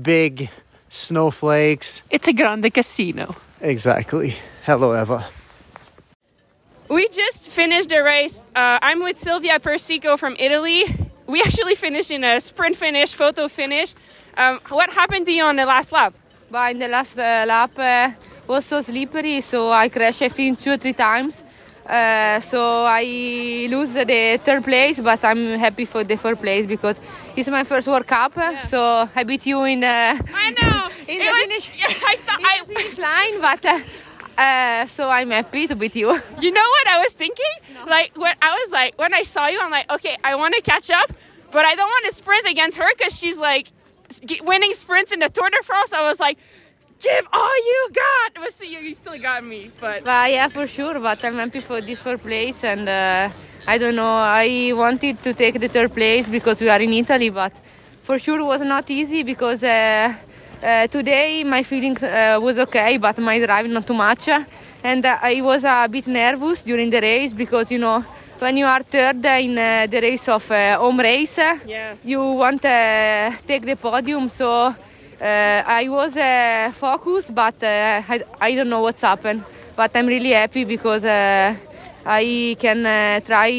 big 0.00 0.50
snowflakes. 0.88 2.02
It's 2.10 2.28
a 2.28 2.32
grande 2.32 2.74
casino. 2.74 3.34
Exactly. 3.60 4.34
Hello, 4.64 5.00
Eva. 5.00 5.24
We 6.88 7.08
just 7.08 7.50
finished 7.50 7.88
the 7.88 8.02
race. 8.02 8.42
Uh, 8.54 8.78
I'm 8.82 9.02
with 9.02 9.16
Silvia 9.16 9.58
Persico 9.58 10.16
from 10.16 10.36
Italy. 10.38 10.84
We 11.26 11.42
actually 11.42 11.74
finished 11.74 12.10
in 12.10 12.22
a 12.24 12.40
sprint 12.40 12.76
finish, 12.76 13.14
photo 13.14 13.48
finish. 13.48 13.94
Um, 14.36 14.60
what 14.68 14.90
happened 14.90 15.26
to 15.26 15.32
you 15.32 15.44
on 15.44 15.56
the 15.56 15.66
last 15.66 15.92
lap? 15.92 16.14
But 16.50 16.72
in 16.72 16.78
the 16.78 16.88
last 16.88 17.18
uh, 17.18 17.44
lap 17.46 17.70
uh, 17.78 18.10
was 18.48 18.64
so 18.66 18.80
slippery, 18.80 19.40
so 19.40 19.70
I 19.70 19.88
crashed 19.88 20.22
I 20.22 20.28
think 20.28 20.58
two 20.60 20.72
or 20.72 20.76
three 20.76 20.92
times. 20.92 21.42
Uh, 21.86 22.40
so 22.40 22.84
I 22.84 23.04
lose 23.70 23.92
the 23.94 24.40
third 24.42 24.64
place, 24.64 24.98
but 24.98 25.22
I'm 25.24 25.56
happy 25.58 25.84
for 25.84 26.02
the 26.02 26.16
fourth 26.16 26.40
place 26.40 26.66
because 26.66 26.96
it's 27.36 27.48
my 27.48 27.62
first 27.62 27.86
World 27.86 28.06
Cup. 28.08 28.32
So 28.64 29.08
I 29.14 29.22
beat 29.22 29.46
you 29.46 29.62
in 29.64 29.80
the 29.80 29.86
I 29.86 30.50
know. 30.60 30.88
in 31.08 31.20
It 31.20 31.24
the 31.24 31.30
was- 31.30 31.42
finish, 31.48 31.72
yeah, 31.78 31.94
I 32.08 32.14
saw. 32.16 32.36
the 32.36 32.74
finish 32.74 32.98
line, 32.98 33.40
but 33.40 33.64
uh, 33.64 33.78
uh, 34.42 34.86
so 34.86 35.08
I'm 35.08 35.30
happy 35.30 35.68
to 35.68 35.76
beat 35.76 35.94
you. 35.94 36.08
You 36.40 36.50
know 36.50 36.68
what 36.76 36.88
I 36.88 36.98
was 36.98 37.12
thinking? 37.12 37.54
Like 37.86 38.16
when 38.18 38.34
I 38.42 38.50
was 38.50 38.72
like 38.72 38.98
when 38.98 39.14
I 39.14 39.22
saw 39.22 39.46
you, 39.46 39.60
I'm 39.60 39.70
like, 39.70 39.88
okay, 39.92 40.16
I 40.24 40.34
want 40.34 40.54
to 40.56 40.60
catch 40.62 40.90
up, 40.90 41.12
but 41.52 41.64
I 41.64 41.76
don't 41.76 41.88
want 41.88 42.04
to 42.06 42.14
sprint 42.14 42.46
against 42.48 42.78
her 42.78 42.88
because 42.98 43.16
she's 43.16 43.38
like 43.38 43.68
winning 44.42 44.72
sprints 44.72 45.12
in 45.12 45.20
the 45.20 45.28
Tour 45.28 45.50
de 45.50 45.62
France. 45.62 45.92
I 45.92 46.02
was 46.02 46.18
like, 46.18 46.36
give 47.02 47.26
all 47.32 47.56
you 47.56 47.88
got. 47.92 48.42
But 48.42 48.52
see, 48.52 48.72
you 48.72 48.94
still 48.94 49.18
got 49.18 49.44
me. 49.44 49.70
But 49.80 50.04
yeah, 50.06 50.48
for 50.48 50.66
sure. 50.66 50.98
But 51.00 51.24
I'm 51.24 51.36
happy 51.36 51.60
for 51.60 51.80
this 51.80 52.00
fourth 52.00 52.22
place, 52.22 52.64
and 52.64 52.88
uh, 52.88 53.28
I 53.66 53.78
don't 53.78 53.96
know. 53.96 54.16
I 54.16 54.72
wanted 54.74 55.22
to 55.22 55.32
take 55.34 55.58
the 55.60 55.68
third 55.68 55.92
place 55.92 56.28
because 56.28 56.60
we 56.60 56.68
are 56.68 56.80
in 56.80 56.92
Italy, 56.92 57.30
but 57.30 57.52
for 58.02 58.18
sure 58.18 58.40
it 58.40 58.44
was 58.44 58.60
not 58.62 58.88
easy 58.90 59.22
because 59.22 59.62
uh, 59.62 60.12
uh, 60.62 60.86
today 60.88 61.44
my 61.44 61.62
feelings 61.62 62.02
uh, 62.02 62.38
was 62.40 62.58
okay, 62.58 62.96
but 62.98 63.18
my 63.18 63.38
drive 63.44 63.66
not 63.68 63.86
too 63.86 63.94
much, 63.94 64.28
and 64.82 65.04
uh, 65.04 65.18
I 65.22 65.40
was 65.42 65.64
a 65.64 65.88
bit 65.90 66.06
nervous 66.06 66.62
during 66.64 66.90
the 66.90 67.00
race 67.00 67.32
because 67.34 67.70
you 67.72 67.78
know 67.78 68.04
when 68.38 68.56
you 68.56 68.66
are 68.66 68.82
third 68.82 69.24
in 69.24 69.56
uh, 69.58 69.86
the 69.90 70.00
race 70.00 70.28
of 70.28 70.50
uh, 70.50 70.76
home 70.78 71.00
race, 71.00 71.38
Yeah. 71.66 71.94
you 72.04 72.20
want 72.20 72.62
to 72.62 73.34
take 73.46 73.64
the 73.66 73.76
podium, 73.76 74.28
so. 74.28 74.74
Uh, 75.20 75.62
I 75.66 75.88
was 75.88 76.16
uh, 76.16 76.70
focused, 76.74 77.34
but 77.34 77.54
uh, 77.62 78.02
I, 78.08 78.22
I 78.40 78.54
don't 78.54 78.68
know 78.68 78.80
what's 78.80 79.00
happened. 79.00 79.44
But 79.74 79.94
I'm 79.96 80.06
really 80.06 80.32
happy 80.32 80.64
because 80.64 81.04
uh, 81.04 81.54
I 82.04 82.56
can 82.58 82.86
uh, 82.86 83.20
try 83.20 83.50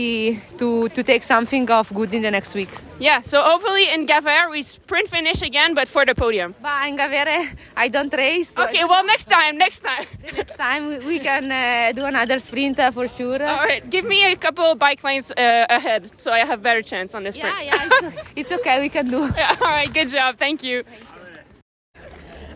to, 0.57 0.89
to 0.89 1.03
take 1.03 1.23
something 1.23 1.69
of 1.69 1.93
good 1.93 2.13
in 2.13 2.21
the 2.23 2.31
next 2.31 2.55
week. 2.55 2.69
yeah, 2.99 3.21
so 3.21 3.41
hopefully 3.43 3.87
in 3.93 4.07
Gavere 4.07 4.49
we 4.49 4.61
sprint 4.63 5.09
finish 5.09 5.41
again, 5.43 5.73
but 5.75 5.87
for 5.87 6.05
the 6.05 6.15
podium. 6.15 6.55
But 6.61 6.87
in 6.87 6.97
Gavere, 6.97 7.49
I 7.77 7.89
don't 7.89 8.11
race. 8.13 8.49
so 8.55 8.63
Okay, 8.63 8.83
well 8.85 9.05
next 9.05 9.25
time, 9.25 9.57
next 9.57 9.81
time. 9.81 10.05
next 10.35 10.55
time 10.57 11.05
we- 11.05 11.19
can 11.19 11.51
uh, 11.51 11.91
do 11.91 12.05
another 12.05 12.39
sprint 12.39 12.79
uh, 12.79 12.89
for 12.91 13.07
sure. 13.07 13.43
All 13.43 13.65
right, 13.65 13.87
give 13.89 14.05
me 14.05 14.31
a 14.31 14.35
couple 14.35 14.73
bike 14.75 15.03
lanes 15.03 15.31
uh, 15.31 15.65
ahead 15.69 16.09
so 16.17 16.31
I 16.31 16.39
have 16.39 16.61
better 16.63 16.81
chance 16.81 17.13
on 17.15 17.23
this 17.23 17.35
sprint. 17.35 17.55
yeah, 17.63 17.75
yeah, 17.75 17.89
it's, 17.91 18.17
it's 18.35 18.51
okay. 18.53 18.79
We 18.81 18.89
can 18.89 19.09
do. 19.09 19.29
Yeah, 19.35 19.55
all 19.61 19.67
right, 19.67 19.91
good 19.93 20.09
job. 20.09 20.37
Thank 20.37 20.63
you. 20.63 20.83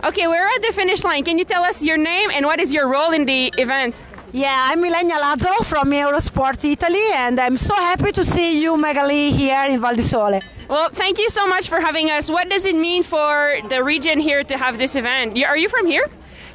Okay, 0.04 0.28
we're 0.28 0.48
at 0.48 0.64
the 0.64 0.74
finish 0.74 1.04
line. 1.04 1.24
Can 1.24 1.38
you 1.38 1.46
tell 1.46 1.64
us 1.64 1.84
your 1.84 1.98
name 1.98 2.32
and 2.34 2.44
what 2.44 2.60
is 2.60 2.74
your 2.74 2.88
role 2.88 3.12
in 3.12 3.24
the 3.26 3.54
event? 3.60 3.94
Yeah, 4.34 4.70
I'm 4.70 4.82
Milenia 4.82 5.20
Lazzaro 5.20 5.64
from 5.64 5.92
Eurosport 5.92 6.64
Italy, 6.64 7.12
and 7.14 7.40
I'm 7.40 7.56
so 7.56 7.76
happy 7.76 8.12
to 8.14 8.24
see 8.24 8.60
you, 8.64 8.76
Maghalie, 8.78 9.32
here 9.32 9.64
in 9.70 9.80
Val 9.80 9.94
di 9.94 10.02
Sole. 10.02 10.40
Well, 10.68 10.90
thank 10.90 11.20
you 11.20 11.30
so 11.30 11.46
much 11.46 11.70
for 11.70 11.80
having 11.80 12.10
us. 12.10 12.32
What 12.32 12.50
does 12.50 12.66
it 12.66 12.76
mean 12.76 13.04
for 13.04 13.60
the 13.70 13.84
region 13.84 14.20
here 14.20 14.44
to 14.44 14.58
have 14.58 14.80
this 14.80 14.96
event? 14.96 15.38
Are 15.44 15.58
you 15.58 15.70
from 15.70 15.86
here? 15.86 16.08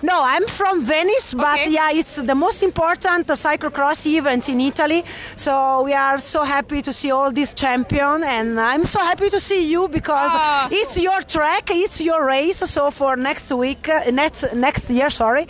No, 0.02 0.22
I'm 0.22 0.46
from 0.46 0.84
Venice, 0.84 1.34
but 1.34 1.58
Okay. 1.60 1.70
yeah, 1.70 1.90
it's 1.90 2.16
the 2.16 2.34
most 2.34 2.62
important 2.62 3.26
cyclocross 3.28 4.06
event 4.06 4.48
in 4.48 4.60
Italy. 4.60 5.04
So 5.36 5.82
we 5.82 5.94
are 5.94 6.18
so 6.18 6.42
happy 6.42 6.82
to 6.82 6.92
see 6.92 7.10
all 7.10 7.32
these 7.32 7.54
champions, 7.54 8.22
and 8.24 8.60
I'm 8.60 8.84
so 8.84 9.00
happy 9.00 9.30
to 9.30 9.40
see 9.40 9.64
you 9.64 9.88
because 9.88 10.30
Ah. 10.34 10.68
it's 10.70 10.98
your 10.98 11.22
track, 11.22 11.70
it's 11.70 12.00
your 12.00 12.24
race. 12.26 12.58
So 12.58 12.90
for 12.90 13.16
next 13.16 13.50
week, 13.52 13.88
uh, 13.88 14.10
next 14.12 14.52
next 14.54 14.90
year, 14.90 15.10
sorry, 15.10 15.46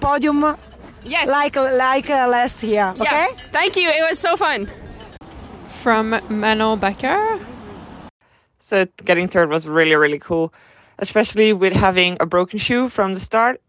podium 0.00 0.56
Yes. 1.04 1.28
like 1.28 1.56
like 1.56 2.08
uh, 2.10 2.26
last 2.28 2.62
year. 2.62 2.94
Yeah. 2.96 3.02
Okay. 3.02 3.26
Thank 3.52 3.76
you. 3.76 3.88
It 3.90 4.02
was 4.08 4.18
so 4.18 4.36
fun. 4.36 4.68
From 5.82 6.10
Manon 6.28 6.78
Bakker. 6.80 7.40
So 8.60 8.86
getting 9.04 9.26
third 9.28 9.50
was 9.50 9.66
really, 9.66 9.94
really 9.96 10.18
cool, 10.20 10.52
especially 10.98 11.52
with 11.52 11.72
having 11.72 12.16
a 12.20 12.26
broken 12.26 12.58
shoe 12.58 12.88
from 12.88 13.14
the 13.14 13.20
start. 13.20 13.60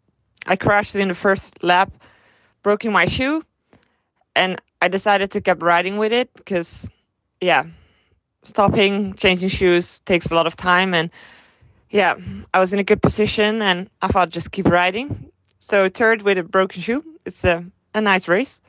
I 0.46 0.56
crashed 0.56 0.96
in 0.96 1.08
the 1.08 1.16
first 1.16 1.64
lap, 1.64 1.92
broken 2.64 2.92
my 2.92 3.06
shoe, 3.06 3.44
and 4.36 4.62
I 4.82 4.88
decided 4.88 5.32
to 5.32 5.42
keep 5.42 5.62
riding 5.62 5.98
with 5.98 6.12
it 6.12 6.34
because, 6.34 6.90
yeah, 7.40 7.66
stopping, 8.44 9.14
changing 9.16 9.50
shoes 9.50 10.00
takes 10.02 10.32
a 10.32 10.36
lot 10.36 10.48
of 10.48 10.56
time. 10.56 10.94
And 10.94 11.10
yeah, 11.90 12.16
I 12.54 12.60
was 12.60 12.74
in 12.74 12.80
a 12.80 12.84
good 12.84 13.02
position 13.02 13.62
and 13.62 13.90
I 14.02 14.08
thought 14.08 14.30
just 14.30 14.52
keep 14.52 14.68
riding. 14.68 15.30
So 15.60 15.88
third 15.88 16.24
with 16.24 16.38
a 16.38 16.44
broken 16.44 16.82
shoe, 16.82 17.04
it's 17.26 17.44
a, 17.46 17.64
a 17.94 18.02
nice 18.02 18.28
race. 18.28 18.60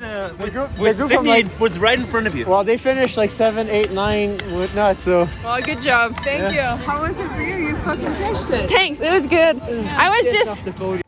The 0.00 0.32
group, 0.50 0.74
the 0.74 0.82
With 0.82 0.96
group 0.96 1.10
Sydney 1.10 1.16
from 1.16 1.26
like, 1.26 1.60
was 1.60 1.78
right 1.78 1.98
in 1.98 2.06
front 2.06 2.26
of 2.26 2.34
you. 2.34 2.46
well, 2.46 2.64
they 2.64 2.78
finished 2.78 3.18
like 3.18 3.28
seven, 3.28 3.68
eight, 3.68 3.92
nine 3.92 4.38
with 4.56 4.74
nuts. 4.74 5.04
So 5.04 5.28
Well, 5.44 5.60
good 5.60 5.82
job. 5.82 6.16
Thank 6.24 6.54
you. 6.54 6.62
How 6.62 7.02
was 7.02 7.18
it 7.18 7.28
for 7.28 7.42
you? 7.42 7.68
You 7.68 7.76
fucking 7.76 8.06
crushed 8.06 8.50
it. 8.50 8.70
Thanks. 8.70 9.02
It 9.02 9.12
was 9.12 9.26
good. 9.26 9.60
I 9.60 10.08
was 10.08 10.32
just 10.32 10.50
off 10.50 10.64
the 10.64 10.72
podium. 10.72 11.02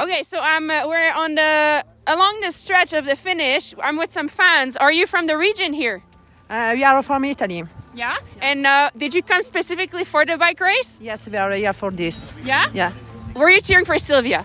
Okay. 0.00 0.22
So 0.22 0.38
I'm. 0.40 0.70
Uh, 0.70 0.86
we're 0.88 1.12
on 1.12 1.34
the 1.34 1.84
along 2.06 2.40
the 2.40 2.50
stretch 2.50 2.92
of 2.92 3.04
the 3.04 3.16
finish. 3.16 3.74
I'm 3.82 3.96
with 3.96 4.10
some 4.10 4.28
fans. 4.28 4.76
Are 4.76 4.92
you 4.92 5.06
from 5.06 5.26
the 5.26 5.36
region 5.36 5.72
here? 5.72 6.02
Uh, 6.50 6.72
we 6.74 6.84
are 6.84 7.02
from 7.02 7.24
Italy. 7.24 7.64
Yeah. 7.94 8.16
And 8.40 8.66
uh, 8.66 8.90
did 8.96 9.14
you 9.14 9.22
come 9.22 9.42
specifically 9.42 10.04
for 10.04 10.24
the 10.24 10.36
bike 10.36 10.60
race? 10.60 10.98
Yes, 11.00 11.28
we 11.28 11.36
are 11.36 11.50
here 11.52 11.72
for 11.72 11.90
this. 11.90 12.34
Yeah. 12.44 12.66
Yeah, 12.74 12.92
Were 13.34 13.50
you 13.50 13.60
cheering 13.60 13.84
for 13.84 13.98
Silvia? 13.98 14.44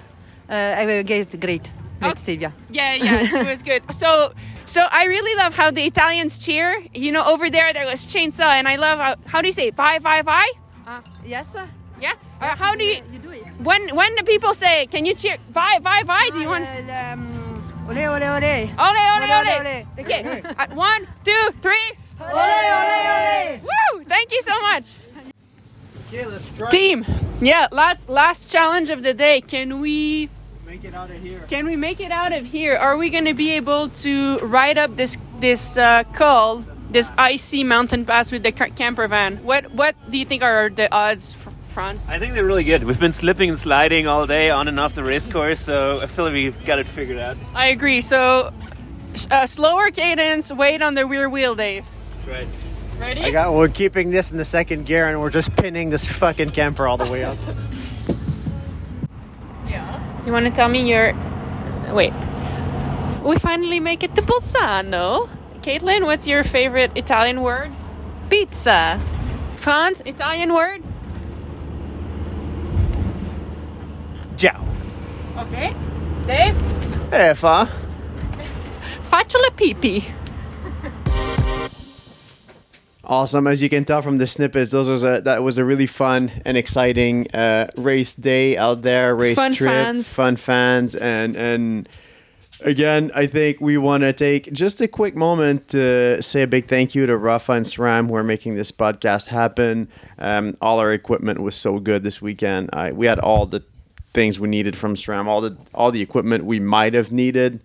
uh, 0.49 0.53
I 0.53 0.85
will 0.85 1.03
get 1.03 1.29
great, 1.39 1.39
great, 1.99 2.11
Okay. 2.11 2.15
Silvia. 2.15 2.51
Yeah, 2.69 2.93
yeah, 2.95 3.25
she 3.25 3.43
was 3.49 3.61
good. 3.63 3.81
So, 3.93 4.33
so 4.65 4.85
I 4.91 5.05
really 5.05 5.35
love 5.37 5.55
how 5.55 5.71
the 5.71 5.83
Italians 5.85 6.39
cheer. 6.45 6.83
You 6.93 7.11
know, 7.13 7.23
over 7.25 7.49
there 7.49 7.71
there 7.73 7.85
was 7.85 8.05
chainsaw, 8.05 8.51
and 8.59 8.67
I 8.67 8.75
love 8.75 8.99
how 8.99 9.15
how 9.27 9.41
do 9.41 9.47
you 9.47 9.53
say 9.53 9.71
vai 9.71 9.99
vai 9.99 10.21
vai? 10.23 10.47
Uh, 10.85 10.99
yes, 11.25 11.55
uh, 11.55 11.67
Yeah. 12.01 12.13
Uh, 12.39 12.55
how 12.55 12.75
do 12.75 12.83
you 12.83 13.01
you 13.11 13.19
do 13.19 13.31
it? 13.31 13.43
when 13.63 13.95
when 13.95 14.13
the 14.15 14.23
people 14.23 14.53
say, 14.53 14.85
can 14.87 15.05
you 15.05 15.15
cheer 15.15 15.37
vai 15.49 15.79
vai 15.79 16.03
vai? 16.03 16.29
Do 16.29 16.39
you 16.39 16.49
want? 16.49 16.65
Uh, 16.65 17.13
um, 17.13 17.89
ole, 17.89 18.07
ole, 18.07 18.23
ole. 18.23 18.71
Ole 18.77 19.03
ole 19.13 19.27
Ole. 19.59 19.85
Okay. 19.99 20.41
At 20.57 20.73
one, 20.75 21.07
two, 21.25 21.51
three. 21.61 21.91
Ole, 22.21 22.29
ole, 22.29 23.07
ole. 23.15 23.61
Woo! 23.63 24.03
Thank 24.05 24.31
you 24.31 24.41
so 24.41 24.59
much. 24.61 24.97
Okay, 26.07 26.25
let's 26.25 26.47
try. 26.49 26.69
Team. 26.69 27.05
Yeah. 27.41 27.67
Last 27.71 28.09
last 28.09 28.51
challenge 28.51 28.89
of 28.89 29.03
the 29.03 29.13
day. 29.13 29.41
Can 29.41 29.79
we? 29.81 30.29
Make 30.65 30.83
it 30.83 30.93
out 30.93 31.09
of 31.09 31.21
here. 31.21 31.43
Can 31.47 31.65
we 31.65 31.75
make 31.75 31.99
it 31.99 32.11
out 32.11 32.33
of 32.33 32.45
here? 32.45 32.75
Are 32.75 32.97
we 32.97 33.09
going 33.09 33.25
to 33.25 33.33
be 33.33 33.51
able 33.51 33.89
to 34.03 34.37
ride 34.39 34.77
up 34.77 34.95
this 34.95 35.17
this 35.39 35.77
uh, 35.77 36.03
col, 36.13 36.63
this 36.91 37.11
icy 37.17 37.63
mountain 37.63 38.05
pass 38.05 38.31
with 38.31 38.43
the 38.43 38.51
camper 38.51 39.07
van? 39.07 39.37
What 39.43 39.71
what 39.71 39.95
do 40.11 40.17
you 40.19 40.25
think 40.25 40.43
are 40.43 40.69
the 40.69 40.91
odds, 40.93 41.33
Fr- 41.33 41.49
Franz? 41.77 42.07
I 42.07 42.17
think 42.17 42.33
they're 42.33 42.43
really 42.43 42.63
good. 42.63 42.83
We've 42.85 42.99
been 42.99 43.13
slipping 43.13 43.49
and 43.49 43.59
sliding 43.59 44.07
all 44.07 44.25
day 44.25 44.49
on 44.49 44.67
and 44.67 44.79
off 44.79 44.95
the 44.95 45.03
race 45.03 45.27
course, 45.31 45.59
so 45.59 46.01
I 46.01 46.07
feel 46.07 46.25
like 46.25 46.33
we've 46.33 46.65
got 46.65 46.79
it 46.79 46.87
figured 46.87 47.19
out. 47.19 47.37
I 47.53 47.67
agree. 47.67 48.01
So, 48.01 48.51
uh, 49.29 49.45
slower 49.45 49.91
cadence, 49.91 50.51
weight 50.51 50.81
on 50.81 50.95
the 50.95 51.05
rear 51.05 51.29
wheel, 51.29 51.53
Dave. 51.53 51.85
That's 52.15 52.27
right. 52.27 52.47
Ready? 52.99 53.21
I 53.21 53.29
got. 53.29 53.53
We're 53.53 53.67
keeping 53.67 54.09
this 54.09 54.31
in 54.31 54.37
the 54.37 54.45
second 54.45 54.87
gear, 54.87 55.07
and 55.07 55.21
we're 55.21 55.29
just 55.29 55.55
pinning 55.55 55.91
this 55.91 56.07
fucking 56.07 56.49
camper 56.49 56.87
all 56.87 56.97
the 56.97 57.05
way 57.05 57.23
up. 57.23 57.37
Yeah. 59.69 60.25
You 60.25 60.31
want 60.31 60.45
to 60.47 60.51
tell 60.51 60.69
me 60.69 60.89
your? 60.89 61.13
Wait. 61.93 62.13
We 63.23 63.37
finally 63.37 63.79
make 63.79 64.01
it 64.01 64.15
to 64.15 64.23
Bolzano. 64.23 65.29
Caitlin, 65.61 66.05
what's 66.05 66.25
your 66.25 66.43
favorite 66.43 66.91
Italian 66.95 67.41
word? 67.41 67.71
Pizza. 68.31 68.99
Franz, 69.57 70.01
Italian 70.05 70.53
word? 70.55 70.81
Ciao. 74.37 74.63
Okay. 75.37 75.71
Dave? 76.25 76.55
Hey, 77.11 77.33
fa. 77.33 77.67
Faccio 79.09 79.39
la 79.39 79.49
pipì. 79.49 80.03
Awesome. 83.03 83.47
As 83.47 83.61
you 83.63 83.69
can 83.69 83.85
tell 83.85 84.01
from 84.01 84.17
the 84.17 84.27
snippets, 84.27 84.71
those 84.71 84.89
was 84.89 85.01
a 85.03 85.21
that 85.21 85.41
was 85.41 85.57
a 85.57 85.63
really 85.63 85.87
fun 85.87 86.29
and 86.43 86.57
exciting 86.57 87.25
uh, 87.33 87.67
race 87.77 88.13
day 88.13 88.57
out 88.57 88.81
there, 88.81 89.15
race 89.15 89.37
Fun 89.37 89.53
trip, 89.53 89.69
fans. 89.71 90.11
fun 90.11 90.35
fans, 90.35 90.93
and 90.93 91.37
and 91.37 91.87
again, 92.59 93.09
I 93.15 93.25
think 93.27 93.61
we 93.61 93.77
want 93.77 94.01
to 94.01 94.11
take 94.11 94.51
just 94.51 94.81
a 94.81 94.89
quick 94.89 95.15
moment 95.15 95.69
to 95.69 96.21
say 96.21 96.41
a 96.41 96.47
big 96.47 96.67
thank 96.67 96.95
you 96.95 97.05
to 97.05 97.13
Rapha 97.13 97.55
and 97.55 97.65
SRAM 97.65 98.09
who 98.09 98.15
are 98.15 98.25
making 98.25 98.55
this 98.55 98.73
podcast 98.73 99.27
happen. 99.27 99.87
Um, 100.19 100.57
all 100.61 100.79
our 100.79 100.91
equipment 100.91 101.39
was 101.39 101.55
so 101.55 101.79
good 101.79 102.03
this 102.03 102.21
weekend. 102.21 102.71
I, 102.73 102.91
we 102.91 103.05
had 103.05 103.19
all 103.19 103.45
the 103.45 103.63
things 104.17 104.39
we 104.39 104.47
needed 104.47 104.75
from 104.75 104.95
SRAM, 104.95 105.25
all 105.27 105.41
the 105.41 105.53
all 105.73 105.91
the 105.91 106.01
equipment 106.01 106.45
we 106.53 106.59
might 106.59 106.93
have 106.93 107.11
needed 107.11 107.61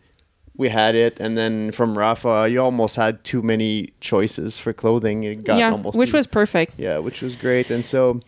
we 0.57 0.68
had 0.68 0.94
it, 0.94 1.18
and 1.18 1.36
then 1.36 1.72
from 1.72 1.96
Rapha, 1.96 2.50
you 2.50 2.61
almost 2.61 2.96
had 2.96 3.24
too 3.24 3.42
many 3.42 3.92
choices 4.00 4.59
for 4.59 4.72
clothing. 4.72 5.24
It 5.24 5.44
got 5.44 5.59
yeah, 5.59 5.70
almost 5.70 5.96
which 5.96 6.12
was 6.12 6.26
perfect. 6.26 6.74
yeah, 6.76 6.98
which 6.98 7.22
was 7.22 7.36
great. 7.36 7.70
And 7.70 7.84
so, 7.84 8.20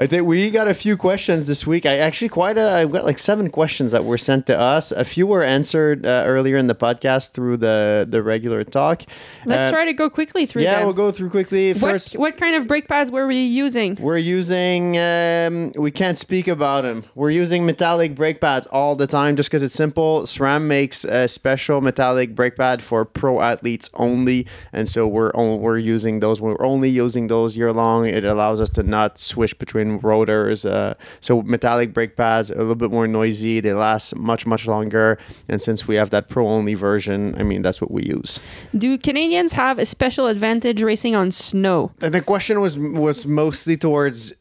I 0.00 0.06
think 0.06 0.26
we 0.28 0.48
got 0.52 0.68
a 0.68 0.74
few 0.74 0.96
questions 0.96 1.48
this 1.48 1.66
week. 1.66 1.84
I 1.84 1.96
actually 1.98 2.28
quite 2.28 2.56
a, 2.56 2.70
I've 2.70 2.92
got 2.92 3.04
like 3.04 3.18
seven 3.18 3.50
questions 3.50 3.90
that 3.90 4.04
were 4.04 4.16
sent 4.16 4.46
to 4.46 4.56
us. 4.56 4.92
A 4.92 5.04
few 5.04 5.26
were 5.26 5.42
answered 5.42 6.06
uh, 6.06 6.22
earlier 6.24 6.56
in 6.56 6.68
the 6.68 6.74
podcast 6.76 7.32
through 7.32 7.56
the 7.56 8.06
the 8.08 8.22
regular 8.22 8.62
talk. 8.62 9.02
Let's 9.44 9.68
Uh, 9.68 9.70
try 9.72 9.84
to 9.86 9.92
go 9.92 10.08
quickly 10.08 10.46
through 10.46 10.62
Yeah, 10.62 10.76
them. 10.76 10.84
we'll 10.84 10.92
go 10.94 11.10
through 11.10 11.30
quickly. 11.30 11.72
what, 11.72 11.80
First, 11.80 12.16
what 12.16 12.36
kind 12.36 12.54
of 12.54 12.68
brake 12.68 12.86
pads 12.86 13.10
were 13.10 13.26
we 13.26 13.40
using? 13.44 13.96
we're 14.00 14.18
using, 14.18 14.96
um, 14.98 15.72
we 15.76 15.90
can't 15.90 16.16
speak 16.16 16.46
about 16.46 16.82
them. 16.82 17.02
We're 17.16 17.30
using 17.30 17.66
metallic 17.66 18.14
brake 18.14 18.40
pads 18.40 18.66
all 18.68 18.94
the 18.94 19.08
time 19.08 19.34
just 19.34 19.48
because 19.50 19.64
it's 19.64 19.74
simple. 19.74 20.22
SRAM 20.22 20.62
makes 20.68 21.04
a 21.04 21.26
special 21.26 21.80
metallic 21.80 22.36
brake 22.36 22.54
pad 22.56 22.84
for 22.84 23.04
pro 23.04 23.40
athletes 23.40 23.90
only. 23.94 24.46
And 24.72 24.88
so 24.88 25.08
we're, 25.08 25.32
on, 25.32 25.58
we're 25.60 25.78
using 25.78 26.20
those. 26.20 26.40
We're 26.40 26.64
only 26.64 26.88
using 26.88 27.26
those 27.26 27.56
year 27.56 27.72
long. 27.72 28.06
It 28.06 28.24
allows 28.24 28.60
us 28.60 28.70
to 28.70 28.84
not 28.84 29.18
switch 29.18 29.58
between 29.58 29.87
and 29.88 30.04
rotors. 30.04 30.64
Uh, 30.64 30.94
so 31.20 31.42
metallic 31.42 31.92
brake 31.92 32.16
pads, 32.16 32.50
a 32.50 32.56
little 32.56 32.74
bit 32.74 32.90
more 32.90 33.06
noisy. 33.06 33.60
They 33.60 33.72
last 33.72 34.16
much 34.16 34.46
much 34.46 34.66
longer. 34.66 35.18
And 35.48 35.60
since 35.60 35.88
we 35.88 35.96
have 35.96 36.10
that 36.10 36.28
pro 36.28 36.46
only 36.46 36.74
version, 36.74 37.34
I 37.38 37.42
mean 37.42 37.62
that's 37.62 37.80
what 37.80 37.90
we 37.90 38.04
use. 38.04 38.40
Do 38.76 38.96
Canadians 38.98 39.52
have 39.52 39.78
a 39.78 39.86
special 39.86 40.26
advantage 40.26 40.82
racing 40.82 41.14
on 41.14 41.30
snow? 41.30 41.92
And 42.00 42.14
the 42.14 42.22
question 42.22 42.60
was 42.60 42.78
was 42.78 43.26
mostly 43.26 43.76
towards 43.76 44.32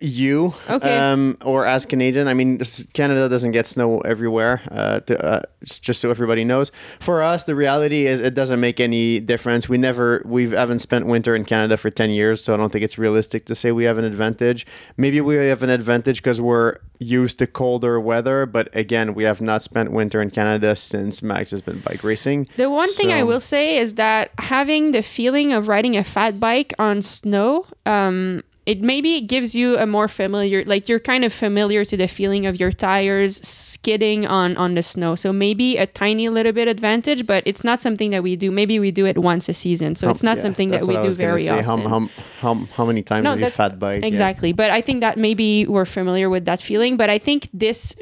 you, 0.00 0.54
Okay. 0.68 0.96
um, 0.96 1.36
or 1.44 1.66
as 1.66 1.86
Canadian. 1.86 2.28
I 2.28 2.34
mean, 2.34 2.58
this, 2.58 2.86
Canada 2.92 3.28
doesn't 3.28 3.52
get 3.52 3.66
snow 3.66 4.00
everywhere. 4.00 4.60
Uh, 4.70 5.00
to, 5.00 5.24
uh, 5.24 5.42
just 5.64 6.00
so 6.00 6.10
everybody 6.10 6.44
knows. 6.44 6.70
For 7.00 7.22
us, 7.22 7.44
the 7.44 7.54
reality 7.54 8.06
is 8.06 8.20
it 8.20 8.34
doesn't 8.34 8.60
make 8.60 8.80
any 8.80 9.18
difference. 9.20 9.68
We 9.68 9.78
never 9.78 10.22
we 10.24 10.50
haven't 10.50 10.80
spent 10.80 11.06
winter 11.06 11.34
in 11.34 11.44
Canada 11.44 11.76
for 11.76 11.90
ten 11.90 12.10
years, 12.10 12.42
so 12.44 12.54
I 12.54 12.56
don't 12.56 12.70
think 12.70 12.84
it's 12.84 12.98
realistic 12.98 13.46
to 13.46 13.54
say 13.54 13.72
we 13.72 13.84
have 13.84 13.98
an 13.98 14.04
advantage. 14.04 14.66
Maybe 14.96 15.20
we 15.20 15.36
have 15.36 15.62
an 15.62 15.70
advantage 15.70 16.22
because 16.22 16.40
we're 16.40 16.78
used 16.98 17.38
to 17.40 17.46
colder 17.46 18.00
weather, 18.00 18.46
but 18.46 18.68
again, 18.74 19.14
we 19.14 19.24
have 19.24 19.40
not 19.40 19.62
spent 19.62 19.90
winter 19.92 20.22
in 20.22 20.30
Canada 20.30 20.76
since 20.76 21.22
Max 21.22 21.50
has 21.50 21.60
been 21.60 21.80
bike 21.80 22.04
racing. 22.04 22.48
The 22.56 22.70
one 22.70 22.90
thing 22.92 23.12
I 23.12 23.22
will 23.22 23.40
say 23.40 23.76
is 23.78 23.94
that 23.94 24.30
having 24.38 24.92
the 24.92 25.02
feeling 25.02 25.52
of 25.52 25.68
riding 25.68 25.96
a 25.96 26.04
fat 26.04 26.38
bike 26.38 26.72
on 26.78 27.02
snow, 27.02 27.66
um, 27.84 28.42
it 28.66 28.80
maybe 28.80 29.20
gives 29.20 29.54
you 29.54 29.76
a 29.76 29.86
more 29.86 30.08
familiar, 30.08 30.64
like 30.64 30.88
you're 30.88 31.00
kind 31.00 31.24
of 31.24 31.32
familiar 31.32 31.84
to 31.84 31.96
the 31.96 32.08
feeling 32.08 32.46
of 32.46 32.58
your 32.58 32.72
tires 32.72 33.46
skidding 33.46 34.26
on 34.26 34.56
on 34.56 34.74
the 34.74 34.82
snow. 34.82 35.14
So 35.14 35.32
maybe 35.32 35.76
a 35.76 35.86
tiny 35.86 36.30
little 36.30 36.52
bit 36.52 36.66
advantage, 36.66 37.26
but 37.26 37.42
it's 37.46 37.62
not 37.62 37.80
something 37.80 38.10
that 38.10 38.22
we 38.22 38.36
do. 38.36 38.50
Maybe 38.50 38.78
we 38.78 38.90
do 38.90 39.04
it 39.04 39.18
once 39.18 39.50
a 39.50 39.54
season, 39.54 39.96
so 39.96 40.08
it's 40.08 40.24
oh, 40.24 40.28
not 40.28 40.36
Yeah, 40.36 40.42
something 40.42 40.70
that 40.70 40.84
we 40.84 40.96
do 40.96 41.12
very 41.12 41.48
often. 41.48 41.64
How, 41.64 41.76
how, 41.76 42.08
how, 42.40 42.54
how 42.74 42.86
many 42.86 43.02
times 43.02 43.26
have 43.26 43.38
you 43.38 43.50
fat 43.50 43.78
bike? 43.78 44.02
Yeah. 44.02 44.08
Exactly. 44.08 44.52
But 44.52 44.70
I 44.70 44.80
think 44.80 45.00
that 45.00 45.18
maybe 45.18 45.66
we're 45.66 45.84
familiar 45.84 46.30
with 46.30 46.46
that 46.46 46.62
feeling. 46.62 46.96
But 46.96 47.10
I 47.10 47.18
think 47.18 47.48
this 47.52 47.94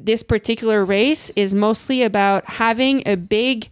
this 0.00 0.22
particular 0.22 0.84
race 0.84 1.30
is 1.36 1.54
mostly 1.54 2.02
about 2.02 2.44
having 2.46 3.02
a 3.06 3.16
big 3.16 3.68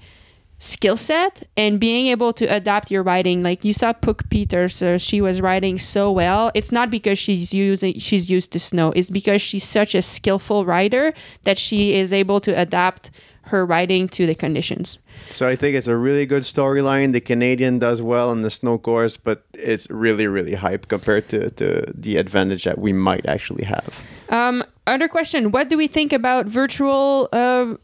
skill 0.59 0.97
set 0.97 1.47
and 1.57 1.79
being 1.79 2.07
able 2.07 2.33
to 2.33 2.47
adapt 2.47 2.91
your 2.91 3.03
riding. 3.03 3.43
Like 3.43 3.65
you 3.65 3.73
saw 3.73 3.93
Puck 3.93 4.29
Pieterse, 4.29 4.83
uh, 4.83 4.99
she 4.99 5.21
was 5.21 5.41
riding 5.41 5.79
so 5.79 6.11
well. 6.11 6.51
It's 6.55 6.73
not 6.73 6.91
because 6.91 7.19
she's 7.19 7.53
using 7.53 7.99
she's 7.99 8.31
used 8.31 8.53
to 8.53 8.59
snow. 8.59 8.93
It's 8.93 9.11
because 9.11 9.43
she's 9.43 9.65
such 9.65 9.95
a 9.95 10.03
skillful 10.03 10.65
rider 10.65 11.13
that 11.43 11.59
she 11.59 11.95
is 11.95 12.13
able 12.13 12.41
to 12.41 12.59
adapt 12.59 13.11
her 13.47 13.65
riding 13.65 14.09
to 14.09 14.27
the 14.27 14.35
conditions. 14.35 14.99
So 15.31 15.49
I 15.49 15.57
think 15.57 15.77
it's 15.77 15.87
a 15.87 15.97
really 15.97 16.27
good 16.27 16.43
storyline. 16.43 17.13
The 17.13 17.21
Canadian 17.21 17.79
does 17.79 18.03
well 18.03 18.33
in 18.33 18.43
the 18.43 18.51
snow 18.51 18.77
course, 18.77 19.17
but 19.17 19.45
it's 19.55 19.89
really, 19.89 20.27
really 20.27 20.55
hype 20.55 20.89
compared 20.89 21.29
to, 21.29 21.51
to 21.51 21.93
the 21.95 22.17
advantage 22.17 22.65
that 22.65 22.79
we 22.79 22.93
might 22.93 23.25
actually 23.27 23.65
have. 23.65 23.95
Um, 24.31 24.65
other 24.87 25.09
question: 25.09 25.53
What 25.53 25.69
do 25.69 25.77
we 25.77 25.87
think 25.87 26.13
about 26.13 26.47
virtual? 26.47 27.29
Uh, 27.33 27.75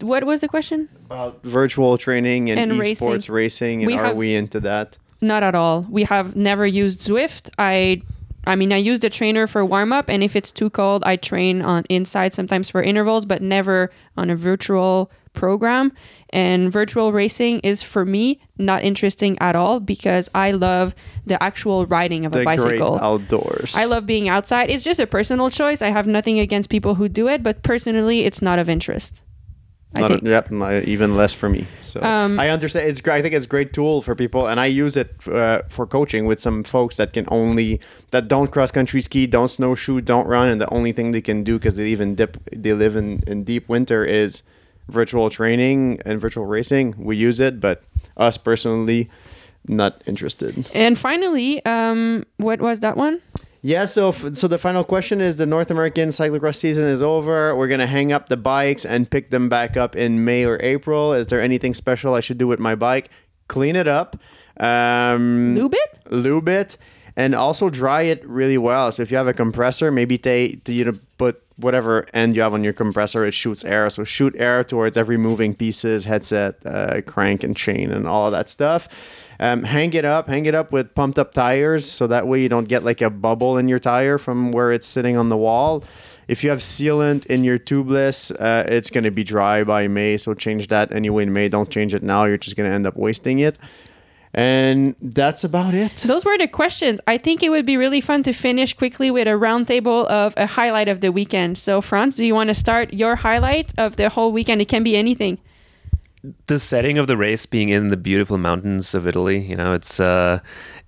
what 0.00 0.24
was 0.24 0.40
the 0.40 0.48
question? 0.48 0.88
About 1.06 1.42
virtual 1.42 1.96
training 1.98 2.50
and, 2.50 2.58
And 2.60 2.72
esports 2.72 3.28
racing. 3.28 3.34
racing, 3.34 3.78
and 3.82 3.86
We 3.86 3.94
are 3.98 4.06
have- 4.06 4.16
we 4.16 4.34
into 4.34 4.60
that? 4.60 4.98
Not 5.20 5.42
at 5.42 5.54
all. 5.54 5.86
We 5.88 6.04
have 6.04 6.36
never 6.36 6.66
used 6.66 7.00
Zwift. 7.00 7.50
I 7.58 8.02
I 8.48 8.54
mean, 8.54 8.72
I 8.72 8.76
use 8.76 9.00
the 9.00 9.10
trainer 9.10 9.48
for 9.48 9.64
warm 9.64 9.92
up, 9.92 10.08
and 10.08 10.22
if 10.22 10.36
it's 10.36 10.52
too 10.52 10.70
cold, 10.70 11.02
I 11.04 11.16
train 11.16 11.62
on 11.62 11.82
inside 11.88 12.32
sometimes 12.32 12.70
for 12.70 12.80
intervals, 12.80 13.24
but 13.24 13.42
never 13.42 13.90
on 14.16 14.30
a 14.30 14.36
virtual 14.36 15.10
program. 15.32 15.90
And 16.30 16.70
virtual 16.72 17.10
racing 17.12 17.58
is 17.60 17.82
for 17.82 18.04
me 18.04 18.40
not 18.56 18.84
interesting 18.84 19.36
at 19.40 19.56
all 19.56 19.80
because 19.80 20.30
I 20.32 20.52
love 20.52 20.94
the 21.26 21.42
actual 21.42 21.86
riding 21.86 22.24
of 22.24 22.30
The 22.32 22.42
a 22.42 22.44
bicycle. 22.44 23.00
outdoors. 23.02 23.72
I 23.74 23.86
love 23.86 24.06
being 24.06 24.28
outside. 24.28 24.70
It's 24.70 24.84
just 24.84 25.00
a 25.00 25.08
personal 25.08 25.50
choice. 25.50 25.82
I 25.82 25.88
have 25.88 26.06
nothing 26.06 26.38
against 26.38 26.70
people 26.70 26.94
who 26.94 27.08
do 27.08 27.26
it, 27.26 27.42
but 27.42 27.64
personally, 27.64 28.20
it's 28.24 28.40
not 28.40 28.60
of 28.60 28.68
interest. 28.68 29.22
I 29.96 30.00
Not 30.00 30.10
think. 30.10 30.22
yep, 30.24 30.50
not- 30.50 30.84
even 30.84 31.16
less 31.16 31.32
for 31.34 31.48
me. 31.48 31.66
So 31.82 32.00
Um, 32.02 32.38
I 32.38 32.50
understand. 32.50 32.88
It's 32.88 33.00
great. 33.00 33.16
I 33.18 33.22
think 33.22 33.34
it's 33.34 33.46
a 33.46 33.48
great 33.48 33.72
tool 33.72 34.02
for 34.02 34.14
people, 34.14 34.46
and 34.46 34.60
I 34.60 34.66
use 34.66 34.96
it 34.96 35.10
uh, 35.26 35.62
for 35.68 35.86
coaching 35.86 36.26
with 36.26 36.38
some 36.40 36.62
folks 36.64 36.96
that 36.96 37.12
can 37.12 37.24
only 37.28 37.80
that 38.10 38.28
don't 38.28 38.50
cross 38.50 38.70
country 38.70 39.00
ski, 39.00 39.26
don't 39.26 39.48
snowshoe, 39.48 40.00
don't 40.00 40.26
run, 40.26 40.48
and 40.48 40.60
the 40.60 40.72
only 40.72 40.92
thing 40.92 41.12
they 41.12 41.20
can 41.22 41.42
do 41.44 41.58
because 41.58 41.76
they 41.76 41.86
even 41.88 42.14
dip, 42.14 42.36
they 42.54 42.72
live 42.72 42.96
in 42.96 43.22
in 43.26 43.44
deep 43.44 43.68
winter 43.68 44.04
is 44.04 44.42
virtual 44.88 45.30
training 45.30 46.00
and 46.06 46.20
virtual 46.20 46.46
racing. 46.46 46.94
We 46.96 47.16
use 47.16 47.40
it, 47.40 47.60
but 47.60 47.82
us 48.16 48.38
personally, 48.38 49.08
not 49.68 50.00
interested. 50.06 50.64
And 50.74 50.96
finally, 50.98 51.64
um, 51.66 52.24
what 52.36 52.60
was 52.60 52.80
that 52.80 52.96
one? 52.96 53.20
Yeah, 53.66 53.84
so 53.84 54.10
f- 54.10 54.34
so 54.34 54.46
the 54.46 54.58
final 54.58 54.84
question 54.84 55.20
is 55.20 55.38
the 55.38 55.44
North 55.44 55.72
American 55.72 56.10
cyclocross 56.10 56.54
season 56.54 56.84
is 56.84 57.02
over. 57.02 57.56
We're 57.56 57.66
gonna 57.66 57.88
hang 57.88 58.12
up 58.12 58.28
the 58.28 58.36
bikes 58.36 58.84
and 58.84 59.10
pick 59.10 59.30
them 59.30 59.48
back 59.48 59.76
up 59.76 59.96
in 59.96 60.24
May 60.24 60.44
or 60.44 60.56
April. 60.62 61.12
Is 61.12 61.26
there 61.26 61.40
anything 61.40 61.74
special 61.74 62.14
I 62.14 62.20
should 62.20 62.38
do 62.38 62.46
with 62.46 62.60
my 62.60 62.76
bike? 62.76 63.10
Clean 63.48 63.74
it 63.74 63.88
up, 63.88 64.16
um, 64.60 65.56
lube 65.56 65.74
it, 65.74 66.12
lube 66.12 66.48
it, 66.48 66.76
and 67.16 67.34
also 67.34 67.68
dry 67.68 68.02
it 68.02 68.24
really 68.24 68.56
well. 68.56 68.92
So 68.92 69.02
if 69.02 69.10
you 69.10 69.16
have 69.16 69.26
a 69.26 69.34
compressor, 69.34 69.90
maybe 69.90 70.16
they 70.16 70.60
you 70.68 70.84
know 70.84 70.98
put 71.18 71.42
whatever 71.56 72.06
end 72.14 72.36
you 72.36 72.42
have 72.42 72.54
on 72.54 72.62
your 72.62 72.72
compressor, 72.72 73.26
it 73.26 73.34
shoots 73.34 73.64
air. 73.64 73.90
So 73.90 74.04
shoot 74.04 74.36
air 74.38 74.62
towards 74.62 74.96
every 74.96 75.16
moving 75.16 75.56
pieces, 75.56 76.04
headset, 76.04 76.54
uh, 76.64 77.00
crank, 77.00 77.42
and 77.42 77.56
chain, 77.56 77.90
and 77.90 78.06
all 78.06 78.26
of 78.26 78.32
that 78.32 78.48
stuff. 78.48 78.86
Um, 79.38 79.64
hang 79.64 79.92
it 79.94 80.04
up, 80.04 80.28
hang 80.28 80.46
it 80.46 80.54
up 80.54 80.72
with 80.72 80.94
pumped 80.94 81.18
up 81.18 81.32
tires, 81.32 81.90
so 81.90 82.06
that 82.06 82.26
way 82.26 82.42
you 82.42 82.48
don't 82.48 82.68
get 82.68 82.84
like 82.84 83.00
a 83.00 83.10
bubble 83.10 83.58
in 83.58 83.68
your 83.68 83.78
tire 83.78 84.18
from 84.18 84.52
where 84.52 84.72
it's 84.72 84.86
sitting 84.86 85.16
on 85.16 85.28
the 85.28 85.36
wall. 85.36 85.84
If 86.28 86.42
you 86.42 86.50
have 86.50 86.58
sealant 86.58 87.26
in 87.26 87.44
your 87.44 87.58
tubeless, 87.58 88.32
uh, 88.40 88.64
it's 88.66 88.90
going 88.90 89.04
to 89.04 89.10
be 89.10 89.22
dry 89.22 89.62
by 89.62 89.88
May, 89.88 90.16
so 90.16 90.34
change 90.34 90.68
that 90.68 90.90
anyway 90.92 91.22
in 91.24 91.32
May. 91.32 91.48
Don't 91.48 91.70
change 91.70 91.94
it 91.94 92.02
now; 92.02 92.24
you're 92.24 92.38
just 92.38 92.56
going 92.56 92.68
to 92.68 92.74
end 92.74 92.86
up 92.86 92.96
wasting 92.96 93.38
it. 93.38 93.58
And 94.36 94.94
that's 95.00 95.44
about 95.44 95.72
it. 95.72 95.96
Those 95.96 96.26
were 96.26 96.36
the 96.36 96.46
questions. 96.46 97.00
I 97.06 97.16
think 97.16 97.42
it 97.42 97.48
would 97.48 97.64
be 97.64 97.78
really 97.78 98.02
fun 98.02 98.22
to 98.24 98.34
finish 98.34 98.74
quickly 98.74 99.10
with 99.10 99.26
a 99.26 99.30
roundtable 99.30 100.04
of 100.06 100.34
a 100.36 100.46
highlight 100.46 100.88
of 100.88 101.00
the 101.00 101.10
weekend. 101.10 101.56
So, 101.56 101.80
Franz, 101.80 102.16
do 102.16 102.24
you 102.26 102.34
want 102.34 102.48
to 102.48 102.54
start 102.54 102.92
your 102.92 103.16
highlight 103.16 103.72
of 103.78 103.96
the 103.96 104.10
whole 104.10 104.32
weekend? 104.32 104.60
It 104.60 104.68
can 104.68 104.82
be 104.82 104.94
anything. 104.94 105.38
The 106.46 106.58
setting 106.58 106.98
of 106.98 107.06
the 107.06 107.16
race 107.16 107.46
being 107.46 107.68
in 107.68 107.88
the 107.88 107.96
beautiful 107.96 108.38
mountains 108.38 108.94
of 108.94 109.06
Italy, 109.06 109.38
you 109.44 109.56
know, 109.56 109.72
it's 109.72 110.00
uh, 110.00 110.40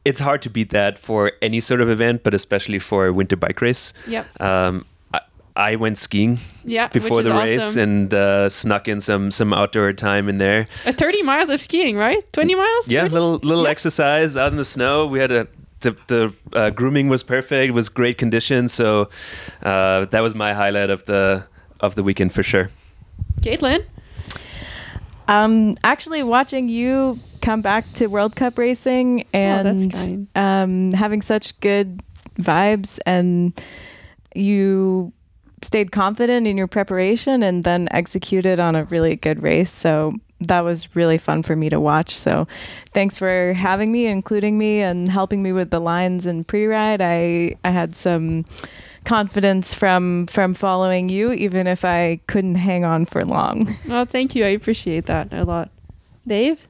it's 0.04 0.20
hard 0.20 0.42
to 0.42 0.50
beat 0.50 0.70
that 0.70 0.98
for 0.98 1.32
any 1.42 1.60
sort 1.60 1.80
of 1.80 1.88
event, 1.90 2.22
but 2.22 2.34
especially 2.34 2.78
for 2.78 3.06
a 3.06 3.12
winter 3.12 3.36
bike 3.36 3.60
race. 3.60 3.92
Yep. 4.06 4.40
Um, 4.40 4.84
I, 5.12 5.20
I 5.56 5.76
went 5.76 5.98
skiing 5.98 6.38
Yeah, 6.64 6.88
before 6.88 7.22
the 7.22 7.32
race 7.34 7.62
awesome. 7.62 7.82
and 7.82 8.14
uh, 8.14 8.48
snuck 8.48 8.88
in 8.88 9.00
some 9.00 9.30
some 9.30 9.52
outdoor 9.52 9.92
time 9.92 10.28
in 10.28 10.38
there. 10.38 10.66
A 10.86 10.92
30 10.92 11.22
miles 11.22 11.50
of 11.50 11.60
skiing, 11.60 11.96
right? 11.96 12.22
20 12.32 12.54
miles? 12.54 12.88
Yeah, 12.88 13.02
30? 13.02 13.12
little 13.14 13.34
little 13.42 13.66
exercise 13.66 14.36
out 14.36 14.50
in 14.52 14.56
the 14.56 14.64
snow. 14.64 15.06
We 15.06 15.18
had 15.18 15.32
a 15.32 15.46
the, 15.80 15.96
the 16.08 16.32
uh, 16.54 16.70
grooming 16.70 17.08
was 17.08 17.22
perfect. 17.22 17.68
It 17.68 17.74
was 17.74 17.88
great 17.88 18.18
conditions. 18.18 18.72
So 18.72 19.10
uh, 19.62 20.06
that 20.06 20.20
was 20.20 20.34
my 20.34 20.52
highlight 20.54 20.90
of 20.90 21.04
the 21.04 21.44
of 21.80 21.94
the 21.94 22.02
weekend 22.02 22.32
for 22.34 22.42
sure. 22.42 22.70
Caitlin? 23.42 23.84
Um, 25.28 25.76
actually, 25.84 26.22
watching 26.22 26.68
you 26.68 27.18
come 27.42 27.60
back 27.62 27.90
to 27.94 28.06
World 28.06 28.34
Cup 28.34 28.58
racing 28.58 29.26
and 29.32 30.26
Oh, 30.34 30.40
um, 30.40 30.92
having 30.92 31.22
such 31.22 31.58
good 31.60 32.02
vibes, 32.40 32.98
and 33.06 33.52
you 34.34 35.12
stayed 35.62 35.92
confident 35.92 36.46
in 36.46 36.56
your 36.56 36.66
preparation 36.66 37.42
and 37.42 37.64
then 37.64 37.88
executed 37.90 38.58
on 38.60 38.76
a 38.76 38.84
really 38.84 39.16
good 39.16 39.42
race. 39.42 39.72
So 39.72 40.14
that 40.40 40.60
was 40.60 40.94
really 40.94 41.18
fun 41.18 41.42
for 41.42 41.56
me 41.56 41.68
to 41.68 41.80
watch. 41.80 42.16
So 42.16 42.46
thanks 42.94 43.18
for 43.18 43.52
having 43.54 43.90
me, 43.90 44.06
including 44.06 44.56
me, 44.56 44.80
and 44.80 45.08
helping 45.08 45.42
me 45.42 45.52
with 45.52 45.70
the 45.70 45.80
lines 45.80 46.26
and 46.26 46.46
pre-ride. 46.46 47.00
I 47.02 47.56
I 47.64 47.70
had 47.70 47.94
some 47.94 48.44
confidence 49.08 49.72
from 49.72 50.26
from 50.26 50.52
following 50.52 51.08
you 51.08 51.32
even 51.32 51.66
if 51.66 51.82
I 51.84 52.20
couldn't 52.26 52.56
hang 52.56 52.84
on 52.84 53.06
for 53.06 53.24
long. 53.24 53.74
Oh, 53.88 54.04
thank 54.04 54.34
you. 54.34 54.44
I 54.44 54.48
appreciate 54.48 55.06
that 55.06 55.32
a 55.32 55.44
lot. 55.44 55.70
Dave? 56.26 56.67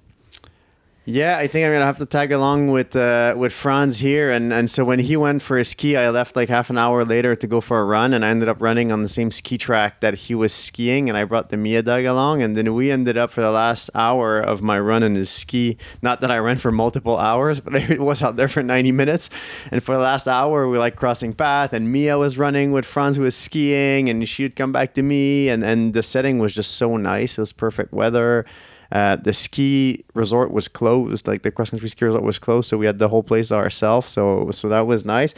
Yeah, 1.10 1.38
I 1.38 1.46
think 1.46 1.64
I'm 1.64 1.72
gonna 1.72 1.86
have 1.86 1.96
to 1.96 2.04
tag 2.04 2.32
along 2.32 2.70
with 2.70 2.94
uh, 2.94 3.32
with 3.34 3.54
Franz 3.54 3.98
here, 3.98 4.30
and 4.30 4.52
and 4.52 4.68
so 4.68 4.84
when 4.84 4.98
he 4.98 5.16
went 5.16 5.40
for 5.40 5.56
a 5.56 5.64
ski, 5.64 5.96
I 5.96 6.10
left 6.10 6.36
like 6.36 6.50
half 6.50 6.68
an 6.68 6.76
hour 6.76 7.02
later 7.02 7.34
to 7.34 7.46
go 7.46 7.62
for 7.62 7.80
a 7.80 7.84
run, 7.86 8.12
and 8.12 8.26
I 8.26 8.28
ended 8.28 8.46
up 8.46 8.60
running 8.60 8.92
on 8.92 9.02
the 9.02 9.08
same 9.08 9.30
ski 9.30 9.56
track 9.56 10.00
that 10.00 10.12
he 10.12 10.34
was 10.34 10.52
skiing, 10.52 11.08
and 11.08 11.16
I 11.16 11.24
brought 11.24 11.48
the 11.48 11.56
Mia 11.56 11.80
dog 11.80 12.04
along, 12.04 12.42
and 12.42 12.54
then 12.54 12.74
we 12.74 12.90
ended 12.90 13.16
up 13.16 13.30
for 13.30 13.40
the 13.40 13.50
last 13.50 13.88
hour 13.94 14.38
of 14.38 14.60
my 14.60 14.78
run 14.78 15.02
in 15.02 15.14
his 15.14 15.30
ski. 15.30 15.78
Not 16.02 16.20
that 16.20 16.30
I 16.30 16.36
ran 16.40 16.58
for 16.58 16.70
multiple 16.70 17.16
hours, 17.16 17.58
but 17.64 17.74
I 17.74 17.96
was 17.98 18.22
out 18.22 18.36
there 18.36 18.46
for 18.46 18.62
90 18.62 18.92
minutes, 18.92 19.30
and 19.70 19.82
for 19.82 19.94
the 19.94 20.02
last 20.02 20.28
hour 20.28 20.66
we 20.66 20.72
were 20.72 20.78
like 20.78 20.96
crossing 20.96 21.32
path, 21.32 21.72
and 21.72 21.90
Mia 21.90 22.18
was 22.18 22.36
running 22.36 22.70
with 22.72 22.84
Franz 22.84 23.16
who 23.16 23.22
was 23.22 23.34
skiing, 23.34 24.10
and 24.10 24.28
she 24.28 24.42
would 24.42 24.56
come 24.56 24.72
back 24.72 24.92
to 24.92 25.02
me, 25.02 25.48
and 25.48 25.64
and 25.64 25.94
the 25.94 26.02
setting 26.02 26.38
was 26.38 26.54
just 26.54 26.72
so 26.72 26.98
nice. 26.98 27.38
It 27.38 27.40
was 27.40 27.54
perfect 27.54 27.94
weather. 27.94 28.44
Uh, 28.90 29.16
the 29.16 29.32
ski 29.34 30.04
resort 30.14 30.50
was 30.50 30.66
closed, 30.68 31.26
like 31.28 31.42
the 31.42 31.50
cross 31.50 31.70
country 31.70 31.88
ski 31.88 32.04
resort 32.06 32.22
was 32.24 32.38
closed, 32.38 32.68
so 32.68 32.78
we 32.78 32.86
had 32.86 32.98
the 32.98 33.08
whole 33.08 33.22
place 33.22 33.48
to 33.48 33.54
ourselves. 33.56 34.10
So 34.12 34.50
so 34.50 34.68
that 34.68 34.86
was 34.86 35.04
nice. 35.04 35.34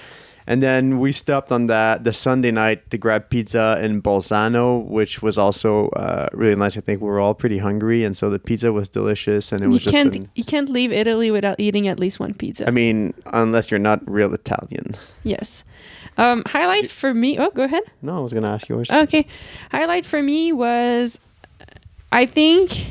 And 0.46 0.62
then 0.62 0.98
we 0.98 1.12
stopped 1.12 1.52
on 1.52 1.66
that 1.66 2.02
the 2.02 2.12
Sunday 2.12 2.50
night 2.50 2.90
to 2.90 2.98
grab 2.98 3.28
pizza 3.28 3.78
in 3.82 4.00
Bolzano, 4.02 4.84
which 4.86 5.20
was 5.22 5.36
also 5.38 5.88
uh, 5.90 6.28
really 6.32 6.56
nice. 6.56 6.76
I 6.76 6.80
think 6.80 7.00
we 7.00 7.06
were 7.08 7.20
all 7.20 7.34
pretty 7.34 7.58
hungry, 7.58 8.04
and 8.04 8.16
so 8.16 8.30
the 8.30 8.38
pizza 8.38 8.72
was 8.72 8.88
delicious, 8.88 9.52
and 9.52 9.60
it 9.60 9.64
You 9.64 9.70
was 9.70 9.82
just. 9.82 9.94
can't 9.94 10.16
an- 10.16 10.28
you 10.34 10.42
can't 10.44 10.68
leave 10.68 10.92
Italy 10.92 11.30
without 11.30 11.56
eating 11.60 11.86
at 11.88 12.00
least 12.00 12.18
one 12.20 12.34
pizza. 12.34 12.66
I 12.66 12.70
mean, 12.72 13.14
unless 13.26 13.70
you're 13.70 13.78
not 13.78 14.00
real 14.10 14.32
Italian. 14.34 14.96
yes. 15.24 15.62
Um, 16.18 16.42
highlight 16.46 16.90
for 16.90 17.14
me. 17.14 17.38
Oh, 17.38 17.50
go 17.50 17.62
ahead. 17.64 17.82
No, 18.02 18.16
I 18.16 18.20
was 18.20 18.32
gonna 18.32 18.50
ask 18.52 18.68
yours. 18.68 18.90
Okay. 18.90 19.26
Highlight 19.70 20.04
for 20.06 20.22
me 20.22 20.52
was, 20.52 21.20
I 22.10 22.26
think, 22.26 22.86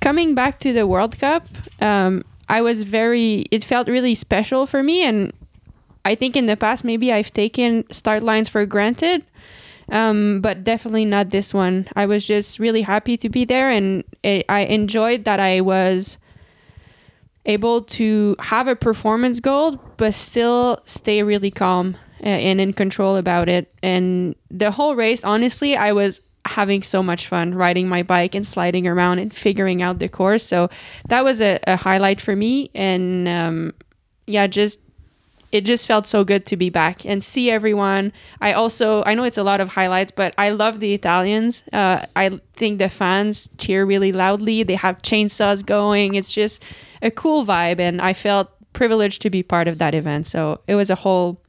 coming 0.00 0.34
back 0.34 0.58
to 0.60 0.72
the 0.72 0.86
World 0.86 1.18
Cup. 1.18 1.46
Um, 1.80 2.24
I 2.48 2.62
was 2.62 2.82
very. 2.82 3.46
It 3.50 3.64
felt 3.64 3.88
really 3.88 4.14
special 4.14 4.66
for 4.66 4.82
me, 4.82 5.02
and 5.04 5.32
I 6.04 6.14
think 6.14 6.36
in 6.36 6.46
the 6.46 6.56
past 6.56 6.84
maybe 6.84 7.12
I've 7.12 7.32
taken 7.32 7.84
start 7.92 8.22
lines 8.22 8.48
for 8.48 8.66
granted. 8.66 9.24
Um, 9.90 10.40
but 10.40 10.62
definitely 10.62 11.04
not 11.04 11.30
this 11.30 11.52
one. 11.52 11.88
I 11.96 12.06
was 12.06 12.24
just 12.24 12.60
really 12.60 12.82
happy 12.82 13.16
to 13.16 13.28
be 13.28 13.44
there, 13.44 13.70
and 13.70 14.04
it, 14.22 14.46
I 14.48 14.60
enjoyed 14.60 15.24
that 15.24 15.40
I 15.40 15.60
was 15.60 16.18
able 17.46 17.82
to 17.82 18.36
have 18.38 18.68
a 18.68 18.76
performance 18.76 19.40
goal 19.40 19.76
but 19.96 20.12
still 20.12 20.80
stay 20.84 21.22
really 21.22 21.50
calm 21.50 21.96
uh, 22.22 22.26
and 22.26 22.60
in 22.60 22.72
control 22.72 23.16
about 23.16 23.48
it 23.48 23.72
and 23.82 24.34
the 24.50 24.70
whole 24.70 24.94
race 24.94 25.24
honestly 25.24 25.74
i 25.74 25.90
was 25.90 26.20
having 26.50 26.82
so 26.82 27.02
much 27.02 27.26
fun 27.26 27.54
riding 27.54 27.88
my 27.88 28.02
bike 28.02 28.34
and 28.34 28.46
sliding 28.46 28.86
around 28.86 29.18
and 29.18 29.32
figuring 29.32 29.82
out 29.82 29.98
the 29.98 30.08
course 30.08 30.44
so 30.44 30.68
that 31.08 31.24
was 31.24 31.40
a, 31.40 31.58
a 31.66 31.76
highlight 31.76 32.20
for 32.20 32.34
me 32.34 32.70
and 32.74 33.28
um, 33.28 33.72
yeah 34.26 34.46
just 34.46 34.78
it 35.52 35.64
just 35.64 35.86
felt 35.86 36.06
so 36.06 36.24
good 36.24 36.46
to 36.46 36.56
be 36.56 36.70
back 36.70 37.04
and 37.04 37.24
see 37.24 37.50
everyone. 37.50 38.12
I 38.40 38.52
also 38.52 39.02
I 39.04 39.14
know 39.14 39.24
it's 39.24 39.38
a 39.38 39.42
lot 39.42 39.60
of 39.60 39.68
highlights, 39.68 40.12
but 40.12 40.34
I 40.38 40.50
love 40.50 40.80
the 40.80 40.94
Italians. 40.94 41.64
Uh, 41.72 42.06
I 42.14 42.40
think 42.54 42.78
the 42.78 42.88
fans 42.88 43.50
cheer 43.58 43.84
really 43.84 44.12
loudly. 44.12 44.62
They 44.62 44.76
have 44.76 45.02
chainsaws 45.02 45.64
going. 45.64 46.14
It's 46.14 46.32
just 46.32 46.62
a 47.02 47.10
cool 47.10 47.44
vibe, 47.44 47.80
and 47.80 48.00
I 48.00 48.12
felt 48.12 48.48
privileged 48.72 49.22
to 49.22 49.30
be 49.30 49.42
part 49.42 49.66
of 49.66 49.78
that 49.78 49.94
event. 49.94 50.26
So 50.28 50.60
it 50.68 50.76
was 50.76 50.90
a 50.90 50.94
whole 50.94 51.42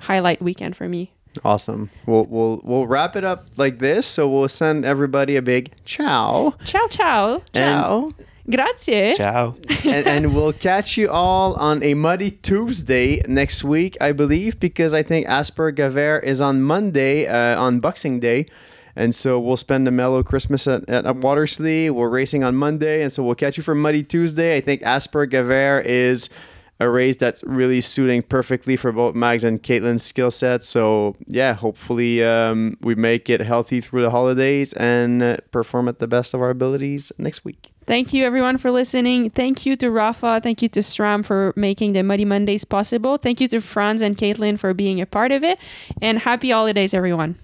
highlight 0.00 0.42
weekend 0.42 0.76
for 0.76 0.88
me. 0.88 1.13
Awesome. 1.44 1.90
We'll 2.06 2.26
we'll 2.26 2.60
we'll 2.64 2.86
wrap 2.86 3.16
it 3.16 3.24
up 3.24 3.46
like 3.56 3.78
this. 3.78 4.06
So 4.06 4.28
we'll 4.28 4.48
send 4.48 4.84
everybody 4.84 5.36
a 5.36 5.42
big 5.42 5.72
ciao. 5.84 6.54
Ciao, 6.64 6.86
ciao, 6.88 7.42
ciao. 7.52 8.12
Grazie. 8.50 9.14
Ciao. 9.14 9.56
and, 9.84 10.06
and 10.06 10.34
we'll 10.34 10.52
catch 10.52 10.98
you 10.98 11.08
all 11.08 11.54
on 11.54 11.82
a 11.82 11.94
muddy 11.94 12.30
Tuesday 12.30 13.22
next 13.26 13.64
week, 13.64 13.96
I 14.00 14.12
believe, 14.12 14.60
because 14.60 14.92
I 14.92 15.02
think 15.02 15.26
Asper 15.26 15.72
Gavere 15.72 16.22
is 16.22 16.40
on 16.40 16.60
Monday 16.60 17.26
uh, 17.26 17.58
on 17.60 17.80
Boxing 17.80 18.20
Day. 18.20 18.46
And 18.96 19.14
so 19.14 19.40
we'll 19.40 19.56
spend 19.56 19.88
a 19.88 19.90
mellow 19.90 20.22
Christmas 20.22 20.66
at, 20.68 20.88
at, 20.88 21.06
at 21.06 21.16
Watersley. 21.16 21.90
We're 21.90 22.10
racing 22.10 22.44
on 22.44 22.54
Monday. 22.54 23.02
And 23.02 23.12
so 23.12 23.24
we'll 23.24 23.34
catch 23.34 23.56
you 23.56 23.62
for 23.62 23.74
Muddy 23.74 24.04
Tuesday. 24.04 24.56
I 24.56 24.60
think 24.60 24.82
Asper 24.82 25.26
Gavere 25.26 25.84
is 25.84 26.28
a 26.80 26.88
race 26.88 27.16
that's 27.16 27.42
really 27.44 27.80
suiting 27.80 28.22
perfectly 28.22 28.76
for 28.76 28.92
both 28.92 29.14
Mags 29.14 29.44
and 29.44 29.62
Caitlin's 29.62 30.02
skill 30.02 30.30
set. 30.30 30.62
So, 30.62 31.16
yeah, 31.26 31.54
hopefully 31.54 32.24
um, 32.24 32.76
we 32.80 32.94
make 32.94 33.30
it 33.30 33.40
healthy 33.40 33.80
through 33.80 34.02
the 34.02 34.10
holidays 34.10 34.72
and 34.74 35.22
uh, 35.22 35.36
perform 35.50 35.88
at 35.88 36.00
the 36.00 36.08
best 36.08 36.34
of 36.34 36.40
our 36.40 36.50
abilities 36.50 37.12
next 37.18 37.44
week. 37.44 37.70
Thank 37.86 38.12
you, 38.14 38.24
everyone, 38.24 38.56
for 38.56 38.70
listening. 38.70 39.30
Thank 39.30 39.66
you 39.66 39.76
to 39.76 39.86
Rapha. 39.86 40.42
Thank 40.42 40.62
you 40.62 40.68
to 40.70 40.80
SRAM 40.80 41.24
for 41.24 41.52
making 41.54 41.92
the 41.92 42.02
Muddy 42.02 42.24
Mondays 42.24 42.64
possible. 42.64 43.18
Thank 43.18 43.40
you 43.40 43.48
to 43.48 43.60
Franz 43.60 44.00
and 44.00 44.16
Caitlin 44.16 44.58
for 44.58 44.72
being 44.72 45.00
a 45.00 45.06
part 45.06 45.32
of 45.32 45.44
it. 45.44 45.58
And 46.00 46.18
happy 46.18 46.50
holidays, 46.50 46.94
everyone. 46.94 47.38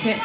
Okay. 0.00 0.16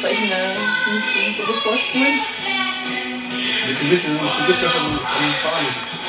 Soll 0.00 0.10
ich 0.10 0.18
eine 0.20 0.38
Züge 1.36 1.52
vorspulen? 1.54 2.20
Du 3.80 3.88
bist, 3.88 4.04
du 4.04 5.99